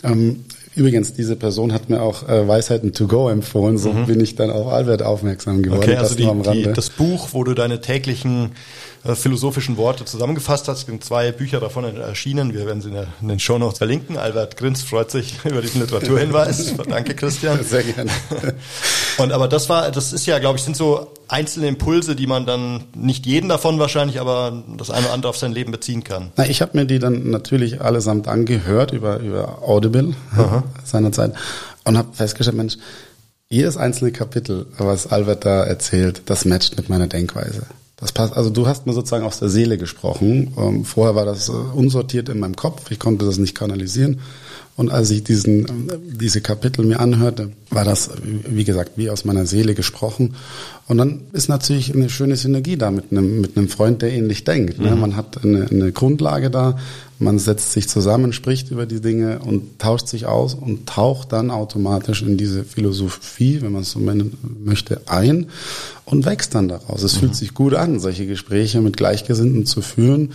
ähm, 0.02 0.44
Übrigens, 0.76 1.12
diese 1.12 1.36
Person 1.36 1.72
hat 1.72 1.88
mir 1.88 2.02
auch 2.02 2.28
äh, 2.28 2.48
Weisheiten 2.48 2.92
to 2.92 3.06
go 3.06 3.28
empfohlen, 3.28 3.78
so 3.78 3.92
mhm. 3.92 4.06
bin 4.06 4.20
ich 4.20 4.34
dann 4.34 4.50
auf 4.50 4.66
Albert 4.72 5.02
aufmerksam 5.02 5.62
geworden. 5.62 5.82
Okay, 5.84 5.96
also 5.96 6.16
die, 6.16 6.28
die, 6.52 6.72
das 6.72 6.90
Buch, 6.90 7.28
wo 7.30 7.44
du 7.44 7.54
deine 7.54 7.80
täglichen 7.80 8.50
äh, 9.04 9.14
philosophischen 9.14 9.76
Worte 9.76 10.04
zusammengefasst 10.04 10.66
hast. 10.66 10.78
Es 10.80 10.86
sind 10.86 11.04
zwei 11.04 11.30
Bücher 11.30 11.60
davon 11.60 11.84
erschienen. 11.84 12.54
Wir 12.54 12.64
werden 12.64 12.80
sie 12.80 12.88
in, 12.88 12.94
der, 12.94 13.06
in 13.20 13.28
den 13.28 13.38
Shownotes 13.38 13.78
verlinken. 13.78 14.16
Albert 14.16 14.56
Grins 14.56 14.82
freut 14.82 15.10
sich 15.10 15.34
über 15.44 15.60
diesen 15.60 15.82
Literaturhinweis. 15.82 16.74
Danke, 16.88 17.14
Christian. 17.14 17.62
Sehr 17.62 17.82
gerne. 17.82 18.10
Und 19.18 19.32
aber 19.32 19.46
das 19.46 19.68
war, 19.68 19.90
das 19.90 20.12
ist 20.12 20.26
ja, 20.26 20.38
glaube 20.38 20.58
ich, 20.58 20.64
sind 20.64 20.76
so 20.76 21.12
einzelne 21.28 21.68
Impulse, 21.68 22.16
die 22.16 22.26
man 22.26 22.46
dann 22.46 22.84
nicht 22.94 23.26
jeden 23.26 23.48
davon 23.48 23.78
wahrscheinlich, 23.78 24.20
aber 24.20 24.62
das 24.76 24.90
eine 24.90 25.06
oder 25.06 25.14
andere 25.14 25.30
auf 25.30 25.36
sein 25.36 25.52
Leben 25.52 25.70
beziehen 25.70 26.02
kann. 26.02 26.32
Na, 26.36 26.46
ich 26.46 26.62
habe 26.62 26.76
mir 26.76 26.86
die 26.86 26.98
dann 26.98 27.30
natürlich 27.30 27.80
allesamt 27.80 28.26
angehört 28.26 28.92
über 28.92 29.18
über 29.18 29.62
Audible 29.62 30.14
Aha. 30.36 30.64
seinerzeit 30.84 31.34
und 31.84 31.98
habe 31.98 32.12
festgestellt, 32.12 32.56
Mensch, 32.56 32.78
jedes 33.48 33.76
einzelne 33.76 34.12
Kapitel, 34.12 34.66
was 34.78 35.06
Albert 35.06 35.44
da 35.44 35.64
erzählt, 35.64 36.22
das 36.26 36.44
matcht 36.44 36.76
mit 36.76 36.88
meiner 36.88 37.06
Denkweise. 37.06 37.66
Das 37.96 38.10
passt. 38.10 38.36
Also 38.36 38.50
du 38.50 38.66
hast 38.66 38.86
mir 38.86 38.92
sozusagen 38.92 39.24
aus 39.24 39.38
der 39.38 39.48
Seele 39.48 39.78
gesprochen. 39.78 40.52
Ähm, 40.58 40.84
vorher 40.84 41.14
war 41.14 41.24
das 41.24 41.48
äh, 41.48 41.52
unsortiert 41.52 42.28
in 42.28 42.40
meinem 42.40 42.56
Kopf. 42.56 42.90
Ich 42.90 42.98
konnte 42.98 43.24
das 43.24 43.38
nicht 43.38 43.54
kanalisieren. 43.54 44.20
Und 44.76 44.90
als 44.90 45.10
ich 45.10 45.22
diesen, 45.22 45.88
äh, 45.88 45.98
diese 46.02 46.40
Kapitel 46.40 46.84
mir 46.84 46.98
anhörte, 46.98 47.52
war 47.70 47.84
das, 47.84 48.10
wie 48.22 48.64
gesagt, 48.64 48.92
wie 48.96 49.10
aus 49.10 49.24
meiner 49.24 49.46
Seele 49.46 49.74
gesprochen. 49.74 50.34
Und 50.88 50.98
dann 50.98 51.20
ist 51.32 51.48
natürlich 51.48 51.94
eine 51.94 52.10
schöne 52.10 52.34
Synergie 52.36 52.76
da 52.76 52.90
mit 52.90 53.12
einem, 53.12 53.40
mit 53.40 53.56
einem 53.56 53.68
Freund, 53.68 54.02
der 54.02 54.12
ähnlich 54.12 54.42
denkt. 54.42 54.80
Ne? 54.80 54.90
Mhm. 54.90 55.00
Man 55.00 55.16
hat 55.16 55.44
eine, 55.44 55.66
eine 55.70 55.92
Grundlage 55.92 56.50
da, 56.50 56.76
man 57.18 57.38
setzt 57.38 57.72
sich 57.72 57.88
zusammen, 57.88 58.32
spricht 58.32 58.70
über 58.70 58.86
die 58.86 59.00
Dinge 59.00 59.38
und 59.38 59.78
tauscht 59.78 60.08
sich 60.08 60.26
aus 60.26 60.54
und 60.54 60.88
taucht 60.88 61.32
dann 61.32 61.50
automatisch 61.50 62.22
in 62.22 62.36
diese 62.36 62.64
Philosophie, 62.64 63.62
wenn 63.62 63.72
man 63.72 63.82
es 63.82 63.92
so 63.92 64.00
nennen 64.00 64.36
möchte, 64.64 65.00
ein 65.06 65.46
und 66.04 66.26
wächst 66.26 66.54
dann 66.54 66.68
daraus. 66.68 67.02
Es 67.02 67.16
mhm. 67.16 67.20
fühlt 67.20 67.36
sich 67.36 67.54
gut 67.54 67.74
an, 67.74 68.00
solche 68.00 68.26
Gespräche 68.26 68.80
mit 68.80 68.96
Gleichgesinnten 68.96 69.66
zu 69.66 69.80
führen. 69.80 70.32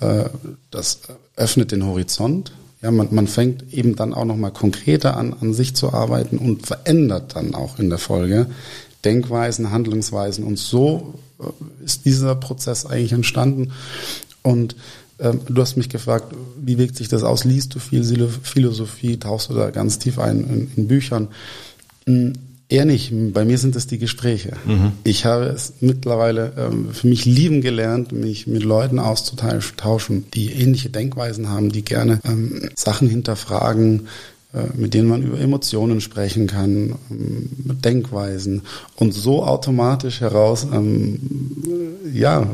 Äh, 0.00 0.24
das 0.70 1.00
öffnet 1.36 1.72
den 1.72 1.84
Horizont. 1.84 2.52
Ja, 2.80 2.90
man, 2.90 3.08
man 3.12 3.28
fängt 3.28 3.72
eben 3.72 3.94
dann 3.94 4.12
auch 4.12 4.24
nochmal 4.24 4.52
konkreter 4.52 5.16
an, 5.16 5.34
an 5.40 5.54
sich 5.54 5.74
zu 5.74 5.92
arbeiten 5.92 6.38
und 6.38 6.66
verändert 6.66 7.36
dann 7.36 7.54
auch 7.54 7.78
in 7.78 7.90
der 7.90 7.98
Folge 7.98 8.46
Denkweisen, 9.04 9.70
Handlungsweisen. 9.70 10.44
Und 10.44 10.58
so 10.58 11.14
äh, 11.38 11.84
ist 11.84 12.04
dieser 12.04 12.34
Prozess 12.34 12.86
eigentlich 12.86 13.12
entstanden. 13.12 13.72
Und 14.42 14.74
du 15.22 15.62
hast 15.62 15.76
mich 15.76 15.88
gefragt, 15.88 16.34
wie 16.60 16.78
wirkt 16.78 16.96
sich 16.96 17.08
das 17.08 17.22
aus? 17.22 17.44
Liest 17.44 17.74
du 17.74 17.78
viel 17.78 18.04
Philosophie? 18.42 19.18
Tauchst 19.18 19.50
du 19.50 19.54
da 19.54 19.70
ganz 19.70 19.98
tief 19.98 20.18
ein 20.18 20.40
in, 20.44 20.70
in 20.76 20.88
Büchern? 20.88 21.28
Hm, 22.06 22.32
eher 22.68 22.84
nicht. 22.84 23.12
Bei 23.32 23.44
mir 23.44 23.58
sind 23.58 23.76
es 23.76 23.86
die 23.86 23.98
Gespräche. 23.98 24.54
Mhm. 24.64 24.92
Ich 25.04 25.24
habe 25.24 25.44
es 25.44 25.74
mittlerweile 25.80 26.52
ähm, 26.56 26.88
für 26.92 27.06
mich 27.06 27.24
lieben 27.24 27.60
gelernt, 27.60 28.12
mich 28.12 28.46
mit 28.46 28.64
Leuten 28.64 28.98
auszutauschen, 28.98 30.24
die 30.32 30.52
ähnliche 30.52 30.90
Denkweisen 30.90 31.48
haben, 31.48 31.70
die 31.70 31.84
gerne 31.84 32.20
ähm, 32.24 32.70
Sachen 32.74 33.08
hinterfragen, 33.08 34.08
mit 34.74 34.92
denen 34.92 35.08
man 35.08 35.22
über 35.22 35.38
Emotionen 35.40 36.02
sprechen 36.02 36.46
kann, 36.46 36.96
ähm, 37.10 37.48
Denkweisen 37.82 38.62
und 38.96 39.12
so 39.12 39.44
automatisch 39.44 40.20
heraus, 40.20 40.66
ähm, 40.70 41.18
ja, 42.12 42.46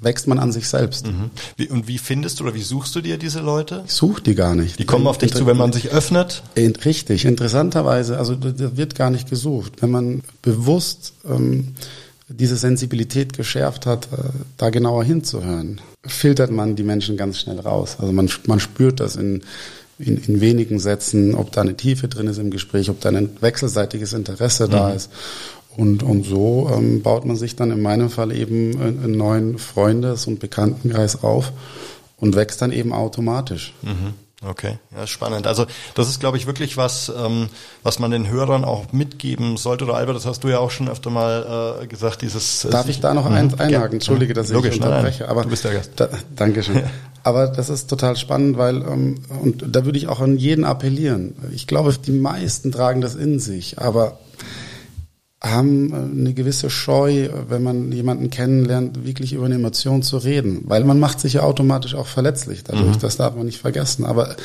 wächst 0.00 0.26
man 0.26 0.40
an 0.40 0.50
sich 0.50 0.68
selbst. 0.68 1.06
Mhm. 1.06 1.30
Wie, 1.56 1.68
und 1.68 1.86
wie 1.86 1.98
findest 1.98 2.40
du 2.40 2.44
oder 2.44 2.54
wie 2.54 2.62
suchst 2.62 2.94
du 2.96 3.00
dir 3.00 3.18
diese 3.18 3.40
Leute? 3.40 3.84
Ich 3.86 3.92
suche 3.92 4.20
die 4.22 4.34
gar 4.34 4.56
nicht. 4.56 4.80
Die 4.80 4.84
kommen 4.84 5.06
auf 5.06 5.18
dich 5.18 5.32
zu, 5.32 5.46
wenn 5.46 5.56
man 5.56 5.72
sich 5.72 5.90
öffnet? 5.90 6.42
Richtig, 6.56 7.24
interessanterweise, 7.24 8.18
also 8.18 8.34
da 8.34 8.76
wird 8.76 8.96
gar 8.96 9.10
nicht 9.10 9.30
gesucht. 9.30 9.74
Wenn 9.80 9.90
man 9.90 10.22
bewusst 10.42 11.12
ähm, 11.24 11.74
diese 12.28 12.56
Sensibilität 12.56 13.36
geschärft 13.36 13.86
hat, 13.86 14.06
äh, 14.06 14.16
da 14.56 14.70
genauer 14.70 15.04
hinzuhören, 15.04 15.80
filtert 16.06 16.50
man 16.50 16.74
die 16.74 16.82
Menschen 16.82 17.16
ganz 17.16 17.38
schnell 17.38 17.60
raus. 17.60 17.96
Also 18.00 18.12
man, 18.12 18.28
man 18.46 18.60
spürt 18.60 19.00
das 19.00 19.16
in 19.16 19.42
in, 20.06 20.16
in 20.18 20.40
wenigen 20.40 20.78
Sätzen, 20.78 21.34
ob 21.34 21.52
da 21.52 21.62
eine 21.62 21.76
Tiefe 21.76 22.08
drin 22.08 22.26
ist 22.26 22.38
im 22.38 22.50
Gespräch, 22.50 22.90
ob 22.90 23.00
da 23.00 23.10
ein 23.10 23.30
wechselseitiges 23.40 24.12
Interesse 24.12 24.68
da 24.68 24.90
mhm. 24.90 24.96
ist. 24.96 25.10
Und, 25.76 26.02
und 26.02 26.24
so 26.24 26.70
ähm, 26.72 27.02
baut 27.02 27.24
man 27.24 27.36
sich 27.36 27.56
dann 27.56 27.70
in 27.70 27.82
meinem 27.82 28.08
Fall 28.08 28.30
eben 28.32 28.80
einen 28.80 29.16
neuen 29.16 29.58
Freundes- 29.58 30.26
und 30.26 30.38
Bekanntenkreis 30.38 31.24
auf 31.24 31.52
und 32.16 32.36
wächst 32.36 32.62
dann 32.62 32.70
eben 32.70 32.92
automatisch. 32.92 33.74
Mhm. 33.82 34.14
Okay, 34.48 34.78
ja, 34.94 35.06
spannend. 35.06 35.46
Also 35.46 35.66
das 35.94 36.08
ist, 36.08 36.20
glaube 36.20 36.36
ich, 36.36 36.46
wirklich 36.46 36.76
was, 36.76 37.12
ähm, 37.16 37.48
was 37.82 37.98
man 37.98 38.10
den 38.10 38.28
Hörern 38.28 38.64
auch 38.64 38.92
mitgeben 38.92 39.56
sollte. 39.56 39.84
Oder 39.84 39.94
Albert, 39.94 40.16
das 40.16 40.26
hast 40.26 40.44
du 40.44 40.48
ja 40.48 40.58
auch 40.58 40.70
schon 40.70 40.88
öfter 40.88 41.10
mal 41.10 41.80
äh, 41.82 41.86
gesagt, 41.86 42.22
dieses... 42.22 42.64
Äh, 42.64 42.70
Darf 42.70 42.88
ich 42.88 43.00
da 43.00 43.14
noch 43.14 43.28
mhm. 43.28 43.36
eins 43.36 43.60
einhaken? 43.60 43.94
Entschuldige, 43.94 44.34
dass 44.34 44.50
Logisch, 44.50 44.76
ich 44.76 44.82
unterbreche. 44.82 45.20
Nein, 45.20 45.20
nein. 45.20 45.28
aber 45.30 45.42
du 45.42 45.48
bist 45.48 45.64
der 45.64 45.72
Gast. 45.72 45.92
Da, 45.96 46.08
Dankeschön. 46.34 46.74
Ja. 46.84 46.90
Aber 47.22 47.46
das 47.46 47.70
ist 47.70 47.88
total 47.88 48.16
spannend, 48.16 48.58
weil, 48.58 48.82
ähm, 48.82 49.22
und 49.42 49.64
da 49.74 49.86
würde 49.86 49.96
ich 49.96 50.08
auch 50.08 50.20
an 50.20 50.36
jeden 50.36 50.64
appellieren. 50.64 51.34
Ich 51.52 51.66
glaube, 51.66 51.94
die 51.94 52.12
meisten 52.12 52.70
tragen 52.70 53.00
das 53.00 53.14
in 53.14 53.38
sich, 53.38 53.78
aber 53.78 54.18
haben 55.44 55.92
äh, 55.92 55.96
eine 55.96 56.34
gewisse 56.34 56.70
Scheu, 56.70 57.28
wenn 57.48 57.62
man 57.62 57.92
jemanden 57.92 58.30
kennenlernt, 58.30 59.04
wirklich 59.04 59.32
über 59.32 59.44
eine 59.44 59.56
Emotion 59.56 60.02
zu 60.02 60.16
reden. 60.16 60.62
Weil 60.64 60.84
man 60.84 60.98
macht 60.98 61.20
sich 61.20 61.34
ja 61.34 61.42
automatisch 61.42 61.94
auch 61.94 62.06
verletzlich 62.06 62.64
dadurch, 62.64 62.96
mhm. 62.96 63.00
das 63.00 63.16
darf 63.16 63.36
man 63.36 63.46
nicht 63.46 63.60
vergessen. 63.60 64.04
Aber 64.04 64.36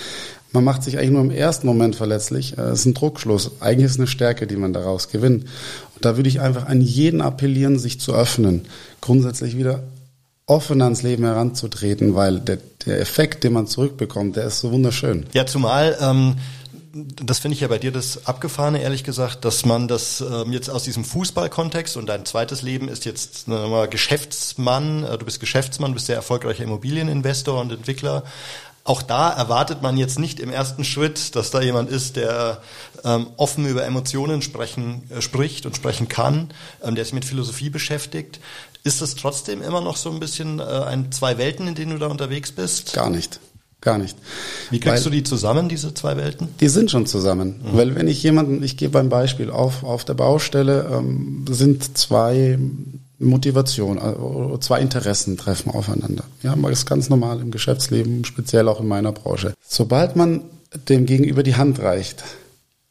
man 0.52 0.64
macht 0.64 0.84
sich 0.84 0.98
eigentlich 0.98 1.12
nur 1.12 1.22
im 1.22 1.32
ersten 1.32 1.68
Moment 1.68 1.96
verletzlich. 1.96 2.54
Es 2.54 2.58
äh, 2.58 2.74
ist 2.74 2.86
ein 2.86 2.94
Druckschluss. 2.94 3.52
Eigentlich 3.62 3.86
ist 3.86 3.92
es 3.94 4.00
eine 4.00 4.08
Stärke, 4.08 4.48
die 4.48 4.58
man 4.58 4.74
daraus 4.74 5.10
gewinnt. 5.10 5.46
Und 5.96 6.06
da 6.06 6.18
würde 6.18 6.30
ich 6.30 6.42
einfach 6.42 6.68
an 6.68 6.82
jeden 6.82 7.22
appellieren, 7.22 7.80
sich 7.80 8.00
zu 8.00 8.14
öffnen. 8.14 8.66
Grundsätzlich 9.02 9.58
wieder 9.58 9.84
offen 10.46 10.82
ans 10.82 11.04
Leben 11.04 11.24
heranzutreten, 11.26 12.16
weil 12.16 12.40
der, 12.40 12.58
der 12.86 13.00
Effekt, 13.00 13.44
den 13.44 13.54
man 13.54 13.68
zurückbekommt, 13.68 14.36
der 14.36 14.46
ist 14.46 14.60
so 14.60 14.72
wunderschön. 14.72 15.28
Ja, 15.34 15.46
zumal 15.46 15.96
ähm, 16.02 16.36
das 16.94 17.40
finde 17.40 17.56
ich 17.56 17.62
ja 17.62 17.68
bei 17.68 17.78
dir 17.78 17.92
das 17.92 18.26
Abgefahrene, 18.26 18.82
ehrlich 18.82 19.04
gesagt, 19.04 19.46
dass 19.46 19.66
man 19.66 19.88
das 19.88 20.22
ähm, 20.22 20.52
jetzt 20.52 20.70
aus 20.70 20.84
diesem 20.84 21.04
Fußballkontext 21.06 21.98
und 21.98 22.08
dein 22.08 22.26
zweites 22.26 22.62
Leben 22.62 22.88
ist 22.88 23.06
jetzt 23.06 23.48
äh, 23.48 23.88
Geschäftsmann, 23.88 25.04
äh, 25.04 25.18
du 25.18 25.26
bist 25.26 25.40
Geschäftsmann, 25.40 25.94
bist 25.94 26.08
sehr 26.08 26.16
erfolgreicher 26.16 26.64
Immobilieninvestor 26.64 27.60
und 27.60 27.72
Entwickler. 27.72 28.24
Auch 28.84 29.02
da 29.02 29.30
erwartet 29.30 29.82
man 29.82 29.98
jetzt 29.98 30.18
nicht 30.18 30.40
im 30.40 30.52
ersten 30.52 30.84
Schritt, 30.84 31.36
dass 31.36 31.52
da 31.52 31.62
jemand 31.62 31.90
ist, 31.92 32.16
der 32.16 32.62
ähm, 33.04 33.28
offen 33.38 33.68
über 33.68 33.86
Emotionen 33.86 34.42
sprechen, 34.42 35.04
äh, 35.12 35.22
spricht 35.22 35.66
und 35.66 35.76
sprechen 35.76 36.08
kann, 36.08 36.50
ähm, 36.84 36.96
der 36.96 37.06
sich 37.06 37.14
mit 37.14 37.26
Philosophie 37.26 37.70
beschäftigt. 37.70 38.40
Ist 38.84 39.02
es 39.02 39.16
trotzdem 39.16 39.62
immer 39.62 39.82
noch 39.82 39.98
so 39.98 40.10
ein 40.10 40.20
bisschen 40.20 40.60
äh, 40.60 40.64
ein 40.64 41.12
zwei 41.12 41.38
Welten, 41.38 41.68
in 41.68 41.76
denen 41.76 41.92
du 41.92 41.98
da 42.00 42.08
unterwegs 42.08 42.52
bist? 42.52 42.94
Gar 42.94 43.10
nicht. 43.10 43.40
Gar 43.82 43.98
nicht. 43.98 44.18
Wie 44.72 44.80
kriegst 44.80 45.06
Weil, 45.06 45.12
du 45.12 45.18
die 45.18 45.24
zusammen, 45.24 45.70
diese 45.70 45.94
zwei 45.94 46.18
Welten? 46.18 46.50
Die 46.60 46.68
sind 46.68 46.92
schon 46.92 47.06
zusammen. 47.06 47.62
Mhm. 47.64 47.78
Weil 47.78 47.96
wenn 47.96 48.08
ich 48.10 48.22
jemanden, 48.24 48.62
ich 48.62 48.76
gebe 48.76 49.00
ein 49.00 49.10
Beispiel, 49.10 49.50
auf, 49.50 49.84
auf 49.84 50.04
der 50.04 50.16
Baustelle 50.16 50.90
ähm, 50.92 51.46
sind 51.50 51.98
zwei 51.98 52.60
Motivationen, 53.20 54.00
also 54.00 54.58
zwei 54.60 54.82
Interessen 54.82 55.38
treffen 55.38 55.72
aufeinander. 55.72 56.24
Ja, 56.44 56.56
das 56.56 56.72
ist 56.72 56.86
ganz 56.86 57.10
normal 57.10 57.40
im 57.42 57.52
Geschäftsleben, 57.52 58.26
speziell 58.26 58.68
auch 58.68 58.80
in 58.82 58.88
meiner 58.88 59.12
Branche. 59.12 59.54
Sobald 59.66 60.16
man 60.16 60.44
dem 60.88 61.06
Gegenüber 61.06 61.44
die 61.44 61.56
Hand 61.56 61.80
reicht 61.80 62.24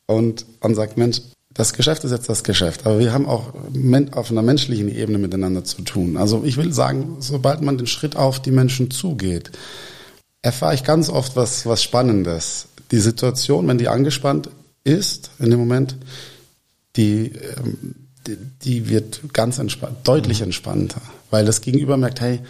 und 0.07 0.45
man 0.63 0.75
sagt, 0.75 0.97
Mensch, 0.97 1.21
das 1.53 1.73
Geschäft 1.73 2.05
ist 2.05 2.13
jetzt 2.13 2.29
das 2.29 2.45
Geschäft, 2.45 2.87
aber 2.87 2.99
wir 2.99 3.13
haben 3.13 3.27
auch 3.27 3.53
auf 4.13 4.31
einer 4.31 4.43
menschlichen 4.43 4.89
Ebene 4.95 5.19
miteinander 5.19 5.65
zu 5.65 5.83
tun. 5.83 6.17
Also 6.17 6.45
ich 6.45 6.57
will 6.57 6.73
sagen, 6.73 7.17
sobald 7.21 7.63
man 7.63 7.79
den 7.79 7.87
Schritt 7.87 8.15
auf 8.15 8.41
die 8.41 8.53
Menschen 8.53 8.91
zugeht, 8.91 9.51
erfahre 10.43 10.75
ich 10.75 10.85
ganz 10.85 11.09
oft 11.09 11.37
was, 11.37 11.67
was 11.67 11.83
Spannendes. 11.83 12.69
Die 12.91 12.99
Situation, 12.99 13.67
wenn 13.69 13.79
die 13.79 13.89
angespannt 13.89 14.51
ist, 14.85 15.31
in 15.39 15.51
dem 15.51 15.59
Moment, 15.59 15.97
die, 16.97 17.33
ähm, 17.33 17.95
die, 18.27 18.37
die 18.63 18.89
wird 18.89 19.21
ganz 19.33 19.59
entspannt, 19.59 19.99
deutlich 20.05 20.41
mhm. 20.41 20.47
entspannter, 20.47 21.03
weil 21.31 21.45
das 21.45 21.61
Gegenüber 21.61 21.97
merkt, 21.97 22.21
hey, 22.21 22.41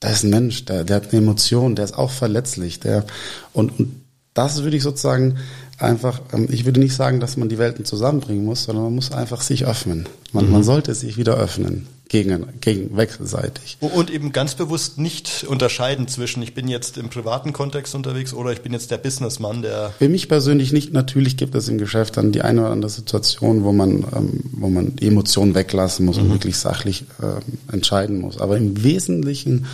da 0.00 0.10
ist 0.10 0.24
ein 0.24 0.30
Mensch, 0.30 0.64
der, 0.64 0.84
der 0.84 0.96
hat 0.96 1.12
eine 1.12 1.22
Emotion, 1.22 1.74
der 1.74 1.84
ist 1.84 1.96
auch 1.96 2.10
verletzlich, 2.10 2.80
der, 2.80 3.06
und, 3.52 3.78
und 3.78 4.00
das 4.34 4.62
würde 4.62 4.76
ich 4.76 4.82
sozusagen 4.82 5.38
einfach, 5.78 6.20
ähm, 6.32 6.48
ich 6.50 6.64
würde 6.64 6.80
nicht 6.80 6.94
sagen, 6.94 7.20
dass 7.20 7.36
man 7.36 7.48
die 7.48 7.58
Welten 7.58 7.84
zusammenbringen 7.84 8.44
muss, 8.44 8.64
sondern 8.64 8.84
man 8.84 8.94
muss 8.94 9.12
einfach 9.12 9.40
sich 9.40 9.66
öffnen. 9.66 10.06
Man, 10.32 10.46
mhm. 10.46 10.52
man 10.52 10.62
sollte 10.62 10.94
sich 10.94 11.16
wieder 11.16 11.36
öffnen 11.36 11.86
gegen, 12.08 12.46
gegen 12.60 12.96
wechselseitig. 12.96 13.78
Und 13.80 14.10
eben 14.10 14.32
ganz 14.32 14.54
bewusst 14.54 14.98
nicht 14.98 15.44
unterscheiden 15.48 16.08
zwischen, 16.08 16.42
ich 16.42 16.54
bin 16.54 16.68
jetzt 16.68 16.98
im 16.98 17.08
privaten 17.08 17.52
Kontext 17.52 17.94
unterwegs 17.94 18.32
oder 18.32 18.52
ich 18.52 18.62
bin 18.62 18.72
jetzt 18.72 18.90
der 18.90 18.98
Businessmann, 18.98 19.62
der. 19.62 19.92
Für 19.98 20.08
mich 20.08 20.28
persönlich 20.28 20.72
nicht. 20.72 20.92
Natürlich 20.92 21.36
gibt 21.36 21.54
es 21.54 21.68
im 21.68 21.78
Geschäft 21.78 22.16
dann 22.16 22.32
die 22.32 22.42
eine 22.42 22.62
oder 22.62 22.70
andere 22.70 22.90
Situation, 22.90 23.64
wo 23.64 23.72
man, 23.72 24.04
ähm, 24.14 24.40
wo 24.52 24.68
man 24.68 24.96
die 24.96 25.08
Emotionen 25.08 25.54
weglassen 25.54 26.06
muss 26.06 26.16
mhm. 26.16 26.24
und 26.24 26.32
wirklich 26.32 26.58
sachlich 26.58 27.04
äh, 27.20 27.72
entscheiden 27.72 28.20
muss. 28.20 28.38
Aber 28.38 28.56
im 28.56 28.82
Wesentlichen 28.82 29.66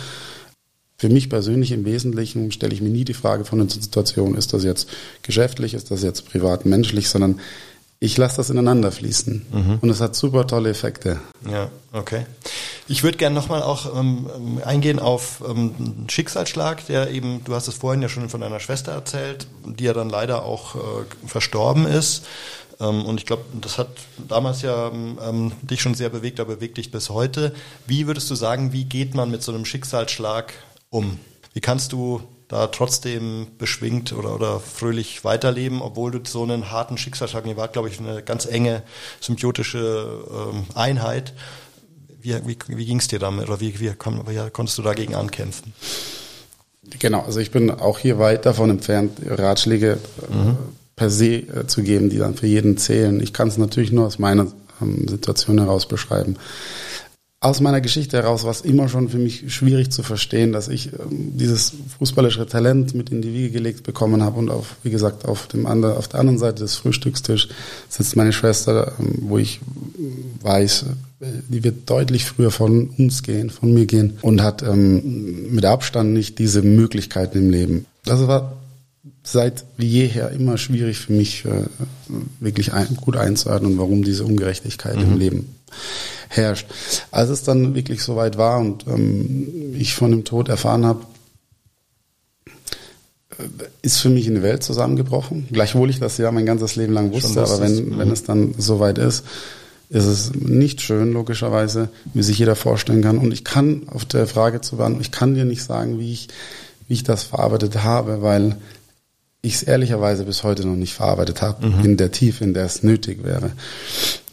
für 1.03 1.09
mich 1.09 1.29
persönlich 1.29 1.73
im 1.73 1.83
Wesentlichen 1.83 2.53
stelle 2.53 2.73
ich 2.73 2.79
mir 2.79 2.87
nie 2.87 3.03
die 3.03 3.13
Frage 3.13 3.43
von 3.43 3.59
der 3.59 3.67
Situation, 3.67 4.35
ist 4.35 4.53
das 4.53 4.63
jetzt 4.63 4.87
geschäftlich, 5.21 5.73
ist 5.73 5.91
das 5.91 6.01
jetzt 6.01 6.29
privat, 6.29 6.65
menschlich, 6.65 7.09
sondern 7.09 7.41
ich 7.99 8.15
lasse 8.15 8.37
das 8.37 8.49
ineinander 8.49 8.89
fließen. 8.89 9.45
Mhm. 9.51 9.79
Und 9.81 9.89
es 9.89 9.99
hat 9.99 10.15
super 10.15 10.47
tolle 10.47 10.69
Effekte. 10.69 11.19
Ja, 11.45 11.69
okay. 11.91 12.25
Ich 12.87 13.03
würde 13.03 13.17
gerne 13.17 13.35
nochmal 13.35 13.63
auch 13.63 13.99
ähm, 13.99 14.61
eingehen 14.63 14.97
auf 14.97 15.43
ähm, 15.45 15.75
einen 15.77 16.05
Schicksalsschlag, 16.09 16.87
der 16.87 17.11
eben, 17.11 17.43
du 17.43 17.53
hast 17.53 17.67
es 17.67 17.75
vorhin 17.75 18.01
ja 18.01 18.07
schon 18.07 18.29
von 18.29 18.39
deiner 18.39 18.61
Schwester 18.61 18.93
erzählt, 18.93 19.45
die 19.65 19.83
ja 19.83 19.91
dann 19.91 20.09
leider 20.09 20.45
auch 20.45 20.75
äh, 20.75 20.79
verstorben 21.27 21.85
ist. 21.85 22.23
Ähm, 22.79 23.03
und 23.03 23.19
ich 23.19 23.25
glaube, 23.25 23.43
das 23.59 23.77
hat 23.77 23.89
damals 24.25 24.61
ja 24.61 24.89
ähm, 24.89 25.51
dich 25.63 25.81
schon 25.81 25.95
sehr 25.95 26.09
bewegt, 26.09 26.39
aber 26.39 26.55
bewegt 26.55 26.77
dich 26.77 26.91
bis 26.91 27.09
heute. 27.09 27.53
Wie 27.87 28.07
würdest 28.07 28.31
du 28.31 28.35
sagen, 28.35 28.71
wie 28.71 28.85
geht 28.85 29.15
man 29.15 29.29
mit 29.29 29.43
so 29.43 29.51
einem 29.51 29.65
Schicksalsschlag 29.65 30.53
um? 30.93 31.19
Wie 31.53 31.61
kannst 31.61 31.91
du 31.91 32.21
da 32.47 32.67
trotzdem 32.67 33.47
beschwingt 33.57 34.13
oder, 34.13 34.35
oder 34.35 34.59
fröhlich 34.59 35.23
weiterleben, 35.25 35.81
obwohl 35.81 36.11
du 36.11 36.19
so 36.23 36.43
einen 36.43 36.71
harten 36.71 36.97
Schicksalsschlag, 36.97 37.47
ihr 37.47 37.57
wart, 37.57 37.73
glaube 37.73 37.89
ich, 37.89 37.99
eine 37.99 38.21
ganz 38.21 38.45
enge 38.45 38.83
symbiotische 39.19 40.23
ähm, 40.29 40.65
Einheit. 40.75 41.33
Wie, 42.21 42.35
wie, 42.45 42.57
wie 42.67 42.85
ging 42.85 42.99
es 42.99 43.07
dir 43.07 43.19
damit 43.19 43.47
oder 43.49 43.59
wie, 43.59 43.79
wie, 43.79 43.89
kon, 43.93 44.21
wie 44.27 44.49
konntest 44.51 44.77
du 44.77 44.83
dagegen 44.83 45.15
ankämpfen? 45.15 45.73
Genau, 46.99 47.21
also 47.21 47.39
ich 47.39 47.49
bin 47.49 47.71
auch 47.71 47.97
hier 47.97 48.19
weit 48.19 48.45
davon 48.45 48.69
entfernt, 48.69 49.17
Ratschläge 49.25 49.97
äh, 50.29 50.35
mhm. 50.35 50.57
per 50.95 51.09
se 51.09 51.37
äh, 51.37 51.65
zu 51.65 51.81
geben, 51.81 52.09
die 52.09 52.19
dann 52.19 52.35
für 52.35 52.47
jeden 52.47 52.77
zählen. 52.77 53.19
Ich 53.19 53.33
kann 53.33 53.47
es 53.47 53.57
natürlich 53.57 53.91
nur 53.91 54.05
aus 54.05 54.19
meiner 54.19 54.47
ähm, 54.79 55.07
Situation 55.07 55.57
heraus 55.59 55.87
beschreiben 55.87 56.37
aus 57.43 57.59
meiner 57.59 57.81
Geschichte 57.81 58.17
heraus 58.17 58.45
war 58.45 58.51
es 58.51 58.61
immer 58.61 58.87
schon 58.87 59.09
für 59.09 59.17
mich 59.17 59.53
schwierig 59.53 59.91
zu 59.91 60.01
verstehen, 60.01 60.53
dass 60.53 60.69
ich 60.69 60.93
ähm, 60.93 61.37
dieses 61.37 61.73
fußballische 61.99 62.47
Talent 62.47 62.95
mit 62.95 63.09
in 63.09 63.21
die 63.21 63.33
Wiege 63.33 63.51
gelegt 63.51 63.83
bekommen 63.83 64.23
habe 64.23 64.39
und 64.39 64.49
auf, 64.49 64.77
wie 64.83 64.89
gesagt, 64.89 65.25
auf 65.25 65.47
dem 65.47 65.65
anderen, 65.65 65.97
auf 65.97 66.07
der 66.07 66.21
anderen 66.21 66.39
Seite 66.39 66.63
des 66.63 66.75
Frühstückstisch 66.77 67.49
sitzt 67.89 68.15
meine 68.15 68.31
Schwester, 68.31 68.93
ähm, 68.97 69.15
wo 69.21 69.37
ich 69.37 69.59
weiß, 70.41 70.85
die 71.49 71.63
wird 71.63 71.89
deutlich 71.89 72.25
früher 72.25 72.51
von 72.51 72.89
uns 72.97 73.23
gehen, 73.23 73.49
von 73.49 73.73
mir 73.73 73.85
gehen 73.85 74.17
und 74.21 74.41
hat 74.41 74.63
ähm, 74.63 75.51
mit 75.53 75.65
Abstand 75.65 76.13
nicht 76.13 76.39
diese 76.39 76.61
Möglichkeiten 76.61 77.37
im 77.37 77.49
Leben. 77.49 77.85
Das 78.05 78.25
war 78.27 78.53
seit 79.23 79.63
wie 79.77 79.87
jeher 79.87 80.31
immer 80.31 80.57
schwierig 80.57 80.99
für 80.99 81.13
mich, 81.13 81.45
äh, 81.45 81.63
wirklich 82.39 82.73
ein, 82.73 82.97
gut 82.99 83.15
einzuordnen, 83.15 83.77
warum 83.77 84.03
diese 84.03 84.25
Ungerechtigkeit 84.25 84.97
mhm. 84.97 85.03
im 85.03 85.17
Leben 85.17 85.55
herrscht. 86.27 86.67
Als 87.11 87.29
es 87.29 87.43
dann 87.43 87.73
wirklich 87.73 88.03
soweit 88.03 88.37
war 88.37 88.59
und 88.59 88.85
ähm, 88.87 89.75
ich 89.77 89.95
von 89.95 90.11
dem 90.11 90.25
Tod 90.25 90.49
erfahren 90.49 90.85
habe, 90.85 91.05
äh, 93.37 93.43
ist 93.81 93.99
für 93.99 94.09
mich 94.09 94.27
eine 94.27 94.43
Welt 94.43 94.63
zusammengebrochen. 94.63 95.47
Gleichwohl 95.51 95.89
ich 95.89 95.99
das 95.99 96.17
ja 96.17 96.31
mein 96.31 96.45
ganzes 96.45 96.75
Leben 96.75 96.93
lang 96.93 97.13
wusste, 97.13 97.41
aber 97.41 97.61
wenn, 97.61 97.89
mhm. 97.89 97.97
wenn 97.97 98.11
es 98.11 98.23
dann 98.23 98.55
soweit 98.57 98.97
ist, 98.97 99.23
ist 99.89 100.05
es 100.05 100.33
nicht 100.33 100.81
schön, 100.81 101.13
logischerweise, 101.13 101.89
wie 102.13 102.23
sich 102.23 102.39
jeder 102.39 102.55
vorstellen 102.55 103.03
kann. 103.03 103.19
Und 103.19 103.31
ich 103.31 103.43
kann 103.43 103.83
auf 103.87 104.05
der 104.05 104.27
Frage 104.27 104.59
zu 104.59 104.77
beantworten, 104.77 105.05
ich 105.05 105.11
kann 105.11 105.35
dir 105.35 105.45
nicht 105.45 105.63
sagen, 105.63 105.99
wie 105.99 106.11
ich, 106.11 106.29
wie 106.87 106.95
ich 106.95 107.03
das 107.03 107.23
verarbeitet 107.23 107.83
habe, 107.83 108.21
weil 108.21 108.57
ich 109.43 109.55
es 109.55 109.63
ehrlicherweise 109.63 110.23
bis 110.23 110.43
heute 110.43 110.65
noch 110.65 110.75
nicht 110.75 110.93
verarbeitet 110.93 111.41
habe, 111.41 111.67
mhm. 111.67 111.85
in 111.85 111.97
der 111.97 112.11
Tiefe, 112.11 112.45
in 112.45 112.53
der 112.53 112.65
es 112.65 112.81
nötig 112.81 113.23
wäre. 113.23 113.51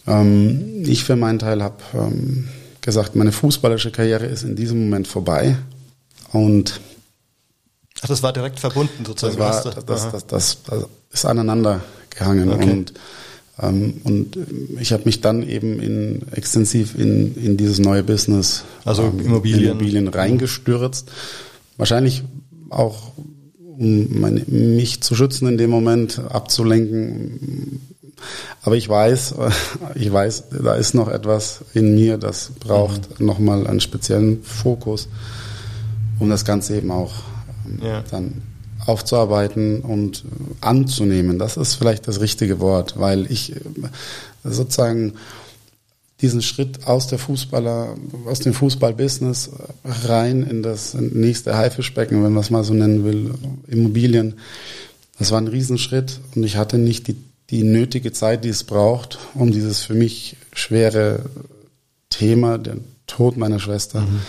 Ähm, 0.07 0.85
ich 0.87 1.05
für 1.05 1.17
meinen 1.17 1.41
Teil 1.41 1.63
habe 1.63 1.77
ähm, 1.95 2.49
gesagt, 2.81 3.17
meine 3.17 3.33
fußballische 3.33 3.91
Karriere 3.91 4.27
ist 4.27 4.45
in 4.45 4.55
diesem 4.55 4.85
Moment 4.85 5.09
vorbei. 5.09 5.57
Und 6.33 6.81
Ach, 8.03 8.09
das 8.09 8.23
war 8.23 8.33
direkt 8.33 8.61
verbunden 8.61 9.05
sozusagen. 9.05 9.37
Das, 9.37 9.65
war, 9.65 9.75
das, 9.75 9.85
das, 9.85 10.27
das, 10.27 10.59
das, 10.65 10.87
ist 11.13 11.25
aneinander 11.27 11.81
gehangen. 12.11 12.49
Okay. 12.49 12.71
Und, 12.71 12.95
ähm, 13.61 14.01
und 14.05 14.39
ich 14.79 14.93
habe 14.93 15.03
mich 15.07 15.21
dann 15.21 15.43
eben 15.43 15.81
in, 15.81 16.23
extensiv 16.31 16.97
in, 16.97 17.35
in 17.35 17.57
dieses 17.57 17.81
neue 17.81 18.05
Business, 18.05 18.63
also 18.85 19.03
ähm, 19.03 19.19
Immobilien. 19.19 19.73
Immobilien 19.73 20.07
reingestürzt. 20.07 21.11
Wahrscheinlich 21.77 22.23
auch 22.69 23.11
um 23.81 24.21
meine, 24.21 24.43
mich 24.47 25.03
zu 25.03 25.15
schützen 25.15 25.49
in 25.49 25.57
dem 25.57 25.71
Moment, 25.71 26.21
abzulenken, 26.29 27.81
Aber 28.63 28.77
ich 28.77 28.87
weiß, 28.87 29.35
ich 29.95 30.13
weiß, 30.13 30.45
da 30.63 30.75
ist 30.75 30.95
noch 30.95 31.09
etwas 31.09 31.65
in 31.73 31.95
mir, 31.95 32.19
das 32.19 32.51
braucht 32.61 33.19
mhm. 33.19 33.27
nochmal 33.27 33.67
einen 33.67 33.81
speziellen 33.81 34.43
Fokus, 34.43 35.09
um 36.19 36.29
das 36.29 36.45
Ganze 36.45 36.77
eben 36.77 36.91
auch 36.91 37.13
ähm, 37.67 37.81
ja. 37.83 38.05
dann 38.11 38.43
aufzuarbeiten 38.85 39.81
und 39.81 40.25
anzunehmen. 40.61 41.39
Das 41.39 41.57
ist 41.57 41.75
vielleicht 41.75 42.07
das 42.07 42.21
richtige 42.21 42.61
Wort, 42.61 42.99
weil 42.99 43.33
ich 43.33 43.57
äh, 43.57 43.61
sozusagen 44.45 45.15
diesen 46.21 46.43
Schritt 46.43 46.87
aus 46.87 47.07
der 47.07 47.19
Fußballer, 47.19 47.97
aus 48.27 48.41
dem 48.41 48.53
Fußballbusiness 48.53 49.51
rein 50.05 50.43
in 50.43 50.63
das 50.63 50.95
nächste 50.95 51.57
Haifischbecken, 51.57 52.23
wenn 52.23 52.33
man 52.33 52.43
es 52.43 52.51
mal 52.51 52.65
so 52.65 52.75
nennen 52.75 53.05
will, 53.05 53.35
Immobilien. 53.69 54.35
Das 55.19 55.31
war 55.31 55.41
ein 55.41 55.49
Riesenschritt 55.49 56.21
und 56.35 56.45
ich 56.45 56.57
hatte 56.57 56.79
nicht 56.79 57.09
die, 57.09 57.17
die 57.51 57.63
nötige 57.63 58.13
Zeit, 58.13 58.45
die 58.45 58.49
es 58.49 58.65
braucht, 58.65 59.19
um 59.35 59.51
dieses 59.51 59.83
für 59.83 59.95
mich 59.95 60.37
schwere 60.53 61.21
Thema, 62.11 62.59
den 62.59 62.85
Tod 63.07 63.37
meiner 63.37 63.59
Schwester, 63.59 64.03
mhm. 64.03 64.21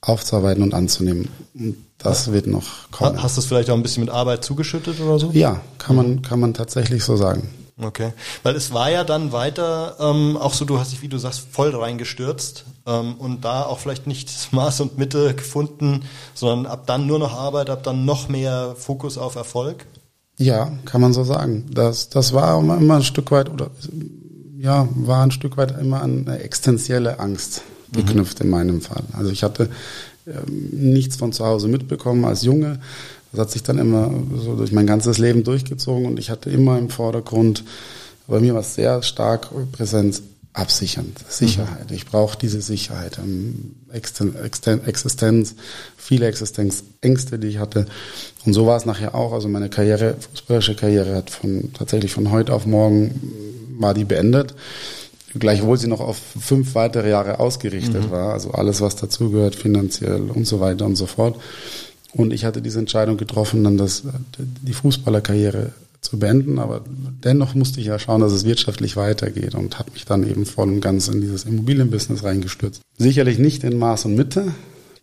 aufzuarbeiten 0.00 0.62
und 0.62 0.74
anzunehmen. 0.74 1.28
Und 1.54 1.76
das 1.98 2.32
wird 2.32 2.46
noch 2.46 2.90
kommen. 2.90 3.22
Hast 3.22 3.36
du 3.36 3.40
es 3.40 3.46
vielleicht 3.46 3.70
auch 3.70 3.74
ein 3.74 3.82
bisschen 3.82 4.04
mit 4.04 4.12
Arbeit 4.12 4.44
zugeschüttet 4.44 5.00
oder 5.00 5.18
so? 5.18 5.30
Ja, 5.32 5.60
kann 5.78 5.96
man, 5.96 6.22
kann 6.22 6.40
man 6.40 6.54
tatsächlich 6.54 7.04
so 7.04 7.16
sagen. 7.16 7.48
Okay, 7.78 8.14
weil 8.42 8.56
es 8.56 8.72
war 8.72 8.90
ja 8.90 9.04
dann 9.04 9.32
weiter 9.32 9.96
ähm, 10.00 10.38
auch 10.38 10.54
so, 10.54 10.64
du 10.64 10.78
hast 10.78 10.92
dich, 10.92 11.02
wie 11.02 11.08
du 11.08 11.18
sagst, 11.18 11.40
voll 11.50 11.76
reingestürzt 11.76 12.64
ähm, 12.86 13.16
und 13.18 13.44
da 13.44 13.64
auch 13.64 13.80
vielleicht 13.80 14.06
nicht 14.06 14.30
Maß 14.52 14.80
und 14.80 14.96
Mitte 14.96 15.34
gefunden, 15.34 16.04
sondern 16.32 16.64
ab 16.64 16.86
dann 16.86 17.06
nur 17.06 17.18
noch 17.18 17.34
Arbeit, 17.34 17.68
ab 17.68 17.82
dann 17.82 18.06
noch 18.06 18.30
mehr 18.30 18.74
Fokus 18.78 19.18
auf 19.18 19.34
Erfolg. 19.34 19.84
Ja, 20.38 20.72
kann 20.86 21.02
man 21.02 21.12
so 21.12 21.22
sagen. 21.24 21.66
Das, 21.70 22.08
das 22.08 22.32
war 22.32 22.58
immer 22.58 22.96
ein 22.96 23.02
Stück 23.02 23.30
weit 23.30 23.50
oder 23.50 23.70
ja, 24.58 24.88
war 24.94 25.22
ein 25.22 25.30
Stück 25.30 25.58
weit 25.58 25.78
immer 25.78 26.02
an 26.02 26.26
eine 26.26 26.38
existenzielle 26.40 27.20
Angst 27.20 27.62
geknüpft 27.92 28.40
mhm. 28.40 28.46
in 28.46 28.50
meinem 28.50 28.80
Fall. 28.80 29.02
Also 29.12 29.30
ich 29.30 29.42
hatte 29.42 29.68
ähm, 30.26 30.70
nichts 30.72 31.16
von 31.16 31.32
zu 31.32 31.44
Hause 31.44 31.68
mitbekommen 31.68 32.24
als 32.24 32.42
Junge 32.42 32.80
das 33.36 33.46
hat 33.46 33.52
sich 33.52 33.62
dann 33.62 33.78
immer 33.78 34.12
so 34.36 34.56
durch 34.56 34.72
mein 34.72 34.86
ganzes 34.86 35.18
Leben 35.18 35.44
durchgezogen 35.44 36.06
und 36.06 36.18
ich 36.18 36.30
hatte 36.30 36.50
immer 36.50 36.78
im 36.78 36.90
Vordergrund, 36.90 37.64
bei 38.26 38.40
mir 38.40 38.54
war 38.54 38.60
es 38.60 38.74
sehr 38.74 39.02
stark 39.02 39.50
präsent, 39.72 40.22
absichernd, 40.52 41.18
Sicherheit. 41.28 41.90
Ich 41.90 42.06
brauche 42.06 42.38
diese 42.38 42.62
Sicherheit, 42.62 43.18
ähm, 43.18 43.74
Existenz, 43.92 45.54
viele 45.96 46.26
Existenzängste, 46.26 47.38
die 47.38 47.48
ich 47.48 47.58
hatte. 47.58 47.86
Und 48.46 48.54
so 48.54 48.66
war 48.66 48.78
es 48.78 48.86
nachher 48.86 49.14
auch. 49.14 49.32
Also 49.32 49.48
meine 49.48 49.68
Karriere, 49.68 50.16
fußballische 50.18 50.74
Karriere 50.74 51.14
hat 51.14 51.28
von 51.30 51.72
tatsächlich 51.74 52.12
von 52.12 52.30
heute 52.30 52.54
auf 52.54 52.64
morgen 52.64 53.32
war 53.78 53.92
die 53.92 54.04
beendet. 54.04 54.54
Gleichwohl 55.38 55.76
sie 55.76 55.88
noch 55.88 56.00
auf 56.00 56.18
fünf 56.40 56.74
weitere 56.74 57.10
Jahre 57.10 57.38
ausgerichtet 57.38 58.06
mhm. 58.06 58.10
war. 58.10 58.32
Also 58.32 58.52
alles, 58.52 58.80
was 58.80 58.96
dazugehört, 58.96 59.54
finanziell 59.56 60.30
und 60.30 60.46
so 60.46 60.60
weiter 60.60 60.86
und 60.86 60.96
so 60.96 61.04
fort. 61.04 61.38
Und 62.16 62.32
ich 62.32 62.44
hatte 62.44 62.62
diese 62.62 62.78
Entscheidung 62.78 63.18
getroffen, 63.18 63.62
dann 63.62 63.76
das, 63.76 64.04
die 64.38 64.72
Fußballerkarriere 64.72 65.72
zu 66.00 66.18
beenden, 66.18 66.58
aber 66.58 66.82
dennoch 67.24 67.54
musste 67.54 67.80
ich 67.80 67.86
ja 67.86 67.98
schauen, 67.98 68.20
dass 68.20 68.32
es 68.32 68.44
wirtschaftlich 68.44 68.96
weitergeht 68.96 69.54
und 69.54 69.78
habe 69.78 69.90
mich 69.92 70.04
dann 70.06 70.28
eben 70.28 70.46
voll 70.46 70.68
und 70.68 70.80
ganz 70.80 71.08
in 71.08 71.20
dieses 71.20 71.44
Immobilienbusiness 71.44 72.22
reingestürzt. 72.22 72.80
Sicherlich 72.96 73.38
nicht 73.38 73.64
in 73.64 73.76
Maß 73.76 74.06
und 74.06 74.14
Mitte, 74.14 74.54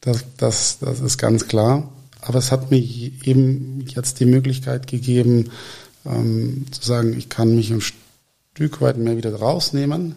das, 0.01 0.23
das, 0.37 0.79
das 0.79 1.01
ist 1.01 1.17
ganz 1.17 1.47
klar, 1.47 1.89
aber 2.21 2.39
es 2.39 2.51
hat 2.51 2.71
mir 2.71 2.79
eben 2.79 3.85
jetzt 3.87 4.19
die 4.19 4.25
Möglichkeit 4.25 4.87
gegeben, 4.87 5.51
ähm, 6.05 6.65
zu 6.71 6.81
sagen, 6.83 7.15
ich 7.17 7.29
kann 7.29 7.55
mich 7.55 7.71
ein 7.71 7.81
Stück 7.81 8.81
weit 8.81 8.97
mehr 8.97 9.17
wieder 9.17 9.35
rausnehmen, 9.35 10.15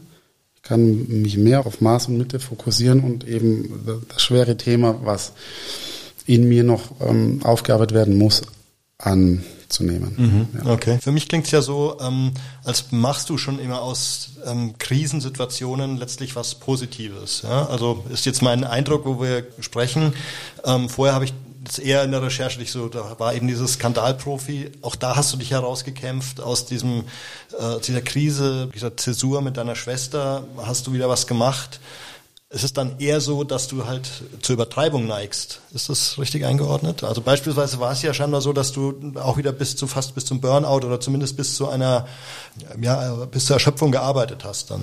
ich 0.55 0.63
kann 0.63 1.07
mich 1.09 1.37
mehr 1.37 1.67
auf 1.67 1.81
Maß 1.81 2.09
und 2.09 2.17
Mitte 2.17 2.41
fokussieren 2.41 3.01
und 3.01 3.27
eben 3.29 4.03
das 4.09 4.23
schwere 4.23 4.57
Thema, 4.57 5.01
was 5.05 5.33
in 6.27 6.49
mir 6.49 6.65
noch 6.65 7.01
ähm, 7.01 7.41
aufgearbeitet 7.45 7.95
werden 7.95 8.19
muss, 8.19 8.43
anzunehmen. 8.99 10.15
Mhm, 10.17 10.49
ja. 10.65 10.73
Okay. 10.73 10.99
Für 11.01 11.13
mich 11.13 11.29
klingt 11.29 11.47
es 11.47 11.51
ja 11.51 11.63
so, 11.63 11.99
ähm, 12.01 12.33
als 12.65 12.93
machst 12.93 13.31
du 13.31 13.39
schon 13.39 13.59
immer 13.59 13.83
aus 13.83 14.31
ähm, 14.45 14.75
Krisensituationen 14.79 15.97
letztlich 15.97 16.37
was 16.37 16.57
Positives. 16.57 17.43
Ja? 17.43 17.67
Also 17.67 18.05
ist 18.13 18.27
jetzt 18.27 18.43
mein 18.43 18.65
Eindruck, 18.65 19.05
wo 19.05 19.21
wir 19.21 19.47
sprechen. 19.61 20.13
Ähm, 20.65 20.89
vorher 20.89 21.15
habe 21.15 21.25
ich 21.27 21.35
das 21.67 21.79
eher 21.79 22.05
in 22.05 22.13
der 22.13 22.23
Recherche 22.23 22.59
dich 22.59 22.71
so, 22.71 22.89
da 22.89 23.19
war 23.19 23.35
eben 23.35 23.49
dieses 23.49 23.75
Skandalprofi. 23.75 24.71
Auch 24.83 24.95
da 24.95 25.17
hast 25.17 25.33
du 25.33 25.37
dich 25.37 25.51
herausgekämpft 25.51 26.41
aus 26.41 26.67
diesem, 26.67 27.05
äh, 27.59 27.81
dieser 27.87 28.03
Krise, 28.03 28.69
dieser 28.75 28.97
Zäsur 28.97 29.43
mit 29.43 29.57
deiner 29.57 29.75
Schwester. 29.75 30.45
Hast 30.59 30.87
du 30.87 30.93
wieder 30.93 31.09
was 31.09 31.27
gemacht? 31.27 31.81
Es 32.49 32.63
ist 32.63 32.77
dann 32.77 32.99
eher 33.01 33.21
so, 33.21 33.43
dass 33.43 33.67
du 33.67 33.87
halt 33.87 34.09
zur 34.41 34.55
Übertreibung 34.55 35.07
neigst. 35.07 35.61
Ist 35.75 35.89
das 35.89 36.17
richtig 36.19 36.45
eingeordnet? 36.45 37.03
Also 37.03 37.21
beispielsweise 37.21 37.81
war 37.81 37.91
es 37.91 38.03
ja 38.03 38.15
scheinbar 38.15 38.41
so, 38.41 38.53
dass 38.53 38.71
du 38.71 39.13
auch 39.17 39.37
wieder 39.37 39.51
bis 39.51 39.75
zu 39.75 39.89
fast 39.89 40.15
bis 40.15 40.27
zum 40.27 40.41
Burnout 40.41 40.87
oder 40.87 41.01
zumindest 41.01 41.37
bis 41.37 41.57
zu 41.57 41.69
einer, 41.69 42.07
ja, 42.81 43.27
bis 43.27 43.47
zur 43.47 43.55
Erschöpfung 43.55 43.91
gearbeitet 43.91 44.45
hast 44.45 44.71
dann. 44.71 44.81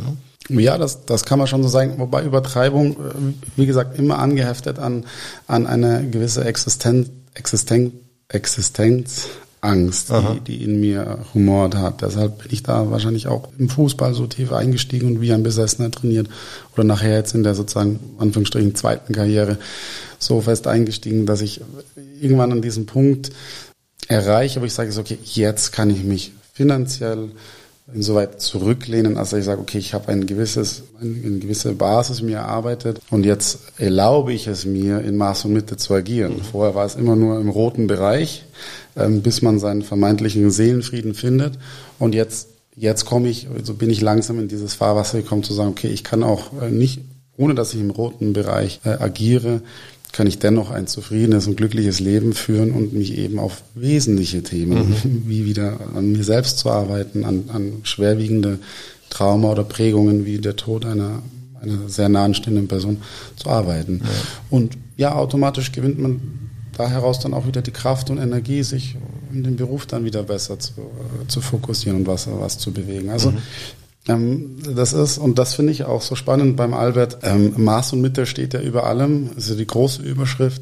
Ne? 0.50 0.62
Ja, 0.62 0.78
das, 0.78 1.06
das 1.06 1.24
kann 1.24 1.40
man 1.40 1.48
schon 1.48 1.64
so 1.64 1.70
sagen. 1.70 2.00
Wobei 2.00 2.24
Übertreibung, 2.24 2.94
äh, 2.94 3.34
wie 3.56 3.66
gesagt, 3.66 3.98
immer 3.98 4.20
angeheftet 4.20 4.78
an, 4.78 5.06
an 5.48 5.66
eine 5.66 6.10
gewisse 6.10 6.44
Existenz, 6.44 7.12
Existenz, 7.34 7.94
Existenz 8.28 9.28
Angst, 9.64 10.10
die, 10.10 10.40
die 10.42 10.64
in 10.64 10.80
mir 10.80 11.20
humort 11.34 11.76
hat. 11.76 12.02
Deshalb 12.02 12.40
bin 12.40 12.48
ich 12.52 12.64
da 12.64 12.92
wahrscheinlich 12.92 13.28
auch 13.28 13.50
im 13.58 13.70
Fußball 13.70 14.14
so 14.14 14.28
tief 14.28 14.52
eingestiegen 14.52 15.08
und 15.08 15.22
wie 15.22 15.32
ein 15.32 15.44
Besessener 15.44 15.90
trainiert. 15.90 16.28
Oder 16.74 16.84
nachher 16.84 17.16
jetzt 17.16 17.34
in 17.34 17.44
der 17.44 17.56
sozusagen, 17.56 18.00
Anführungsstrichen, 18.18 18.76
zweiten 18.76 19.14
Karriere 19.14 19.58
so 20.20 20.42
fest 20.42 20.68
eingestiegen, 20.68 21.26
dass 21.26 21.42
ich 21.42 21.62
irgendwann 22.22 22.52
an 22.52 22.62
diesem 22.62 22.86
Punkt 22.86 23.32
erreiche, 24.08 24.62
wo 24.62 24.66
ich 24.66 24.74
sage, 24.74 24.92
okay, 25.00 25.18
jetzt 25.24 25.72
kann 25.72 25.90
ich 25.90 26.04
mich 26.04 26.34
finanziell 26.52 27.30
insoweit 27.94 28.42
zurücklehnen, 28.42 29.18
als 29.18 29.34
ich 29.34 29.46
sage, 29.46 29.62
okay, 29.62 29.78
ich 29.78 29.94
habe 29.94 30.10
ein 30.10 30.26
gewisses, 30.26 30.84
eine 31.02 31.40
gewisse 31.40 31.74
Basis 31.74 32.22
mir 32.22 32.38
erarbeitet 32.38 33.02
und 33.10 33.26
jetzt 33.26 33.60
erlaube 33.78 34.34
ich 34.34 34.48
es 34.48 34.66
mir, 34.66 35.02
in 35.02 35.18
Maß 35.18 35.46
und 35.46 35.54
Mitte 35.54 35.78
zu 35.78 35.94
agieren. 35.94 36.42
Vorher 36.50 36.76
war 36.76 36.86
es 36.86 36.96
immer 36.96 37.16
nur 37.16 37.40
im 37.40 37.50
roten 37.50 37.88
Bereich, 37.88 38.46
bis 38.96 39.42
man 39.42 39.60
seinen 39.60 39.82
vermeintlichen 39.82 40.52
Seelenfrieden 40.52 41.14
findet 41.14 41.58
und 42.00 42.14
jetzt, 42.14 42.50
jetzt 42.76 43.06
komme 43.06 43.30
ich, 43.30 43.48
so 43.50 43.58
also 43.58 43.74
bin 43.74 43.90
ich 43.90 44.02
langsam 44.02 44.40
in 44.40 44.48
dieses 44.48 44.76
Fahrwasser 44.76 45.22
gekommen 45.22 45.44
zu 45.44 45.54
sagen, 45.54 45.70
okay, 45.70 45.88
ich 45.88 46.04
kann 46.04 46.24
auch 46.24 46.62
äh, 46.62 46.70
nicht, 46.70 47.02
ohne 47.38 47.56
dass 47.56 47.74
ich 47.74 47.80
im 47.80 47.90
roten 47.90 48.34
Bereich 48.34 48.82
äh, 48.84 48.90
agiere, 48.90 49.62
kann 50.12 50.28
ich 50.28 50.38
dennoch 50.38 50.70
ein 50.70 50.86
zufriedenes 50.86 51.48
und 51.48 51.58
glückliches 51.58 52.00
Leben 52.00 52.34
führen 52.34 52.72
und 52.72 52.94
mich 52.94 53.18
eben 53.18 53.40
auf 53.40 53.64
wesentliche 53.74 54.44
Themen, 54.44 54.90
mhm. 54.90 55.24
wie 55.28 55.46
wieder 55.46 55.80
an 55.96 56.12
mir 56.12 56.24
selbst 56.24 56.60
zu 56.60 56.70
arbeiten, 56.70 57.26
an, 57.26 57.46
an 57.52 57.74
schwerwiegende 57.84 58.60
Trauma 59.10 59.52
oder 59.52 59.64
Prägungen 59.64 60.26
wie 60.26 60.38
der 60.38 60.56
Tod 60.56 60.86
einer, 60.86 61.24
einer 61.60 61.90
sehr 61.90 62.10
nahen 62.10 62.36
stehenden 62.36 62.68
Person 62.68 62.98
zu 63.36 63.50
arbeiten. 63.50 64.02
Ja. 64.04 64.10
Und 64.52 64.78
ja, 64.98 65.16
automatisch 65.16 65.72
gewinnt 65.72 66.00
man 66.00 66.22
da 66.78 66.88
heraus 66.88 67.20
dann 67.20 67.34
auch 67.34 67.48
wieder 67.48 67.62
die 67.62 67.72
Kraft 67.72 68.10
und 68.10 68.18
Energie, 68.18 68.64
sich 68.64 68.96
in 69.32 69.44
den 69.44 69.56
Beruf 69.56 69.86
dann 69.86 70.06
wieder 70.06 70.24
besser 70.24 70.60
zu, 70.60 70.72
zu 71.28 71.42
fokussieren 71.42 72.00
und 72.00 72.08
was, 72.08 72.28
was 72.28 72.58
zu 72.58 72.72
bewegen. 72.72 73.10
Also 73.10 73.32
mhm. 73.32 73.38
Ähm, 74.08 74.58
das 74.76 74.94
ist, 74.94 75.18
und 75.18 75.40
das 75.40 75.56
finde 75.56 75.72
ich 75.72 75.86
auch 75.86 76.02
so 76.02 76.16
spannend 76.16 76.58
beim 76.58 76.74
Albert, 76.74 77.20
ähm, 77.24 77.54
Maß 77.58 77.94
und 77.94 78.02
Mitte 78.02 78.26
steht 78.26 78.54
ja 78.54 78.62
über 78.62 78.86
allem, 78.86 79.30
also 79.36 79.56
die 79.56 79.68
große 79.68 80.02
Überschrift. 80.02 80.62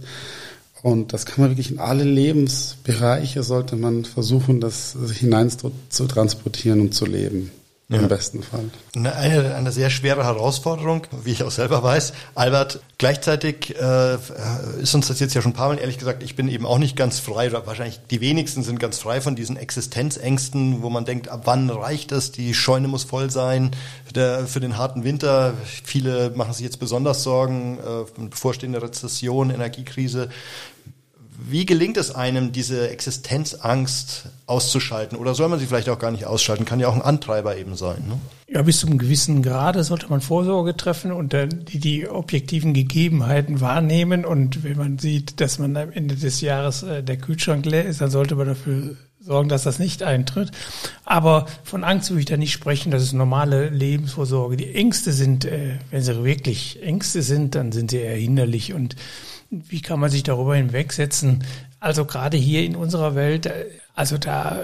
Und 0.84 1.14
das 1.14 1.26
kann 1.26 1.42
man 1.42 1.52
wirklich 1.52 1.72
in 1.72 1.80
alle 1.80 2.04
Lebensbereiche, 2.04 3.44
sollte 3.44 3.76
man 3.76 4.04
versuchen, 4.06 4.60
das 4.60 4.96
hinein 5.14 5.50
zu, 5.50 5.72
zu 5.90 6.08
transportieren 6.08 6.82
und 6.82 6.94
zu 6.94 7.06
leben. 7.06 7.52
Ja. 7.92 7.98
Im 7.98 8.08
besten 8.08 8.42
Fall. 8.42 8.72
Eine, 8.96 9.54
eine 9.54 9.72
sehr 9.74 9.90
schwere 9.90 10.24
Herausforderung, 10.24 11.08
wie 11.26 11.32
ich 11.32 11.44
auch 11.44 11.52
selber 11.52 11.84
weiß. 11.84 12.14
Albert, 12.36 12.80
gleichzeitig 12.98 13.76
äh, 13.78 14.16
ist 14.82 14.96
uns 14.96 15.10
das 15.10 15.20
jetzt 15.20 15.34
ja 15.34 15.42
schon 15.42 15.52
ein 15.52 15.56
paar 15.56 15.68
Mal 15.68 15.78
ehrlich 15.78 15.98
gesagt, 15.98 16.24
ich 16.24 16.38
bin 16.38 16.48
eben 16.48 16.66
auch 16.66 16.78
nicht 16.78 16.96
ganz 16.96 17.20
frei, 17.20 17.50
oder 17.50 17.68
wahrscheinlich 17.68 18.00
die 18.10 18.22
wenigsten 18.22 18.64
sind 18.64 18.80
ganz 18.80 18.98
frei 18.98 19.20
von 19.20 19.36
diesen 19.36 19.58
Existenzängsten, 19.58 20.82
wo 20.84 20.90
man 20.90 21.04
denkt, 21.04 21.28
ab 21.28 21.42
wann 21.44 21.70
reicht 21.70 22.14
es, 22.14 22.32
die 22.32 22.54
Scheune 22.54 22.88
muss 22.88 23.04
voll 23.04 23.30
sein 23.30 23.72
der, 24.16 24.48
für 24.48 24.62
den 24.62 24.78
harten 24.78 25.04
Winter. 25.04 25.54
Viele 25.84 26.30
machen 26.30 26.54
sich 26.54 26.64
jetzt 26.64 26.80
besonders 26.80 27.24
Sorgen, 27.24 27.78
äh, 27.78 28.26
bevorstehende 28.30 28.82
Rezession, 28.82 29.50
Energiekrise. 29.50 30.30
Wie 31.50 31.66
gelingt 31.66 31.98
es 31.98 32.14
einem, 32.14 32.52
diese 32.52 32.90
Existenzangst 32.90 34.30
auszuschalten? 34.46 35.18
Oder 35.18 35.34
soll 35.34 35.50
man 35.50 35.60
sie 35.60 35.66
vielleicht 35.66 35.90
auch 35.90 35.98
gar 35.98 36.12
nicht 36.12 36.26
ausschalten? 36.26 36.66
Kann 36.66 36.80
ja 36.80 36.88
auch 36.88 36.96
ein 36.96 37.02
Antreiber 37.02 37.58
eben 37.58 37.76
sein. 37.76 38.04
Ne? 38.08 38.20
Ja, 38.48 38.62
bis 38.62 38.80
zu 38.80 38.88
einem 38.88 39.00
gewissen 39.00 39.42
Grade 39.42 39.84
sollte 39.84 40.08
man 40.10 40.22
Vorsorge 40.22 40.78
treffen 40.78 41.12
und 41.12 41.34
dann 41.34 41.66
die, 41.66 41.80
die 41.80 42.08
objektiven 42.08 42.74
Gegebenheiten 42.74 43.60
wahrnehmen. 43.60 44.24
Und 44.24 44.64
wenn 44.64 44.78
man 44.78 45.00
sieht, 45.00 45.42
dass 45.42 45.58
man 45.58 45.76
am 45.78 45.92
Ende 45.92 46.16
des 46.16 46.42
Jahres 46.42 46.84
äh, 46.84 47.02
der 47.02 47.18
Kühlschrank 47.18 47.66
leer 47.66 47.86
ist, 47.86 48.02
dann 48.02 48.12
sollte 48.12 48.36
man 48.36 48.48
dafür 48.48 48.96
sorgen, 49.20 49.50
dass 49.50 49.64
das 49.64 49.80
nicht 49.80 50.04
eintritt. 50.04 50.52
Aber 51.06 51.48
von 51.64 51.84
Angst 51.84 52.12
will 52.12 52.20
ich 52.20 52.26
da 52.26 52.38
nicht 52.38 52.52
sprechen. 52.52 52.92
Das 52.92 53.02
ist 53.02 53.14
normale 53.14 53.70
Lebensvorsorge. 53.70 54.58
Die 54.58 54.76
Ängste 54.76 55.12
sind, 55.12 55.46
äh, 55.46 55.80
wenn 55.90 56.04
sie 56.04 56.24
wirklich 56.24 56.84
Ängste 56.84 57.22
sind, 57.24 57.56
dann 57.56 57.72
sind 57.72 57.92
sie 57.92 57.98
eher 57.98 58.16
hinderlich. 58.16 58.74
Und 58.74 58.96
wie 59.52 59.82
kann 59.82 60.00
man 60.00 60.10
sich 60.10 60.24
darüber 60.24 60.56
hinwegsetzen? 60.56 61.44
Also 61.80 62.06
gerade 62.06 62.38
hier 62.38 62.64
in 62.64 62.76
unserer 62.76 63.16
Welt, 63.16 63.46
äh, 63.46 63.66
also 63.94 64.18
da 64.18 64.60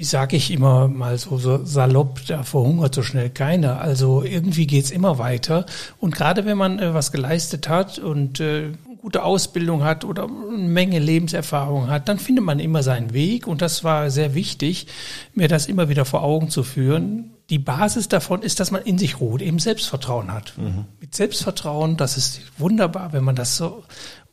sage 0.00 0.36
ich 0.36 0.50
immer 0.50 0.88
mal 0.88 1.18
so, 1.18 1.38
so 1.38 1.64
salopp, 1.64 2.24
da 2.26 2.42
verhungert 2.42 2.94
so 2.94 3.02
schnell 3.02 3.30
keiner. 3.30 3.80
Also 3.80 4.22
irgendwie 4.22 4.66
geht's 4.66 4.90
immer 4.90 5.18
weiter. 5.18 5.66
Und 5.98 6.14
gerade 6.14 6.44
wenn 6.44 6.56
man 6.56 6.78
äh, 6.78 6.94
was 6.94 7.12
geleistet 7.12 7.68
hat 7.68 7.98
und 7.98 8.40
äh, 8.40 8.72
gute 9.00 9.22
Ausbildung 9.24 9.84
hat 9.84 10.04
oder 10.04 10.24
eine 10.24 10.56
Menge 10.56 10.98
Lebenserfahrung 10.98 11.88
hat, 11.88 12.08
dann 12.08 12.18
findet 12.18 12.44
man 12.44 12.60
immer 12.60 12.82
seinen 12.82 13.12
Weg. 13.12 13.46
Und 13.46 13.60
das 13.60 13.84
war 13.84 14.10
sehr 14.10 14.34
wichtig, 14.34 14.86
mir 15.34 15.48
das 15.48 15.66
immer 15.66 15.88
wieder 15.88 16.04
vor 16.04 16.22
Augen 16.22 16.50
zu 16.50 16.62
führen. 16.62 17.30
Die 17.50 17.58
Basis 17.58 18.08
davon 18.08 18.42
ist, 18.42 18.60
dass 18.60 18.70
man 18.70 18.82
in 18.82 18.98
sich 18.98 19.20
ruht, 19.20 19.40
eben 19.40 19.58
Selbstvertrauen 19.58 20.32
hat. 20.32 20.52
Mhm. 20.58 20.84
Mit 21.00 21.14
Selbstvertrauen, 21.14 21.96
das 21.96 22.16
ist 22.16 22.40
wunderbar, 22.58 23.12
wenn 23.12 23.24
man 23.24 23.36
das 23.36 23.56
so 23.56 23.84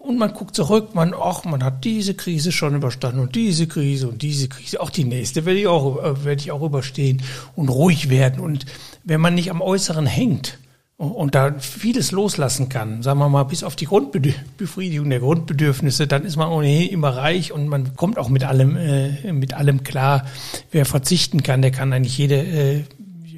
und 0.06 0.20
man 0.20 0.34
guckt 0.34 0.56
zurück, 0.56 0.94
man, 0.94 1.16
ach, 1.20 1.46
man 1.46 1.64
hat 1.64 1.84
diese 1.84 2.14
Krise 2.14 2.52
schon 2.52 2.76
überstanden 2.76 3.20
und 3.20 3.34
diese 3.34 3.66
Krise 3.68 4.08
und 4.08 4.22
diese 4.22 4.48
Krise, 4.48 4.80
auch 4.80 4.92
die 4.92 5.04
nächste 5.04 5.46
werde 5.46 5.60
ich 5.60 5.68
auch, 5.68 5.98
äh, 6.04 6.24
werde 6.24 6.42
ich 6.42 6.52
auch 6.52 6.62
überstehen 6.62 7.24
und 7.56 7.70
ruhig 7.70 8.10
werden. 8.10 8.40
Und 8.40 8.68
wenn 9.04 9.20
man 9.20 9.34
nicht 9.34 9.50
am 9.50 9.62
Äußeren 9.62 10.06
hängt, 10.06 10.60
und 10.98 11.36
da 11.36 11.60
vieles 11.60 12.12
loslassen 12.14 12.70
kann, 12.70 13.04
sagen 13.04 13.20
wir 13.20 13.28
mal, 13.28 13.44
bis 13.44 13.66
auf 13.66 13.76
die 13.76 13.86
Grundbefriedigung 13.86 15.10
der 15.10 15.20
Grundbedürfnisse, 15.20 16.08
dann 16.08 16.24
ist 16.24 16.38
man 16.38 16.48
ohnehin 16.48 16.90
immer 16.90 17.10
reich 17.10 17.52
und 17.52 17.68
man 17.68 17.98
kommt 17.98 18.18
auch 18.18 18.30
mit 18.30 18.46
allem, 18.46 18.78
äh, 18.78 19.34
mit 19.34 19.54
allem 19.54 19.84
klar. 19.84 20.26
Wer 20.72 20.86
verzichten 20.86 21.44
kann, 21.44 21.62
der 21.62 21.72
kann 21.72 21.92
eigentlich 21.92 22.18
jede, 22.18 22.36
äh, 22.36 22.84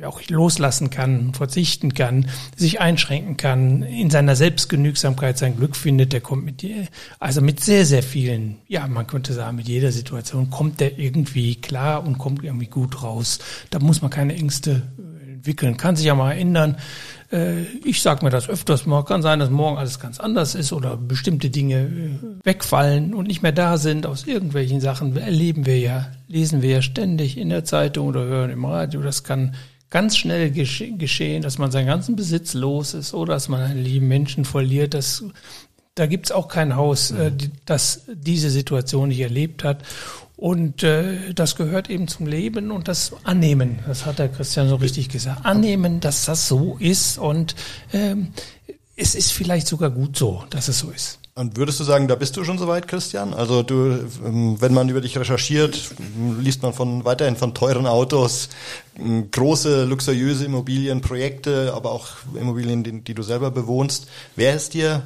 auch 0.05 0.21
loslassen 0.29 0.89
kann, 0.89 1.33
verzichten 1.33 1.93
kann, 1.93 2.27
sich 2.55 2.79
einschränken 2.79 3.37
kann, 3.37 3.83
in 3.83 4.09
seiner 4.09 4.35
Selbstgenügsamkeit 4.35 5.37
sein 5.37 5.57
Glück 5.57 5.75
findet, 5.75 6.13
der 6.13 6.21
kommt 6.21 6.45
mit 6.45 6.65
also 7.19 7.41
mit 7.41 7.59
sehr, 7.59 7.85
sehr 7.85 8.03
vielen, 8.03 8.57
ja, 8.67 8.87
man 8.87 9.07
könnte 9.07 9.33
sagen, 9.33 9.57
mit 9.57 9.67
jeder 9.67 9.91
Situation 9.91 10.49
kommt 10.49 10.79
der 10.79 10.97
irgendwie 10.97 11.55
klar 11.55 12.05
und 12.05 12.17
kommt 12.17 12.43
irgendwie 12.43 12.67
gut 12.67 13.03
raus. 13.03 13.39
Da 13.69 13.79
muss 13.79 14.01
man 14.01 14.09
keine 14.09 14.35
Ängste 14.35 14.83
entwickeln, 15.47 15.77
kann 15.77 15.95
sich 15.95 16.05
ja 16.05 16.15
mal 16.15 16.33
ändern. 16.33 16.77
Äh, 17.31 17.61
ich 17.83 18.01
sage 18.01 18.23
mir 18.25 18.31
das 18.31 18.49
öfters 18.49 18.85
mal, 18.85 19.03
kann 19.03 19.21
sein, 19.21 19.39
dass 19.39 19.49
morgen 19.49 19.77
alles 19.77 19.99
ganz 19.99 20.19
anders 20.19 20.55
ist 20.55 20.73
oder 20.73 20.97
bestimmte 20.97 21.49
Dinge 21.49 21.81
äh, 21.81 22.45
wegfallen 22.45 23.13
und 23.13 23.27
nicht 23.27 23.43
mehr 23.43 23.51
da 23.51 23.77
sind 23.77 24.05
aus 24.05 24.25
irgendwelchen 24.27 24.81
Sachen. 24.81 25.15
Erleben 25.15 25.65
wir 25.65 25.79
ja, 25.79 26.11
lesen 26.27 26.61
wir 26.61 26.69
ja 26.69 26.81
ständig 26.81 27.37
in 27.37 27.49
der 27.49 27.63
Zeitung 27.63 28.07
oder 28.07 28.23
hören 28.25 28.49
im 28.49 28.65
Radio. 28.65 29.01
Das 29.01 29.23
kann 29.23 29.55
ganz 29.89 30.17
schnell 30.17 30.51
geschehen, 30.51 31.41
dass 31.41 31.57
man 31.57 31.71
seinen 31.71 31.87
ganzen 31.87 32.15
Besitz 32.15 32.53
los 32.53 32.93
ist 32.93 33.13
oder 33.13 33.33
dass 33.33 33.49
man 33.49 33.61
einen 33.61 33.83
lieben 33.83 34.07
Menschen 34.07 34.45
verliert. 34.45 34.93
Das, 34.93 35.23
da 35.95 36.05
gibt's 36.05 36.31
auch 36.31 36.47
kein 36.47 36.75
Haus, 36.75 37.11
äh, 37.11 37.31
das 37.65 38.01
diese 38.07 38.49
Situation 38.49 39.09
nicht 39.09 39.19
erlebt 39.19 39.63
hat. 39.63 39.83
Und 40.35 40.83
äh, 40.83 41.33
das 41.33 41.55
gehört 41.55 41.89
eben 41.89 42.07
zum 42.07 42.27
Leben 42.27 42.69
und 42.71 42.87
das 42.87 43.11
Annehmen. 43.23 43.79
Das 43.87 44.05
hat 44.05 44.19
der 44.19 44.29
Christian 44.29 44.69
so 44.69 44.75
richtig 44.75 45.09
gesagt. 45.09 45.45
Annehmen, 45.45 45.99
dass 45.99 46.25
das 46.25 46.47
so 46.47 46.77
ist 46.79 47.17
und 47.17 47.55
ähm, 47.91 48.29
es 48.95 49.15
ist 49.15 49.31
vielleicht 49.31 49.67
sogar 49.67 49.89
gut 49.89 50.15
so, 50.15 50.43
dass 50.49 50.67
es 50.67 50.79
so 50.79 50.91
ist. 50.91 51.19
Und 51.37 51.55
würdest 51.55 51.79
du 51.79 51.83
sagen, 51.83 52.07
da 52.07 52.15
bist 52.15 52.35
du 52.35 52.43
schon 52.43 52.57
soweit, 52.57 52.87
Christian? 52.87 53.35
Also 53.35 53.61
du, 53.61 53.99
ähm, 54.25 54.59
wenn 54.59 54.73
man 54.73 54.89
über 54.89 55.01
dich 55.01 55.19
recherchiert, 55.19 55.91
liest 56.39 56.63
man 56.63 56.73
von 56.73 57.05
weiterhin 57.05 57.35
von 57.35 57.53
teuren 57.53 57.85
Autos, 57.85 58.49
große 59.31 59.85
luxuriöse 59.85 60.45
Immobilienprojekte, 60.45 61.73
aber 61.75 61.91
auch 61.91 62.07
Immobilien, 62.33 62.83
die, 62.83 63.01
die 63.01 63.13
du 63.13 63.21
selber 63.21 63.51
bewohnst. 63.51 64.07
Wer 64.35 64.55
ist 64.55 64.73
dir 64.73 65.03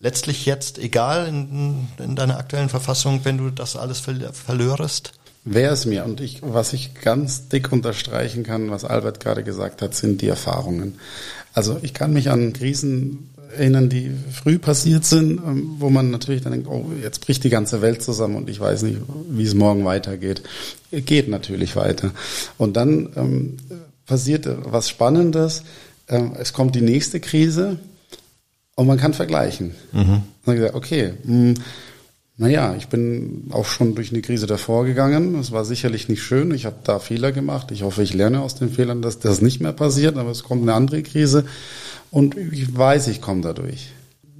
letztlich 0.00 0.44
jetzt 0.44 0.76
egal 0.78 1.28
in, 1.28 1.86
in 1.98 2.16
deiner 2.16 2.38
aktuellen 2.38 2.68
Verfassung, 2.68 3.20
wenn 3.22 3.38
du 3.38 3.50
das 3.50 3.76
alles 3.76 4.00
verlörest? 4.00 5.12
Wäre 5.44 5.72
es 5.72 5.86
mir. 5.86 6.04
Und 6.04 6.20
ich, 6.20 6.40
was 6.42 6.72
ich 6.72 6.94
ganz 6.94 7.48
dick 7.48 7.70
unterstreichen 7.70 8.42
kann, 8.42 8.72
was 8.72 8.84
Albert 8.84 9.20
gerade 9.20 9.44
gesagt 9.44 9.82
hat, 9.82 9.94
sind 9.94 10.20
die 10.20 10.28
Erfahrungen. 10.28 10.98
Also 11.52 11.78
ich 11.82 11.94
kann 11.94 12.12
mich 12.12 12.30
an 12.30 12.52
Krisen 12.52 13.29
erinnern, 13.56 13.88
die 13.88 14.10
früh 14.32 14.58
passiert 14.58 15.04
sind, 15.04 15.38
ähm, 15.38 15.76
wo 15.78 15.90
man 15.90 16.10
natürlich 16.10 16.42
dann 16.42 16.52
denkt, 16.52 16.68
oh, 16.68 16.86
jetzt 17.02 17.20
bricht 17.20 17.44
die 17.44 17.50
ganze 17.50 17.82
Welt 17.82 18.02
zusammen 18.02 18.36
und 18.36 18.48
ich 18.48 18.60
weiß 18.60 18.82
nicht, 18.82 18.98
wie 19.28 19.44
es 19.44 19.54
morgen 19.54 19.84
weitergeht. 19.84 20.42
Geht 20.90 21.28
natürlich 21.28 21.76
weiter. 21.76 22.10
Und 22.58 22.76
dann 22.76 23.10
ähm, 23.16 23.56
passiert 24.06 24.48
was 24.64 24.88
Spannendes. 24.88 25.62
Ähm, 26.08 26.32
es 26.38 26.52
kommt 26.52 26.74
die 26.74 26.82
nächste 26.82 27.20
Krise 27.20 27.78
und 28.74 28.86
man 28.86 28.98
kann 28.98 29.14
vergleichen. 29.14 29.74
Mhm. 29.92 30.22
Dann 30.44 30.56
gesagt, 30.56 30.74
okay, 30.74 31.14
mh, 31.24 31.32
hm, 31.32 31.54
naja, 32.40 32.74
ich 32.74 32.88
bin 32.88 33.48
auch 33.50 33.66
schon 33.66 33.94
durch 33.94 34.12
eine 34.12 34.22
Krise 34.22 34.46
davor 34.46 34.86
gegangen. 34.86 35.38
Es 35.38 35.52
war 35.52 35.66
sicherlich 35.66 36.08
nicht 36.08 36.22
schön. 36.22 36.54
Ich 36.54 36.64
habe 36.64 36.76
da 36.84 36.98
Fehler 36.98 37.32
gemacht. 37.32 37.70
Ich 37.70 37.82
hoffe, 37.82 38.02
ich 38.02 38.14
lerne 38.14 38.40
aus 38.40 38.54
den 38.54 38.70
Fehlern, 38.70 39.02
dass 39.02 39.18
das 39.18 39.42
nicht 39.42 39.60
mehr 39.60 39.74
passiert. 39.74 40.16
Aber 40.16 40.30
es 40.30 40.42
kommt 40.42 40.62
eine 40.62 40.72
andere 40.72 41.02
Krise 41.02 41.44
und 42.10 42.36
ich 42.36 42.76
weiß, 42.76 43.08
ich 43.08 43.20
komme 43.20 43.40
dadurch. 43.40 43.92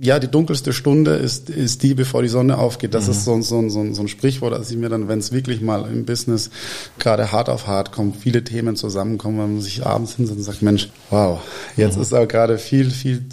Ja, 0.03 0.19
die 0.19 0.29
dunkelste 0.29 0.73
Stunde 0.73 1.13
ist, 1.17 1.51
ist 1.51 1.83
die, 1.83 1.93
bevor 1.93 2.23
die 2.23 2.29
Sonne 2.29 2.57
aufgeht. 2.57 2.95
Das 2.95 3.05
mhm. 3.05 3.11
ist 3.11 3.25
so, 3.25 3.43
so, 3.43 3.69
so, 3.69 3.93
so 3.93 4.03
ein 4.03 4.09
Sprichwort, 4.09 4.55
dass 4.55 4.71
ich 4.71 4.79
mir 4.79 4.89
dann, 4.89 5.09
wenn 5.09 5.19
es 5.19 5.31
wirklich 5.31 5.61
mal 5.61 5.87
im 5.91 6.07
Business 6.07 6.51
gerade 6.99 7.33
hart 7.33 7.51
auf 7.51 7.67
hart 7.67 7.93
kommt, 7.93 8.17
viele 8.17 8.43
Themen 8.43 8.77
zusammenkommen, 8.77 9.39
wenn 9.39 9.53
man 9.55 9.63
sich 9.63 9.85
abends 9.85 10.17
hinsetzt 10.17 10.39
und 10.39 10.45
sagt, 10.45 10.63
Mensch, 10.63 10.89
wow, 11.11 11.41
jetzt 11.77 11.97
mhm. 11.97 12.03
ist 12.03 12.15
auch 12.15 12.27
gerade 12.27 12.57
viel, 12.57 12.91
viel, 12.91 13.27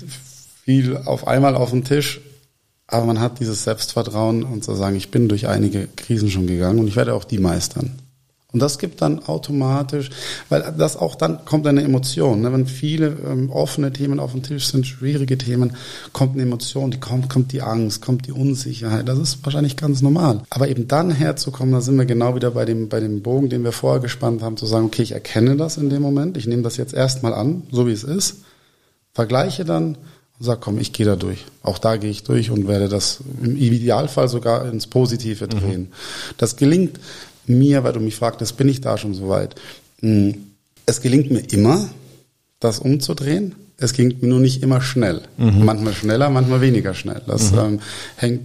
viel 0.65 0.97
auf 0.97 1.25
einmal 1.25 1.55
auf 1.55 1.69
dem 1.69 1.85
Tisch, 1.85 2.19
aber 2.85 3.05
man 3.05 3.21
hat 3.21 3.39
dieses 3.39 3.63
Selbstvertrauen 3.63 4.43
und 4.43 4.65
zu 4.65 4.75
sagen, 4.75 4.97
ich 4.97 5.09
bin 5.09 5.29
durch 5.29 5.47
einige 5.47 5.87
Krisen 5.95 6.29
schon 6.29 6.47
gegangen 6.47 6.79
und 6.79 6.87
ich 6.87 6.97
werde 6.97 7.13
auch 7.13 7.23
die 7.23 7.39
meistern. 7.39 7.97
Und 8.53 8.61
das 8.61 8.79
gibt 8.79 9.01
dann 9.01 9.25
automatisch, 9.25 10.09
weil 10.47 10.73
das 10.77 10.95
auch 10.95 11.15
dann 11.15 11.43
kommt 11.43 11.67
eine 11.67 11.83
Emotion. 11.83 12.41
Ne? 12.41 12.53
Wenn 12.53 12.65
viele 12.65 13.17
ähm, 13.27 13.49
offene 13.49 13.91
Themen 13.91 14.21
auf 14.21 14.31
dem 14.31 14.41
Tisch 14.41 14.67
sind, 14.67 14.87
schwierige 14.87 15.37
Themen, 15.37 15.75
kommt 16.13 16.33
eine 16.33 16.43
Emotion, 16.43 16.89
die 16.89 16.99
kommt, 16.99 17.29
kommt 17.29 17.51
die 17.51 17.61
Angst, 17.61 18.01
kommt 18.01 18.25
die 18.25 18.31
Unsicherheit. 18.31 19.09
Das 19.09 19.19
ist 19.19 19.43
wahrscheinlich 19.43 19.75
ganz 19.75 20.01
normal. 20.01 20.43
Aber 20.49 20.69
eben 20.69 20.87
dann 20.87 21.11
herzukommen, 21.11 21.73
da 21.73 21.81
sind 21.81 21.97
wir 21.97 22.05
genau 22.05 22.35
wieder 22.35 22.51
bei 22.51 22.63
dem, 22.63 22.87
bei 22.87 23.01
dem 23.01 23.21
Bogen, 23.21 23.49
den 23.49 23.65
wir 23.65 23.73
vorher 23.73 23.99
gespannt 23.99 24.41
haben, 24.41 24.55
zu 24.55 24.65
sagen, 24.65 24.85
okay, 24.85 25.01
ich 25.01 25.11
erkenne 25.11 25.57
das 25.57 25.75
in 25.75 25.89
dem 25.89 26.01
Moment, 26.01 26.37
ich 26.37 26.47
nehme 26.47 26.63
das 26.63 26.77
jetzt 26.77 26.93
erstmal 26.93 27.33
an, 27.33 27.63
so 27.69 27.85
wie 27.85 27.91
es 27.91 28.05
ist, 28.05 28.43
vergleiche 29.13 29.65
dann 29.65 29.97
und 30.39 30.45
sage, 30.45 30.61
komm, 30.61 30.79
ich 30.79 30.93
gehe 30.93 31.05
da 31.05 31.17
durch. 31.17 31.43
Auch 31.63 31.79
da 31.79 31.97
gehe 31.97 32.11
ich 32.11 32.23
durch 32.23 32.49
und 32.49 32.67
werde 32.69 32.87
das 32.87 33.19
im 33.41 33.57
Idealfall 33.57 34.29
sogar 34.29 34.71
ins 34.71 34.87
Positive 34.87 35.45
mhm. 35.45 35.49
drehen. 35.49 35.81
Mhm. 35.81 35.87
Das 36.37 36.55
gelingt 36.55 36.99
mir, 37.49 37.83
weil 37.83 37.93
du 37.93 37.99
mich 37.99 38.15
fragtest, 38.15 38.57
bin 38.57 38.69
ich 38.69 38.81
da 38.81 38.97
schon 38.97 39.13
so 39.13 39.29
weit? 39.29 39.55
Hm, 40.01 40.35
es 40.85 41.01
gelingt 41.01 41.31
mir 41.31 41.41
immer, 41.51 41.89
das 42.59 42.79
umzudrehen. 42.79 43.55
Es 43.79 43.93
ging 43.93 44.17
nur 44.21 44.39
nicht 44.39 44.63
immer 44.63 44.81
schnell. 44.81 45.21
Mhm. 45.37 45.63
Manchmal 45.63 45.93
schneller, 45.93 46.31
manchmal 46.31 46.61
weniger 46.61 46.95
schnell. 46.95 47.21
Das 47.27 47.51
mhm. 47.51 47.59
ähm, 47.59 47.79
hängt 48.15 48.41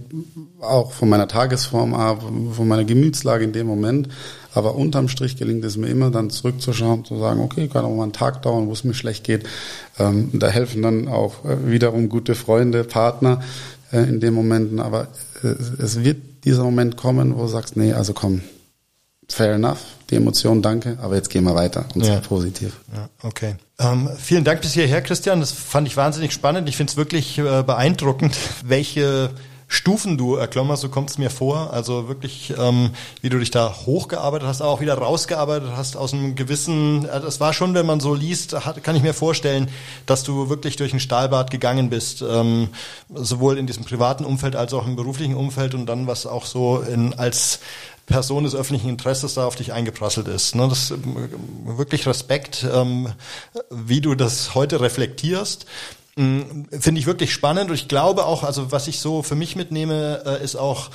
auch 0.61 0.91
von 0.91 1.09
meiner 1.09 1.27
Tagesform 1.27 1.95
ab, 1.95 2.23
von 2.51 2.67
meiner 2.67 2.83
Gemütslage 2.83 3.43
in 3.43 3.51
dem 3.51 3.65
Moment. 3.65 4.09
Aber 4.53 4.75
unterm 4.75 5.07
Strich 5.07 5.35
gelingt 5.35 5.65
es 5.65 5.77
mir 5.77 5.87
immer, 5.87 6.11
dann 6.11 6.29
zurückzuschauen, 6.29 7.05
zu 7.05 7.17
sagen, 7.17 7.41
okay, 7.41 7.67
kann 7.67 7.85
auch 7.85 7.95
mal 7.95 8.03
einen 8.03 8.13
Tag 8.13 8.43
dauern, 8.43 8.67
wo 8.67 8.73
es 8.73 8.83
mir 8.83 8.93
schlecht 8.93 9.23
geht. 9.23 9.45
Ähm, 9.97 10.29
da 10.33 10.47
helfen 10.49 10.83
dann 10.83 11.07
auch 11.07 11.43
äh, 11.45 11.71
wiederum 11.71 12.09
gute 12.09 12.35
Freunde, 12.35 12.83
Partner 12.83 13.41
äh, 13.91 14.03
in 14.03 14.19
den 14.19 14.35
Momenten. 14.35 14.79
Aber 14.79 15.07
äh, 15.43 15.47
es 15.81 16.03
wird 16.03 16.17
dieser 16.45 16.63
Moment 16.63 16.95
kommen, 16.95 17.35
wo 17.35 17.41
du 17.41 17.47
sagst, 17.47 17.75
nee, 17.75 17.93
also 17.93 18.13
komm, 18.13 18.41
fair 19.29 19.53
enough, 19.53 19.79
die 20.09 20.15
Emotion, 20.15 20.61
danke, 20.61 20.97
aber 21.01 21.15
jetzt 21.15 21.29
gehen 21.29 21.43
wir 21.43 21.55
weiter 21.55 21.85
und 21.95 22.05
ja. 22.05 22.19
positiv. 22.19 22.79
Ja, 22.93 23.09
okay. 23.23 23.55
Ähm, 23.79 24.09
vielen 24.17 24.43
Dank 24.43 24.61
bis 24.61 24.73
hierher, 24.73 25.01
Christian. 25.01 25.39
Das 25.39 25.51
fand 25.51 25.87
ich 25.87 25.97
wahnsinnig 25.97 26.31
spannend. 26.33 26.69
Ich 26.69 26.77
finde 26.77 26.91
es 26.91 26.97
wirklich 26.97 27.37
äh, 27.37 27.63
beeindruckend, 27.63 28.35
welche 28.63 29.31
Stufen 29.73 30.19
du 30.19 30.35
erklommen 30.35 30.77
so 30.77 30.87
kommt 30.89 31.09
es 31.09 31.17
mir 31.17 31.31
vor. 31.31 31.73
Also 31.73 32.07
wirklich, 32.07 32.53
ähm, 32.59 32.91
wie 33.21 33.29
du 33.29 33.39
dich 33.39 33.49
da 33.49 33.73
hochgearbeitet 33.87 34.47
hast, 34.47 34.61
auch 34.61 34.81
wieder 34.81 34.93
rausgearbeitet 34.93 35.71
hast 35.75 35.97
aus 35.97 36.13
einem 36.13 36.35
gewissen, 36.35 37.05
äh, 37.05 37.19
das 37.19 37.39
war 37.39 37.53
schon, 37.53 37.73
wenn 37.73 37.87
man 37.87 37.99
so 37.99 38.13
liest, 38.13 38.53
hat, 38.65 38.83
kann 38.83 38.95
ich 38.95 39.01
mir 39.01 39.15
vorstellen, 39.15 39.69
dass 40.05 40.21
du 40.21 40.47
wirklich 40.47 40.75
durch 40.75 40.93
ein 40.93 40.99
Stahlbad 40.99 41.49
gegangen 41.49 41.89
bist, 41.89 42.21
ähm, 42.21 42.69
sowohl 43.09 43.57
in 43.57 43.65
diesem 43.65 43.83
privaten 43.83 44.25
Umfeld 44.25 44.55
als 44.55 44.75
auch 44.75 44.85
im 44.85 44.95
beruflichen 44.95 45.35
Umfeld 45.35 45.73
und 45.73 45.87
dann 45.87 46.05
was 46.05 46.27
auch 46.27 46.45
so 46.45 46.81
in, 46.81 47.15
als 47.15 47.59
Person 48.05 48.43
des 48.43 48.55
öffentlichen 48.55 48.89
Interesses 48.89 49.35
da 49.35 49.45
auf 49.45 49.55
dich 49.55 49.73
eingeprasselt 49.73 50.27
ist. 50.27 50.55
Ne? 50.55 50.67
Das 50.67 50.93
wirklich 51.65 52.05
Respekt, 52.05 52.65
ähm, 52.71 53.13
wie 53.69 54.01
du 54.01 54.15
das 54.15 54.55
heute 54.55 54.81
reflektierst. 54.81 55.65
Mm, 56.15 56.65
finde 56.79 56.99
ich 56.99 57.07
wirklich 57.07 57.33
spannend 57.33 57.69
und 57.71 57.75
ich 57.75 57.87
glaube 57.87 58.25
auch, 58.25 58.43
also 58.43 58.71
was 58.71 58.87
ich 58.87 58.99
so 58.99 59.23
für 59.23 59.35
mich 59.35 59.55
mitnehme, 59.55 60.21
äh, 60.25 60.43
ist 60.43 60.55
auch, 60.55 60.91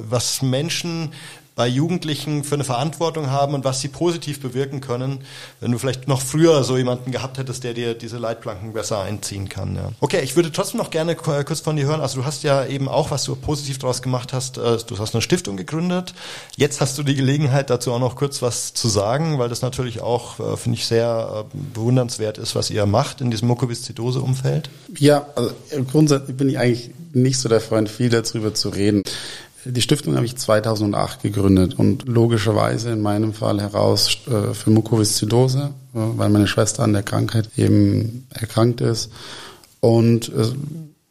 was 0.00 0.42
Menschen 0.42 1.14
bei 1.58 1.66
Jugendlichen 1.66 2.44
für 2.44 2.54
eine 2.54 2.62
Verantwortung 2.62 3.32
haben 3.32 3.52
und 3.52 3.64
was 3.64 3.80
sie 3.80 3.88
positiv 3.88 4.40
bewirken 4.40 4.80
können, 4.80 5.18
wenn 5.60 5.72
du 5.72 5.78
vielleicht 5.78 6.06
noch 6.06 6.22
früher 6.22 6.62
so 6.62 6.76
jemanden 6.76 7.10
gehabt 7.10 7.36
hättest, 7.36 7.64
der 7.64 7.74
dir 7.74 7.94
diese 7.94 8.16
Leitplanken 8.16 8.74
besser 8.74 9.00
einziehen 9.00 9.48
kann. 9.48 9.74
Ja. 9.74 9.90
Okay, 9.98 10.20
ich 10.22 10.36
würde 10.36 10.52
trotzdem 10.52 10.78
noch 10.78 10.90
gerne 10.90 11.16
kurz 11.16 11.58
von 11.58 11.74
dir 11.74 11.84
hören. 11.84 12.00
Also 12.00 12.20
du 12.20 12.24
hast 12.24 12.44
ja 12.44 12.64
eben 12.64 12.88
auch, 12.88 13.10
was 13.10 13.24
du 13.24 13.34
positiv 13.34 13.78
daraus 13.78 14.02
gemacht 14.02 14.32
hast, 14.32 14.56
äh, 14.56 14.78
du 14.86 14.98
hast 15.00 15.16
eine 15.16 15.20
Stiftung 15.20 15.56
gegründet. 15.56 16.14
Jetzt 16.56 16.80
hast 16.80 16.96
du 16.96 17.02
die 17.02 17.16
Gelegenheit, 17.16 17.70
dazu 17.70 17.92
auch 17.92 17.98
noch 17.98 18.14
kurz 18.14 18.40
was 18.40 18.72
zu 18.72 18.86
sagen, 18.86 19.40
weil 19.40 19.48
das 19.48 19.60
natürlich 19.60 20.00
auch, 20.00 20.38
äh, 20.38 20.56
finde 20.56 20.78
ich, 20.78 20.86
sehr 20.86 21.44
äh, 21.52 21.58
bewundernswert 21.74 22.38
ist, 22.38 22.54
was 22.54 22.70
ihr 22.70 22.86
macht 22.86 23.20
in 23.20 23.32
diesem 23.32 23.48
Mukoviszidose-Umfeld. 23.48 24.70
Ja, 24.96 25.26
also 25.34 25.50
grundsätzlich 25.90 26.36
bin 26.36 26.50
ich 26.50 26.58
eigentlich 26.60 26.92
nicht 27.14 27.38
so 27.40 27.48
der 27.48 27.60
Freund, 27.60 27.88
viel 27.88 28.10
darüber 28.10 28.54
zu 28.54 28.68
reden. 28.68 29.02
Die 29.64 29.82
Stiftung 29.82 30.14
habe 30.14 30.24
ich 30.24 30.36
2008 30.36 31.22
gegründet 31.22 31.78
und 31.78 32.06
logischerweise 32.06 32.90
in 32.90 33.00
meinem 33.00 33.34
Fall 33.34 33.60
heraus 33.60 34.18
äh, 34.26 34.54
für 34.54 34.70
Mukoviszidose, 34.70 35.70
äh, 35.94 35.98
weil 35.98 36.30
meine 36.30 36.46
Schwester 36.46 36.84
an 36.84 36.92
der 36.92 37.02
Krankheit 37.02 37.50
eben 37.56 38.26
erkrankt 38.30 38.80
ist 38.80 39.10
und 39.80 40.28
es 40.28 40.54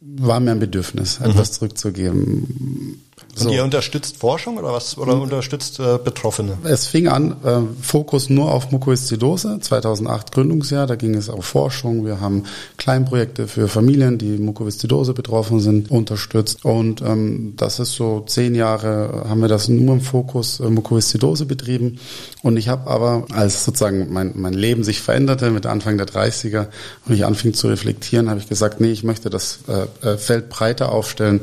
war 0.00 0.40
mir 0.40 0.52
ein 0.52 0.60
Bedürfnis, 0.60 1.20
etwas 1.20 1.50
mhm. 1.50 1.54
zurückzugeben. 1.54 3.02
So. 3.34 3.48
Und 3.48 3.54
ihr 3.54 3.64
unterstützt 3.64 4.16
Forschung 4.16 4.58
oder 4.58 4.72
was 4.72 4.98
oder 4.98 5.20
unterstützt 5.20 5.78
äh, 5.78 5.98
Betroffene? 6.02 6.58
Es 6.64 6.86
fing 6.86 7.08
an, 7.08 7.36
äh, 7.44 7.60
Fokus 7.82 8.30
nur 8.30 8.52
auf 8.52 8.70
Mukoviszidose, 8.70 9.60
2008 9.60 10.32
Gründungsjahr, 10.32 10.86
da 10.86 10.96
ging 10.96 11.14
es 11.14 11.30
auf 11.30 11.44
Forschung. 11.44 12.04
Wir 12.04 12.20
haben 12.20 12.44
Kleinprojekte 12.76 13.46
für 13.46 13.68
Familien, 13.68 14.18
die 14.18 14.38
Mukoviszidose 14.38 15.14
betroffen 15.14 15.60
sind, 15.60 15.90
unterstützt. 15.90 16.64
Und 16.64 17.00
ähm, 17.02 17.54
das 17.56 17.78
ist 17.78 17.92
so 17.92 18.24
zehn 18.26 18.54
Jahre 18.54 19.24
haben 19.28 19.40
wir 19.40 19.48
das 19.48 19.68
nur 19.68 19.94
im 19.94 20.00
Fokus 20.00 20.60
äh, 20.60 20.68
Mukoviszidose 20.68 21.46
betrieben. 21.46 21.98
Und 22.42 22.56
ich 22.56 22.68
habe 22.68 22.90
aber, 22.90 23.24
als 23.32 23.64
sozusagen 23.64 24.12
mein, 24.12 24.32
mein 24.36 24.54
Leben 24.54 24.84
sich 24.84 25.00
veränderte 25.00 25.50
mit 25.50 25.66
Anfang 25.66 25.96
der 25.96 26.06
30er 26.06 26.66
und 27.06 27.14
ich 27.14 27.24
anfing 27.24 27.54
zu 27.54 27.68
reflektieren, 27.68 28.28
habe 28.30 28.40
ich 28.40 28.48
gesagt, 28.48 28.80
nee, 28.80 28.90
ich 28.90 29.04
möchte 29.04 29.30
das 29.30 29.60
äh, 29.68 30.06
äh 30.06 30.18
Feld 30.18 30.48
breiter 30.48 30.92
aufstellen 30.92 31.40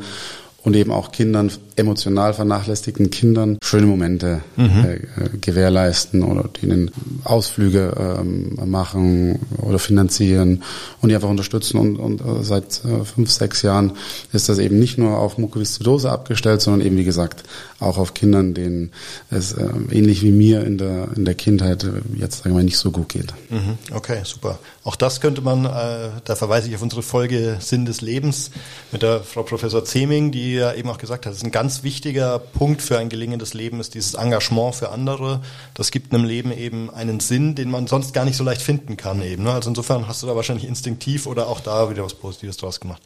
und 0.63 0.76
eben 0.76 0.91
auch 0.91 1.11
Kindern, 1.11 1.51
emotional 1.76 2.34
vernachlässigten 2.34 3.09
Kindern 3.09 3.57
schöne 3.63 3.86
Momente 3.86 4.41
mhm. 4.55 4.86
äh, 4.86 5.38
gewährleisten 5.39 6.23
oder 6.23 6.47
denen 6.61 6.91
Ausflüge 7.23 7.93
ähm, 7.97 8.57
machen 8.65 9.39
oder 9.57 9.80
finanzieren 9.80 10.63
und 11.01 11.09
die 11.09 11.15
einfach 11.15 11.30
unterstützen. 11.30 11.78
Und, 11.78 11.97
und 11.97 12.21
äh, 12.21 12.43
seit 12.43 12.84
äh, 12.86 13.03
fünf, 13.03 13.30
sechs 13.32 13.61
Jahren 13.61 13.93
ist 14.32 14.49
das 14.49 14.59
eben 14.59 14.80
nicht 14.80 14.97
nur 14.97 15.17
auf 15.17 15.38
Mukoviszidose 15.38 16.11
abgestellt, 16.11 16.61
sondern 16.61 16.86
eben 16.86 16.97
wie 16.97 17.03
gesagt 17.03 17.43
auch 17.80 17.97
auf 17.97 18.13
Kindern, 18.13 18.53
denen 18.53 18.91
es 19.30 19.53
äh, 19.53 19.67
ähnlich 19.91 20.21
wie 20.21 20.32
mir 20.32 20.65
in 20.65 20.78
der 20.78 21.09
in 21.15 21.26
der 21.26 21.36
Kindheit 21.36 21.84
äh, 21.84 21.89
jetzt 22.15 22.43
sagen 22.43 22.55
wir 22.55 22.63
nicht 22.63 22.78
so 22.78 22.91
gut 22.91 23.09
geht. 23.09 23.34
Mhm. 23.49 23.78
Okay, 23.91 24.19
super. 24.23 24.59
Auch 24.84 24.95
das 24.95 25.19
könnte 25.19 25.41
man, 25.41 25.65
äh, 25.65 26.09
da 26.23 26.36
verweise 26.36 26.69
ich 26.69 26.76
auf 26.76 26.84
unsere 26.84 27.01
Folge 27.01 27.57
Sinn 27.59 27.86
des 27.86 28.01
Lebens 28.01 28.51
mit 28.91 29.01
der 29.01 29.21
Frau 29.21 29.41
Professor 29.41 29.84
Zeming, 29.84 30.32
die 30.32 30.53
ja 30.53 30.73
eben 30.73 30.89
auch 30.89 30.99
gesagt 30.99 31.26
hat, 31.26 31.32
das 31.32 31.39
ist 31.39 31.43
ein 31.43 31.51
ganz 31.51 31.64
wichtiger 31.84 32.39
Punkt 32.39 32.82
für 32.82 32.97
ein 32.97 33.09
gelingendes 33.09 33.53
Leben, 33.53 33.80
ist 33.80 33.93
dieses 33.93 34.13
Engagement 34.13 34.76
für 34.76 34.89
andere. 34.89 35.41
Das 35.74 35.91
gibt 35.91 36.13
einem 36.13 36.26
Leben 36.26 36.51
eben 36.51 36.89
einen 36.89 37.20
Sinn, 37.20 37.55
den 37.55 37.72
man 37.72 37.88
sonst 37.88 38.13
gar 38.13 38.26
nicht 38.26 38.38
so 38.38 38.43
leicht 38.43 38.61
finden 38.61 38.97
kann 38.97 39.22
eben. 39.22 39.43
Ne? 39.43 39.51
Also 39.51 39.70
insofern 39.70 40.07
hast 40.07 40.24
du 40.24 40.28
da 40.28 40.36
wahrscheinlich 40.36 40.68
instinktiv 40.68 41.28
oder 41.28 41.47
auch 41.47 41.59
da 41.59 41.89
wieder 41.89 42.03
was 42.03 42.13
Positives 42.13 42.57
draus 42.57 42.80
gemacht. 42.80 43.01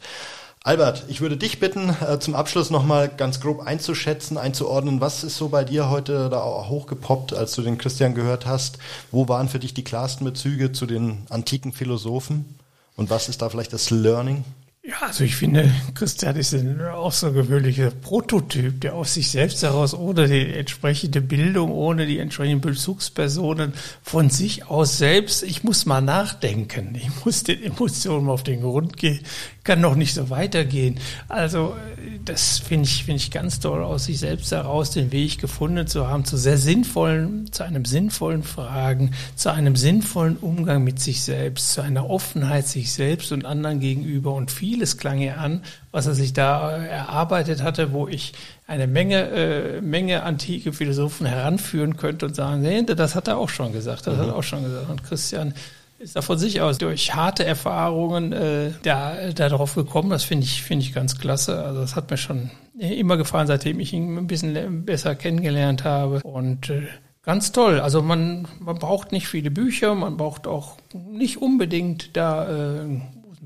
Albert, 0.62 1.04
ich 1.08 1.22
würde 1.22 1.38
dich 1.38 1.58
bitten, 1.58 1.96
äh, 2.06 2.18
zum 2.18 2.34
Abschluss 2.34 2.68
nochmal 2.68 3.08
ganz 3.08 3.40
grob 3.40 3.60
einzuschätzen, 3.66 4.36
einzuordnen, 4.36 5.00
was 5.00 5.24
ist 5.24 5.38
so 5.38 5.48
bei 5.48 5.64
dir 5.64 5.88
heute 5.88 6.28
da 6.28 6.68
hochgepoppt, 6.68 7.32
als 7.32 7.52
du 7.52 7.62
den 7.62 7.78
Christian 7.78 8.14
gehört 8.14 8.44
hast? 8.44 8.76
Wo 9.10 9.26
waren 9.26 9.48
für 9.48 9.58
dich 9.58 9.72
die 9.72 9.84
klarsten 9.84 10.26
Bezüge 10.26 10.72
zu 10.72 10.84
den 10.84 11.24
antiken 11.30 11.72
Philosophen? 11.72 12.58
Und 12.94 13.08
was 13.08 13.30
ist 13.30 13.40
da 13.40 13.48
vielleicht 13.48 13.72
das 13.72 13.88
Learning? 13.88 14.44
Ja, 14.82 14.94
also 15.02 15.24
ich 15.24 15.36
finde, 15.36 15.70
Christian 15.94 16.36
ist 16.36 16.54
ein 16.54 16.80
außergewöhnlicher 16.80 17.90
Prototyp, 17.90 18.80
der 18.80 18.94
aus 18.94 19.12
sich 19.12 19.30
selbst 19.30 19.62
heraus, 19.62 19.92
ohne 19.92 20.26
die 20.26 20.54
entsprechende 20.54 21.20
Bildung, 21.20 21.70
ohne 21.70 22.06
die 22.06 22.18
entsprechenden 22.18 22.62
Bezugspersonen 22.62 23.74
von 24.02 24.30
sich 24.30 24.68
aus 24.68 24.96
selbst, 24.96 25.42
ich 25.42 25.64
muss 25.64 25.84
mal 25.84 26.00
nachdenken, 26.00 26.94
ich 26.94 27.10
muss 27.26 27.42
den 27.42 27.62
Emotionen 27.62 28.30
auf 28.30 28.42
den 28.42 28.62
Grund 28.62 28.96
gehen, 28.96 29.20
kann 29.64 29.82
noch 29.82 29.96
nicht 29.96 30.14
so 30.14 30.30
weitergehen. 30.30 30.98
Also 31.28 31.76
das 32.24 32.58
finde 32.58 32.86
ich, 32.86 33.04
finde 33.04 33.18
ich 33.18 33.30
ganz 33.30 33.60
toll, 33.60 33.84
aus 33.84 34.06
sich 34.06 34.18
selbst 34.18 34.50
heraus 34.50 34.92
den 34.92 35.12
Weg 35.12 35.38
gefunden 35.38 35.86
zu 35.86 36.08
haben, 36.08 36.24
zu 36.24 36.38
sehr 36.38 36.56
sinnvollen, 36.56 37.52
zu 37.52 37.64
einem 37.64 37.84
sinnvollen 37.84 38.42
Fragen, 38.42 39.12
zu 39.36 39.52
einem 39.52 39.76
sinnvollen 39.76 40.38
Umgang 40.38 40.82
mit 40.84 41.00
sich 41.00 41.22
selbst, 41.22 41.72
zu 41.72 41.82
einer 41.82 42.08
Offenheit 42.08 42.66
sich 42.66 42.92
selbst 42.92 43.30
und 43.30 43.44
anderen 43.44 43.80
gegenüber 43.80 44.32
und 44.32 44.50
vieles 44.70 44.98
klang 44.98 45.18
hier 45.18 45.38
an, 45.38 45.62
was 45.90 46.06
er 46.06 46.14
sich 46.14 46.32
da 46.32 46.70
erarbeitet 46.70 47.62
hatte, 47.62 47.92
wo 47.92 48.06
ich 48.06 48.34
eine 48.68 48.86
Menge, 48.86 49.28
äh, 49.30 49.80
Menge 49.80 50.22
antike 50.22 50.72
Philosophen 50.72 51.26
heranführen 51.26 51.96
könnte 51.96 52.26
und 52.26 52.36
sagen, 52.36 52.62
nee, 52.62 52.80
das 52.84 53.16
hat 53.16 53.26
er 53.26 53.36
auch 53.36 53.48
schon 53.48 53.72
gesagt, 53.72 54.06
das 54.06 54.16
mhm. 54.16 54.20
hat 54.20 54.28
er 54.28 54.36
auch 54.36 54.44
schon 54.44 54.62
gesagt. 54.62 54.88
Und 54.88 55.02
Christian 55.02 55.54
ist 55.98 56.14
da 56.14 56.22
von 56.22 56.38
sich 56.38 56.60
aus 56.60 56.78
durch 56.78 57.16
harte 57.16 57.44
Erfahrungen 57.44 58.32
äh, 58.32 58.70
da, 58.84 59.32
da 59.34 59.48
drauf 59.48 59.74
gekommen. 59.74 60.10
Das 60.10 60.22
finde 60.22 60.46
ich, 60.46 60.62
finde 60.62 60.84
ich 60.84 60.94
ganz 60.94 61.18
klasse. 61.18 61.64
Also 61.64 61.80
das 61.80 61.96
hat 61.96 62.08
mir 62.12 62.16
schon 62.16 62.50
immer 62.78 63.16
gefallen, 63.16 63.48
seitdem 63.48 63.80
ich 63.80 63.92
ihn 63.92 64.16
ein 64.16 64.28
bisschen 64.28 64.84
besser 64.84 65.16
kennengelernt 65.16 65.82
habe. 65.82 66.20
Und 66.22 66.70
äh, 66.70 66.86
ganz 67.24 67.50
toll. 67.50 67.80
Also 67.80 68.02
man, 68.02 68.46
man 68.60 68.78
braucht 68.78 69.10
nicht 69.10 69.26
viele 69.26 69.50
Bücher, 69.50 69.96
man 69.96 70.16
braucht 70.16 70.46
auch 70.46 70.76
nicht 70.94 71.38
unbedingt 71.38 72.16
da 72.16 72.82
äh, 72.82 73.00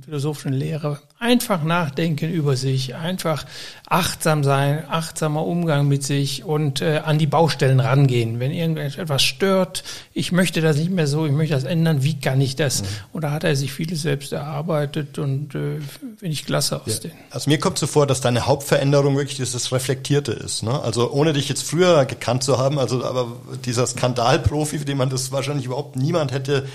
philosophischen 0.04 0.52
Lehre. 0.52 1.00
Einfach 1.18 1.64
nachdenken 1.64 2.30
über 2.30 2.56
sich, 2.56 2.94
einfach 2.94 3.46
achtsam 3.86 4.44
sein, 4.44 4.84
achtsamer 4.88 5.46
Umgang 5.46 5.88
mit 5.88 6.02
sich 6.02 6.44
und 6.44 6.80
äh, 6.80 6.98
an 7.04 7.18
die 7.18 7.26
Baustellen 7.26 7.80
rangehen. 7.80 8.40
Wenn 8.40 8.50
irgendetwas 8.50 9.22
stört, 9.22 9.84
ich 10.12 10.32
möchte 10.32 10.60
das 10.60 10.76
nicht 10.76 10.90
mehr 10.90 11.06
so, 11.06 11.26
ich 11.26 11.32
möchte 11.32 11.54
das 11.54 11.64
ändern, 11.64 12.02
wie 12.02 12.18
kann 12.20 12.40
ich 12.40 12.56
das? 12.56 12.82
Mhm. 12.82 12.86
Und 13.12 13.24
da 13.24 13.30
hat 13.30 13.44
er 13.44 13.56
sich 13.56 13.72
vieles 13.72 14.02
selbst 14.02 14.32
erarbeitet 14.32 15.18
und 15.18 15.54
äh, 15.54 15.80
finde 15.80 16.32
ich 16.32 16.44
klasse 16.44 16.80
aus 16.82 16.94
ja. 17.02 17.10
den. 17.10 17.12
Also 17.30 17.48
mir 17.50 17.58
kommt 17.58 17.78
so 17.78 17.86
vor, 17.86 18.06
dass 18.06 18.20
deine 18.20 18.46
Hauptveränderung 18.46 19.16
wirklich 19.16 19.36
dieses 19.36 19.72
Reflektierte 19.72 20.32
ist. 20.32 20.62
Ne? 20.62 20.80
Also 20.82 21.10
ohne 21.10 21.32
dich 21.32 21.48
jetzt 21.48 21.62
früher 21.62 22.04
gekannt 22.04 22.42
zu 22.42 22.58
haben, 22.58 22.78
also 22.78 23.04
aber 23.04 23.28
dieser 23.64 23.86
Skandalprofi, 23.86 24.78
für 24.78 24.84
den 24.84 24.98
man 24.98 25.08
das 25.08 25.32
wahrscheinlich 25.32 25.66
überhaupt 25.66 25.96
niemand 25.96 26.32
hätte 26.32 26.66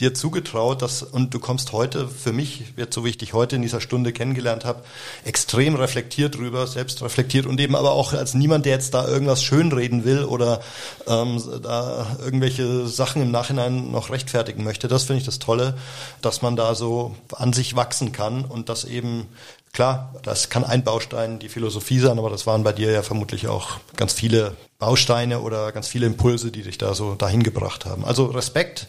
dir 0.00 0.14
zugetraut, 0.14 0.80
dass, 0.80 1.02
und 1.02 1.34
du 1.34 1.40
kommst 1.40 1.72
heute, 1.72 2.08
für 2.08 2.32
mich, 2.32 2.64
jetzt 2.76 2.94
so 2.94 3.04
wie 3.04 3.10
ich 3.10 3.18
dich 3.18 3.32
heute 3.32 3.56
in 3.56 3.62
dieser 3.62 3.80
Stunde 3.80 4.12
kennengelernt 4.12 4.64
habe, 4.64 4.84
extrem 5.24 5.74
reflektiert 5.74 6.36
drüber, 6.36 6.66
selbst 6.68 7.02
reflektiert 7.02 7.46
und 7.46 7.58
eben 7.60 7.74
aber 7.74 7.92
auch 7.92 8.12
als 8.12 8.34
niemand, 8.34 8.64
der 8.64 8.74
jetzt 8.74 8.94
da 8.94 9.08
irgendwas 9.08 9.42
schönreden 9.42 10.04
will 10.04 10.24
oder 10.24 10.60
ähm, 11.08 11.42
da 11.62 12.16
irgendwelche 12.24 12.86
Sachen 12.86 13.22
im 13.22 13.32
Nachhinein 13.32 13.90
noch 13.90 14.10
rechtfertigen 14.10 14.62
möchte. 14.62 14.86
Das 14.86 15.04
finde 15.04 15.18
ich 15.18 15.26
das 15.26 15.40
Tolle, 15.40 15.74
dass 16.22 16.42
man 16.42 16.54
da 16.54 16.76
so 16.76 17.16
an 17.34 17.52
sich 17.52 17.74
wachsen 17.74 18.12
kann 18.12 18.44
und 18.44 18.68
das 18.68 18.84
eben 18.84 19.26
Klar, 19.72 20.14
das 20.22 20.48
kann 20.48 20.64
ein 20.64 20.82
Baustein 20.82 21.38
die 21.38 21.48
Philosophie 21.48 21.98
sein, 21.98 22.18
aber 22.18 22.30
das 22.30 22.46
waren 22.46 22.64
bei 22.64 22.72
dir 22.72 22.90
ja 22.90 23.02
vermutlich 23.02 23.48
auch 23.48 23.78
ganz 23.96 24.12
viele 24.12 24.56
Bausteine 24.78 25.40
oder 25.40 25.72
ganz 25.72 25.88
viele 25.88 26.06
Impulse, 26.06 26.50
die 26.50 26.62
dich 26.62 26.78
da 26.78 26.94
so 26.94 27.14
dahin 27.14 27.42
gebracht 27.42 27.84
haben. 27.84 28.04
Also 28.04 28.26
Respekt. 28.26 28.86